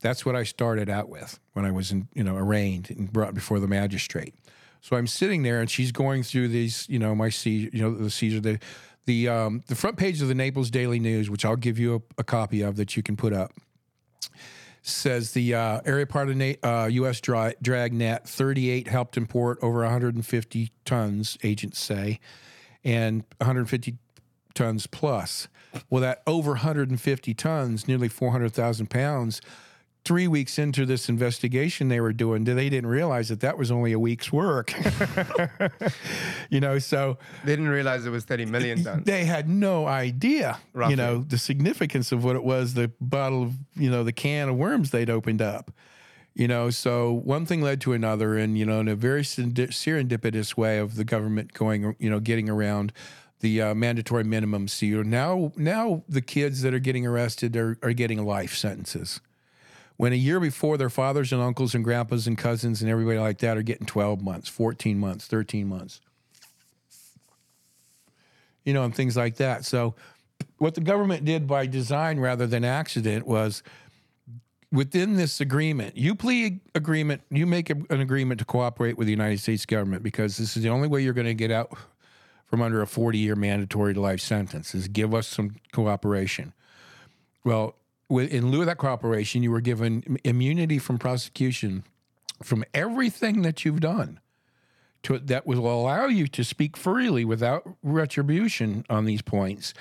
[0.00, 3.34] That's what I started out with when I was, in, you know, arraigned and brought
[3.34, 4.34] before the magistrate.
[4.80, 7.94] So I'm sitting there, and she's going through these, you know, my seizure, you know,
[7.94, 8.58] the seizure, the
[9.06, 12.20] the um, the front page of the Naples Daily News, which I'll give you a,
[12.20, 13.52] a copy of that you can put up
[14.88, 17.20] says the uh, area part of Na- uh, U.S.
[17.20, 22.20] Dra- Dragnet 38 helped import over 150 tons, agents say,
[22.84, 23.96] and 150
[24.54, 25.48] tons plus.
[25.90, 29.40] Well, that over 150 tons, nearly 400,000 pounds,
[30.08, 33.92] three weeks into this investigation they were doing, they didn't realize that that was only
[33.92, 34.72] a week's work.
[36.50, 39.04] you know, so They didn't realize it was 30 million tons.
[39.04, 40.92] they had no idea, Roughly.
[40.92, 44.48] you know, the significance of what it was, the bottle of, you know, the can
[44.48, 45.70] of worms they'd opened up.
[46.34, 50.56] You know, so one thing led to another, and you know, in a very serendipitous
[50.56, 52.94] way of the government going, you know, getting around
[53.40, 54.68] the uh, mandatory minimum.
[54.68, 58.54] So you know, now, now the kids that are getting arrested are, are getting life
[58.54, 59.20] sentences.
[59.98, 63.38] When a year before, their fathers and uncles and grandpas and cousins and everybody like
[63.38, 66.00] that are getting 12 months, 14 months, 13 months
[68.68, 69.64] you know, and things like that.
[69.64, 69.94] So,
[70.58, 73.62] what the government did by design rather than accident was
[74.70, 79.10] within this agreement, you plea agreement, you make a, an agreement to cooperate with the
[79.10, 81.72] United States government because this is the only way you're going to get out
[82.44, 86.52] from under a 40 year mandatory life sentence is give us some cooperation.
[87.44, 87.74] Well,
[88.10, 91.84] in lieu of that cooperation, you were given immunity from prosecution
[92.42, 94.20] from everything that you've done
[95.02, 99.74] to, that will allow you to speak freely without retribution on these points.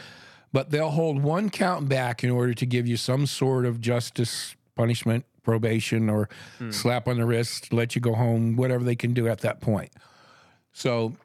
[0.53, 4.55] But they'll hold one count back in order to give you some sort of justice,
[4.75, 6.71] punishment, probation, or hmm.
[6.71, 9.91] slap on the wrist, let you go home, whatever they can do at that point.
[10.73, 11.15] So,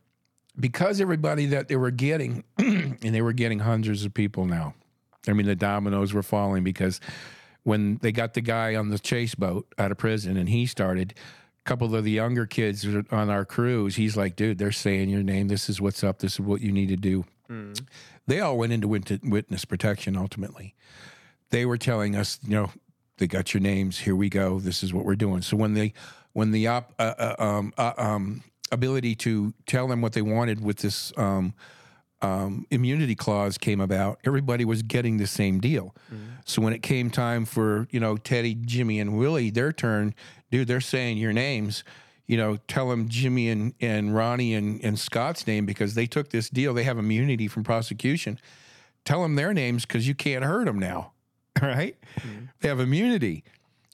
[0.58, 4.74] because everybody that they were getting, and they were getting hundreds of people now.
[5.28, 7.00] I mean, the dominoes were falling because
[7.62, 11.14] when they got the guy on the chase boat out of prison and he started,
[11.64, 15.22] a couple of the younger kids on our crews, he's like, dude, they're saying your
[15.22, 15.48] name.
[15.48, 16.18] This is what's up.
[16.18, 17.24] This is what you need to do.
[18.26, 20.74] They all went into witness protection ultimately.
[21.50, 22.70] They were telling us, you know,
[23.18, 23.98] they got your names.
[23.98, 24.58] Here we go.
[24.58, 25.42] This is what we're doing.
[25.42, 25.92] So when they,
[26.32, 28.42] when the op, uh, uh, um, uh, um,
[28.72, 31.52] ability to tell them what they wanted with this um,
[32.22, 35.94] um, immunity clause came about, everybody was getting the same deal.
[36.44, 40.14] So when it came time for you know Teddy, Jimmy, and Willie, their turn,
[40.50, 41.84] dude, they're saying your names.
[42.26, 46.30] You know, tell them Jimmy and, and Ronnie and, and Scott's name because they took
[46.30, 46.72] this deal.
[46.72, 48.38] They have immunity from prosecution.
[49.04, 51.12] Tell them their names because you can't hurt them now.
[51.60, 51.96] Right?
[52.60, 53.44] They have immunity.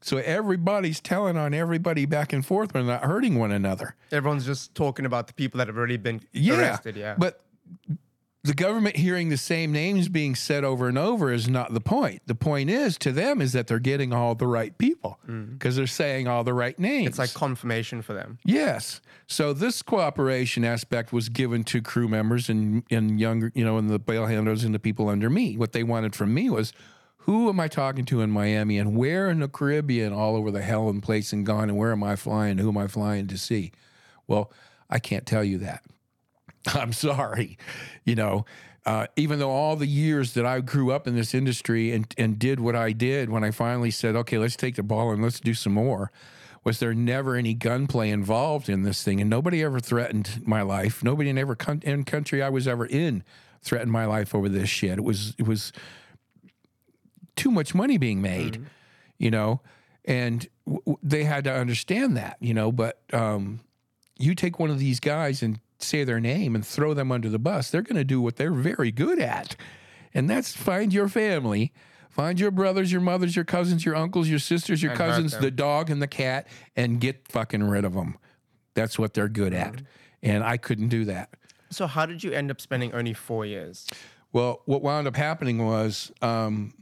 [0.00, 2.72] So everybody's telling on everybody back and forth.
[2.72, 3.96] We're not hurting one another.
[4.12, 6.60] Everyone's just talking about the people that have already been Yeah.
[6.60, 6.96] arrested.
[6.96, 7.16] Yeah.
[7.18, 7.40] But
[8.44, 12.22] the government hearing the same names being said over and over is not the point.
[12.26, 15.52] The point is to them is that they're getting all the right people mm.
[15.52, 17.08] because they're saying all the right names.
[17.08, 18.38] it's like confirmation for them.
[18.44, 19.00] Yes.
[19.26, 23.90] So this cooperation aspect was given to crew members and, and younger, you know, and
[23.90, 25.56] the bail handlers and the people under me.
[25.56, 26.72] What they wanted from me was
[27.18, 30.62] who am I talking to in Miami and where in the Caribbean, all over the
[30.62, 32.58] hell and place and gone, and where am I flying?
[32.58, 33.72] Who am I flying to see?
[34.26, 34.50] Well,
[34.88, 35.82] I can't tell you that.
[36.74, 37.58] I'm sorry.
[38.04, 38.44] You know,
[38.86, 42.38] uh, even though all the years that I grew up in this industry and, and
[42.38, 45.40] did what I did when I finally said, okay, let's take the ball and let's
[45.40, 46.10] do some more,
[46.64, 49.20] was there never any gunplay involved in this thing.
[49.20, 51.04] And nobody ever threatened my life.
[51.04, 53.24] Nobody in every con- in country I was ever in
[53.62, 54.98] threatened my life over this shit.
[54.98, 55.72] It was, it was
[57.36, 58.64] too much money being made,
[59.18, 59.60] you know,
[60.04, 63.60] and w- w- they had to understand that, you know, but, um,
[64.18, 67.38] you take one of these guys and say their name and throw them under the
[67.38, 69.56] bus, they're going to do what they're very good at.
[70.14, 71.72] And that's find your family,
[72.10, 75.50] find your brothers, your mothers, your cousins, your uncles, your sisters, your And cousins, the
[75.50, 76.46] dog and the cat,
[76.76, 78.16] and get fucking rid of them.
[78.74, 79.82] That's what they're good at.
[80.22, 81.30] And I couldn't do that.
[81.70, 83.86] So how did you end up spending only four years?
[84.32, 86.74] Well, what wound up happening was um,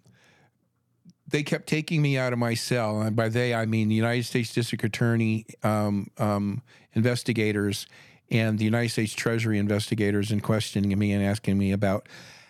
[1.29, 4.25] they kept taking me out of my cell, and by they I mean the United
[4.25, 6.63] States District Attorney um, um,
[6.95, 7.87] investigators
[8.31, 12.09] and the United States Treasury investigators, and questioning me and asking me about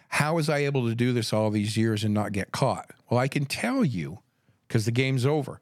[0.09, 2.91] how was I able to do this all these years and not get caught.
[3.11, 4.21] Well, I can tell you
[4.67, 5.61] because the game's over,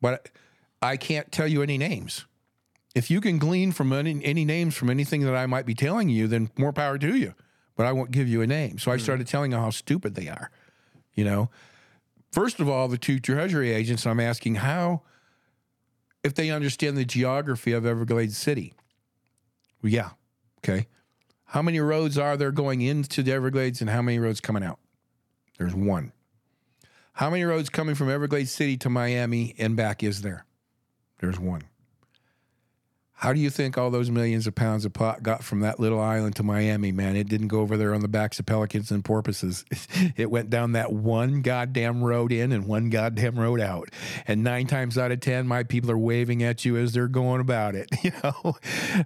[0.00, 0.30] but
[0.82, 2.24] I can't tell you any names.
[2.94, 6.08] If you can glean from any, any names from anything that I might be telling
[6.08, 7.34] you, then more power to you.
[7.74, 8.78] But I won't give you a name.
[8.78, 9.02] So I hmm.
[9.02, 10.50] started telling them how stupid they are.
[11.14, 11.50] You know,
[12.32, 15.02] first of all, the two Treasury agents, I'm asking how,
[16.22, 18.72] if they understand the geography of Everglades City.
[19.82, 20.10] Yeah.
[20.58, 20.86] Okay.
[21.44, 24.78] How many roads are there going into the Everglades and how many roads coming out?
[25.58, 26.12] There's one.
[27.12, 30.44] How many roads coming from Everglades City to Miami and back is there?
[31.18, 31.62] There's one.
[33.18, 35.98] How do you think all those millions of pounds of pot got from that little
[35.98, 37.16] island to Miami, man?
[37.16, 39.64] It didn't go over there on the backs of pelicans and porpoises.
[40.16, 43.88] It went down that one goddamn road in and one goddamn road out.
[44.26, 47.40] And nine times out of 10, my people are waving at you as they're going
[47.40, 47.88] about it.
[48.06, 48.56] You know,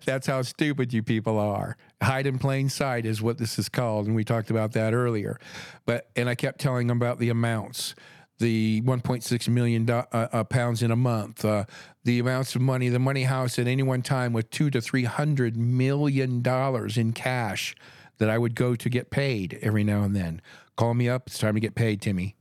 [0.04, 1.76] that's how stupid you people are.
[2.02, 4.06] Hide in plain sight is what this is called.
[4.06, 5.38] And we talked about that earlier.
[5.86, 7.94] But, and I kept telling them about the amounts
[8.40, 11.64] the 1.6 million do- uh, uh, pounds in a month, uh,
[12.04, 15.04] the amounts of money, the money house at any one time with two to three
[15.04, 17.76] hundred million dollars in cash
[18.18, 20.42] that I would go to get paid every now and then.
[20.76, 21.28] Call me up.
[21.28, 22.36] It's time to get paid, Timmy.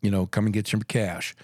[0.00, 1.34] You know, come and get some cash.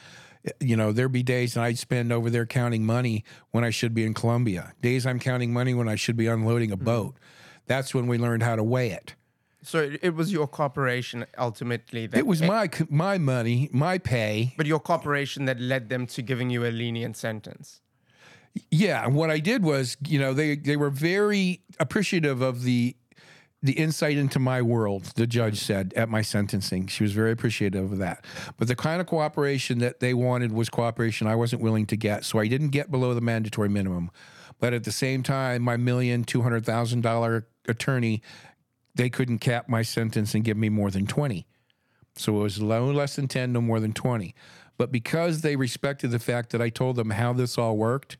[0.60, 4.04] You know, there'd be days I'd spend over there counting money when I should be
[4.04, 4.72] in Colombia.
[4.80, 7.16] Days I'm counting money when I should be unloading a boat.
[7.66, 9.14] That's when we learned how to weigh it.
[9.64, 14.54] So it, was your corporation ultimately that It was eh, my my money, my pay.
[14.56, 17.80] but your corporation that led them to giving you a lenient sentence.
[18.70, 22.96] Yeah, and what I did was, you know, they they were very appreciative of the
[23.62, 25.04] the insight into my world.
[25.14, 28.24] The judge said at my sentencing, she was very appreciative of that.
[28.56, 32.24] But the kind of cooperation that they wanted was cooperation I wasn't willing to get,
[32.24, 34.10] so I didn't get below the mandatory minimum.
[34.58, 38.20] But at the same time, my million two hundred thousand dollar attorney,
[38.94, 41.46] they couldn't cap my sentence and give me more than twenty.
[42.14, 44.34] So it was no less than 10, no more than 20.
[44.76, 48.16] But because they respected the fact that I told them how this all worked,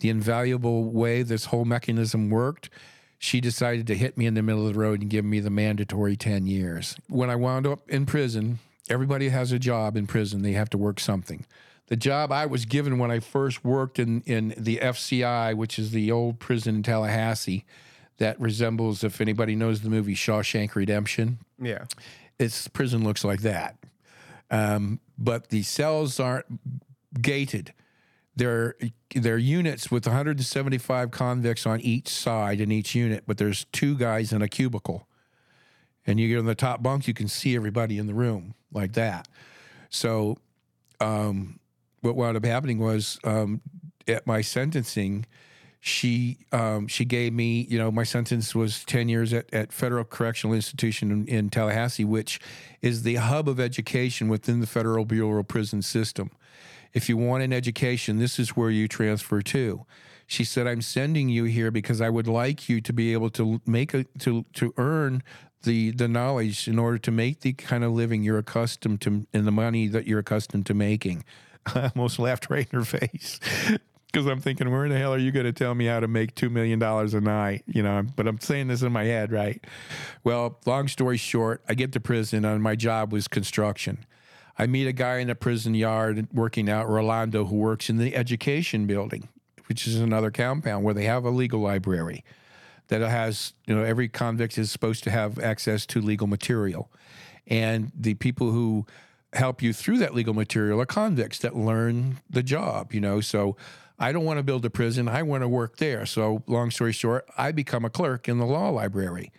[0.00, 2.70] the invaluable way this whole mechanism worked,
[3.18, 5.50] she decided to hit me in the middle of the road and give me the
[5.50, 6.96] mandatory 10 years.
[7.08, 10.78] When I wound up in prison, everybody has a job in prison, they have to
[10.78, 11.46] work something.
[11.88, 15.90] The job I was given when I first worked in, in the FCI, which is
[15.90, 17.64] the old prison in Tallahassee,
[18.18, 21.84] that resembles, if anybody knows the movie Shawshank Redemption, Yeah.
[22.38, 23.76] its prison looks like that.
[24.50, 26.46] Um, but the cells aren't
[27.20, 27.72] gated.
[28.36, 28.74] They're
[29.14, 34.32] they're units with 175 convicts on each side in each unit, but there's two guys
[34.32, 35.06] in a cubicle.
[36.06, 38.92] And you get on the top bunk, you can see everybody in the room like
[38.94, 39.28] that.
[39.88, 40.36] So,
[41.00, 41.58] um,
[42.00, 43.60] what wound up happening was um,
[44.08, 45.24] at my sentencing,
[45.86, 50.02] she um, she gave me, you know, my sentence was 10 years at, at Federal
[50.02, 52.40] Correctional Institution in, in Tallahassee, which
[52.80, 56.30] is the hub of education within the Federal Bureau of Prison system.
[56.94, 59.84] If you want an education, this is where you transfer to.
[60.26, 63.60] She said, "I'm sending you here because I would like you to be able to
[63.66, 65.22] make a to to earn
[65.64, 69.46] the the knowledge in order to make the kind of living you're accustomed to and
[69.46, 71.26] the money that you're accustomed to making."
[71.66, 73.38] I almost laughed right in her face
[74.14, 76.06] because I'm thinking, where in the hell are you going to tell me how to
[76.06, 77.64] make two million dollars a night?
[77.66, 79.62] You know, but I'm saying this in my head, right?
[80.22, 84.06] Well, long story short, I get to prison, and my job was construction.
[84.56, 88.14] I meet a guy in a prison yard working out, Rolando, who works in the
[88.14, 89.28] education building,
[89.66, 92.24] which is another compound where they have a legal library
[92.86, 96.88] that has, you know, every convict is supposed to have access to legal material.
[97.48, 98.86] And the people who
[99.32, 103.20] help you through that legal material are convicts that learn the job, you know.
[103.20, 103.56] So
[103.98, 106.04] I don't want to build a prison, I want to work there.
[106.06, 109.32] So, long story short, I become a clerk in the law library.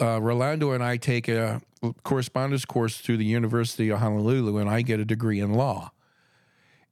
[0.00, 1.60] Uh, Rolando and I take a
[2.02, 5.92] correspondence course through the University of Honolulu, and I get a degree in law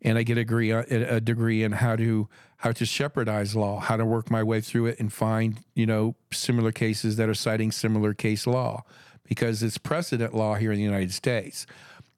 [0.05, 2.29] and I get a degree a degree in how to
[2.59, 6.15] how to shepardize law, how to work my way through it and find you know
[6.31, 8.85] similar cases that are citing similar case law
[9.27, 11.67] because it's precedent law here in the United States.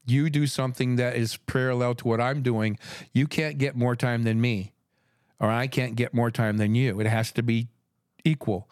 [0.07, 2.79] You do something that is parallel to what I'm doing,
[3.13, 4.73] you can't get more time than me,
[5.41, 7.01] or I can't get more time than you.
[7.01, 7.69] It has to be
[8.25, 8.71] equal.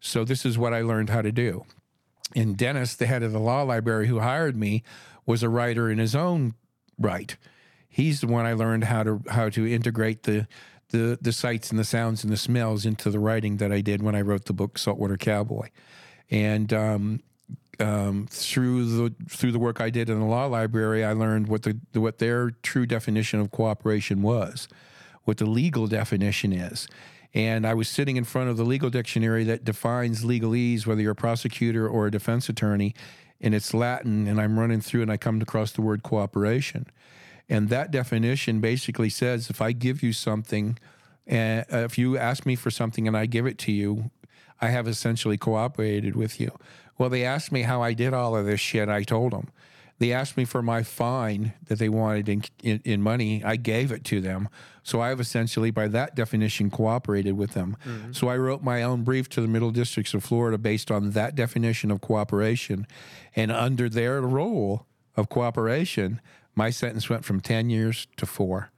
[0.00, 1.64] So this is what I learned how to do.
[2.34, 4.82] And Dennis, the head of the law library who hired me,
[5.26, 6.54] was a writer in his own
[6.98, 7.36] right
[7.90, 10.46] he's the one I learned how to how to integrate the
[10.90, 14.02] the the sights and the sounds and the smells into the writing that I did
[14.02, 15.68] when I wrote the book Saltwater Cowboy,
[16.30, 17.20] and um,
[17.80, 21.62] um, through the through the work I did in the law library, I learned what
[21.62, 24.68] the what their true definition of cooperation was,
[25.24, 26.88] what the legal definition is.
[27.32, 31.12] And I was sitting in front of the legal dictionary that defines legalese, whether you're
[31.12, 32.94] a prosecutor or a defense attorney,
[33.40, 34.26] and it's Latin.
[34.26, 36.86] And I'm running through and I come across the word cooperation.
[37.48, 40.78] And that definition basically says if I give you something,
[41.30, 44.10] uh, if you ask me for something and I give it to you,
[44.60, 46.56] I have essentially cooperated with you.
[47.00, 48.90] Well, they asked me how I did all of this shit.
[48.90, 49.48] I told them.
[50.00, 53.42] They asked me for my fine that they wanted in, in, in money.
[53.42, 54.50] I gave it to them.
[54.82, 57.78] So I have essentially, by that definition, cooperated with them.
[57.86, 58.12] Mm-hmm.
[58.12, 61.34] So I wrote my own brief to the Middle Districts of Florida based on that
[61.34, 62.86] definition of cooperation.
[63.34, 64.84] And under their role
[65.16, 66.20] of cooperation,
[66.54, 68.72] my sentence went from 10 years to four.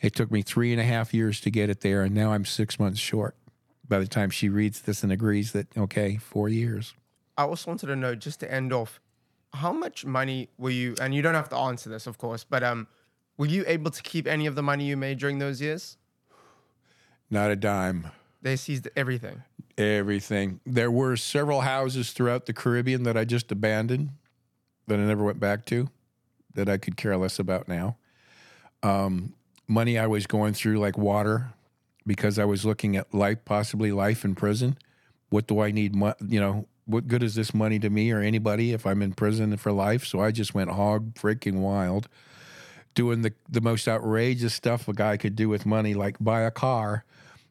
[0.00, 2.44] It took me three and a half years to get it there, and now I'm
[2.44, 3.34] six months short
[3.88, 6.94] by the time she reads this and agrees that, okay, four years.
[7.36, 9.00] I also wanted to know, just to end off,
[9.52, 12.62] how much money were you, and you don't have to answer this, of course, but
[12.62, 12.86] um,
[13.36, 15.96] were you able to keep any of the money you made during those years?
[17.30, 18.10] Not a dime.
[18.42, 19.42] They seized everything.
[19.76, 20.60] Everything.
[20.64, 24.10] There were several houses throughout the Caribbean that I just abandoned
[24.86, 25.88] that I never went back to
[26.54, 27.96] that I could care less about now.
[28.82, 29.34] Um,
[29.66, 31.52] money I was going through like water
[32.06, 34.78] because I was looking at life, possibly life in prison.
[35.28, 35.94] What do I need?
[35.94, 39.12] Mo- you know, what good is this money to me or anybody if I'm in
[39.12, 40.06] prison for life?
[40.06, 42.08] So I just went hog freaking wild,
[42.94, 46.50] doing the the most outrageous stuff a guy could do with money, like buy a
[46.50, 47.04] car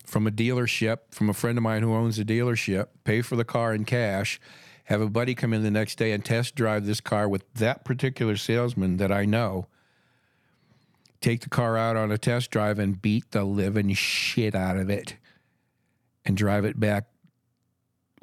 [0.05, 3.45] from a dealership from a friend of mine who owns a dealership, pay for the
[3.45, 4.39] car in cash,
[4.85, 7.83] have a buddy come in the next day and test drive this car with that
[7.83, 9.67] particular salesman that I know.
[11.21, 14.89] Take the car out on a test drive and beat the living shit out of
[14.89, 15.15] it
[16.23, 17.05] and drive it back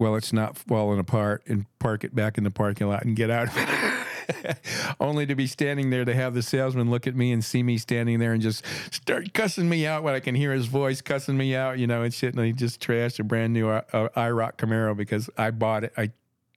[0.03, 3.31] well it's not falling apart and park it back in the parking lot and get
[3.31, 4.57] out of it.
[5.01, 7.79] Only to be standing there to have the salesman look at me and see me
[7.79, 11.37] standing there and just start cussing me out when I can hear his voice cussing
[11.37, 12.35] me out, you know, and shit.
[12.35, 15.93] And he just trashed a brand new uh, uh, IROC Camaro because I bought it.
[15.97, 16.11] I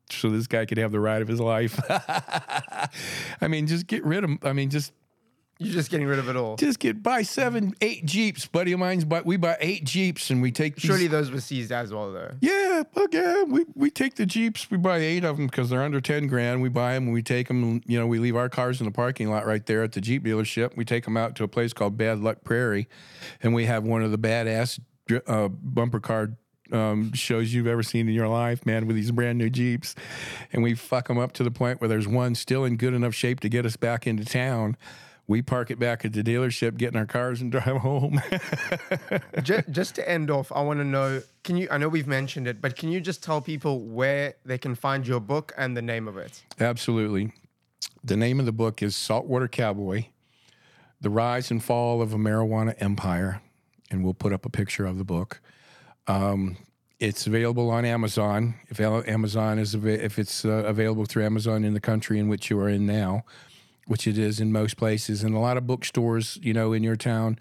[0.09, 1.79] so this guy could have the ride of his life.
[3.41, 4.31] I mean, just get rid of.
[4.43, 4.91] I mean, just
[5.57, 6.57] You're just getting rid of it all.
[6.57, 8.45] just get buy seven, eight Jeeps.
[8.45, 10.75] Buddy of mine's, but we buy eight Jeeps and we take.
[10.75, 12.31] these- Surely those were seized as well, though.
[12.41, 13.43] yeah, fuck yeah.
[13.43, 14.69] We we take the Jeeps.
[14.69, 16.61] We buy eight of them because they're under ten grand.
[16.61, 17.63] We buy them and we take them.
[17.63, 20.01] And, you know, we leave our cars in the parking lot right there at the
[20.01, 20.75] Jeep dealership.
[20.75, 22.89] We take them out to a place called Bad Luck Prairie,
[23.41, 24.79] and we have one of the badass
[25.25, 26.31] uh, bumper car
[26.73, 29.95] um, shows you've ever seen in your life, man, with these brand new Jeeps.
[30.51, 33.13] And we fuck them up to the point where there's one still in good enough
[33.13, 34.75] shape to get us back into town.
[35.27, 38.21] We park it back at the dealership, get in our cars, and drive home.
[39.43, 42.47] just, just to end off, I want to know can you, I know we've mentioned
[42.47, 45.81] it, but can you just tell people where they can find your book and the
[45.81, 46.43] name of it?
[46.59, 47.33] Absolutely.
[48.03, 50.05] The name of the book is Saltwater Cowboy
[51.01, 53.41] The Rise and Fall of a Marijuana Empire.
[53.91, 55.39] And we'll put up a picture of the book.
[56.07, 56.57] Um,
[56.99, 58.55] it's available on Amazon.
[58.69, 62.59] If Amazon is if it's uh, available through Amazon in the country in which you
[62.59, 63.23] are in now,
[63.85, 66.95] which it is in most places, and a lot of bookstores, you know, in your
[66.95, 67.37] town,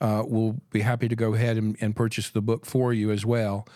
[0.00, 3.26] uh, will be happy to go ahead and, and purchase the book for you as
[3.26, 3.66] well.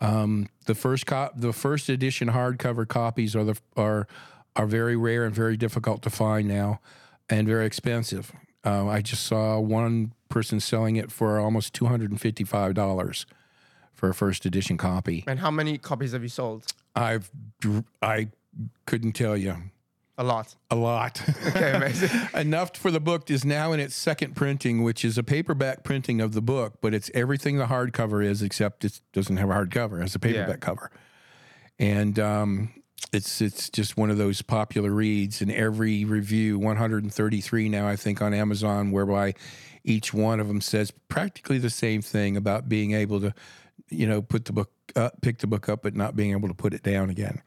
[0.00, 4.06] Um, the first cop, the first edition hardcover copies are the are
[4.56, 6.80] are very rare and very difficult to find now,
[7.28, 8.32] and very expensive.
[8.64, 12.74] Uh, I just saw one person selling it for almost two hundred and fifty five
[12.74, 13.26] dollars
[13.92, 15.24] for a first edition copy.
[15.26, 16.64] And how many copies have you sold?
[16.96, 17.30] I've
[18.02, 18.28] I
[18.86, 19.56] couldn't tell you
[20.20, 20.54] A lot.
[20.70, 21.22] a lot.
[21.46, 22.10] Okay, amazing.
[22.34, 26.20] Enough for the book is now in its second printing, which is a paperback printing
[26.20, 29.96] of the book, but it's everything the hardcover is, except it doesn't have a hardcover;
[29.96, 30.90] it has a paperback cover,
[31.78, 32.68] and um,
[33.14, 35.40] it's it's just one of those popular reads.
[35.40, 39.32] And every review, 133 now, I think, on Amazon, whereby
[39.84, 43.32] each one of them says practically the same thing about being able to,
[43.88, 46.54] you know, put the book up, pick the book up, but not being able to
[46.54, 47.40] put it down again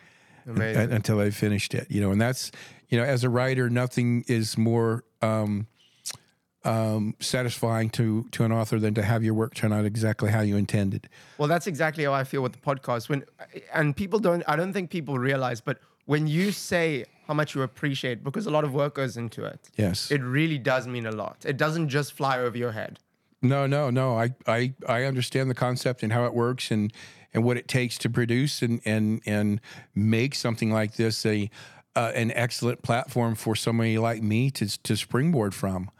[0.47, 0.91] Amazing.
[0.91, 1.87] until I finished it.
[1.89, 2.51] You know, and that's
[2.89, 5.67] you know, as a writer, nothing is more um,
[6.63, 10.41] um, satisfying to to an author than to have your work turn out exactly how
[10.41, 11.09] you intended.
[11.37, 13.09] Well, that's exactly how I feel with the podcast.
[13.09, 13.23] When
[13.73, 17.61] and people don't, I don't think people realize, but when you say how much you
[17.61, 20.11] appreciate, because a lot of work goes into it, Yes.
[20.11, 21.37] it really does mean a lot.
[21.45, 22.99] It doesn't just fly over your head.
[23.41, 24.17] No, no, no.
[24.17, 26.91] I, I, I understand the concept and how it works and,
[27.33, 29.61] and what it takes to produce and, and, and
[29.95, 31.49] make something like this a
[31.95, 35.91] uh, an excellent platform for somebody like me to to springboard from.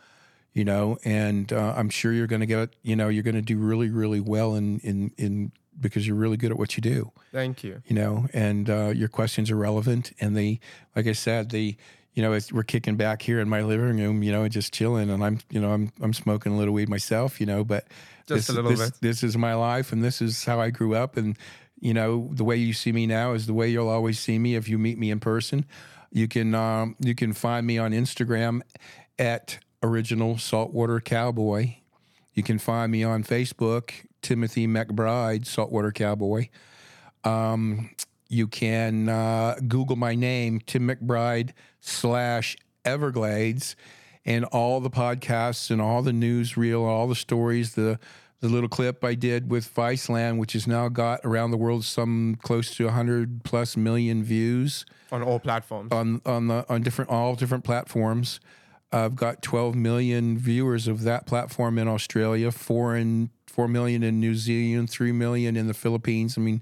[0.54, 3.42] You know, and uh, I'm sure you're going to get you know you're going to
[3.42, 7.12] do really really well in in in because you're really good at what you do
[7.32, 7.82] Thank you.
[7.88, 10.12] you know, and uh, your questions are relevant.
[10.20, 10.60] And they,
[10.96, 11.78] like I said, they,
[12.14, 15.10] you know, we're kicking back here in my living room, you know, and just chilling.
[15.10, 17.88] And I'm, you know, I'm, I'm smoking a little weed myself, you know, but
[18.28, 19.02] Just this, a little this, bit.
[19.02, 21.18] This is my life, and this is how I grew up.
[21.18, 21.38] And
[21.80, 24.56] you know, the way you see me now is the way you'll always see me
[24.56, 25.66] if you meet me in person.
[26.12, 28.62] You can, um, you can find me on Instagram
[29.20, 31.76] at original saltwater cowboy.
[32.34, 33.92] You can find me on Facebook,
[34.22, 36.48] Timothy McBride, saltwater cowboy.
[37.24, 37.90] Um,
[38.30, 41.52] You can uh, Google my name, Tim McBride
[41.82, 43.76] slash Everglades,
[44.26, 48.00] and all the podcasts and all the newsreel, all the stories, the
[48.40, 52.38] the little clip I did with Viceland, which has now got around the world some
[52.44, 55.94] close to 100 plus million views On all platforms.
[55.94, 58.42] on on the on different all different platforms.
[58.92, 64.20] I've got 12 million viewers of that platform in Australia, four in four million in
[64.20, 66.38] New Zealand, three million in the Philippines.
[66.38, 66.62] I mean,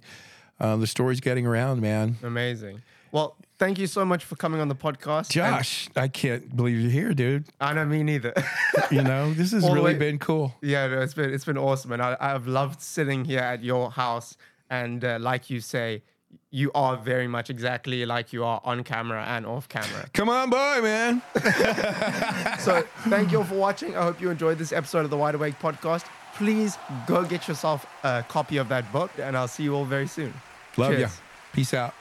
[0.59, 2.17] uh, the story's getting around, man.
[2.23, 2.83] Amazing.
[3.11, 5.17] Well, thank you so much for coming on the podcast.
[5.17, 7.45] And Josh, I can't believe you're here, dude.
[7.59, 8.33] I know me neither.
[8.91, 10.53] You know, this has All really way- been cool.
[10.61, 13.89] yeah, no, it's been it's been awesome, and I, I've loved sitting here at your
[13.91, 14.35] house.
[14.69, 16.03] And uh, like you say,
[16.49, 20.09] you are very much exactly like you are on camera and off camera.
[20.13, 21.21] Come on by, man.
[22.59, 23.95] So thank you all for watching.
[23.97, 26.05] I hope you enjoyed this episode of the Wide Awake podcast.
[26.35, 26.77] Please
[27.07, 30.33] go get yourself a copy of that book, and I'll see you all very soon.
[30.77, 30.97] Love you.
[30.99, 31.21] Cheers.
[31.53, 31.93] Peace out.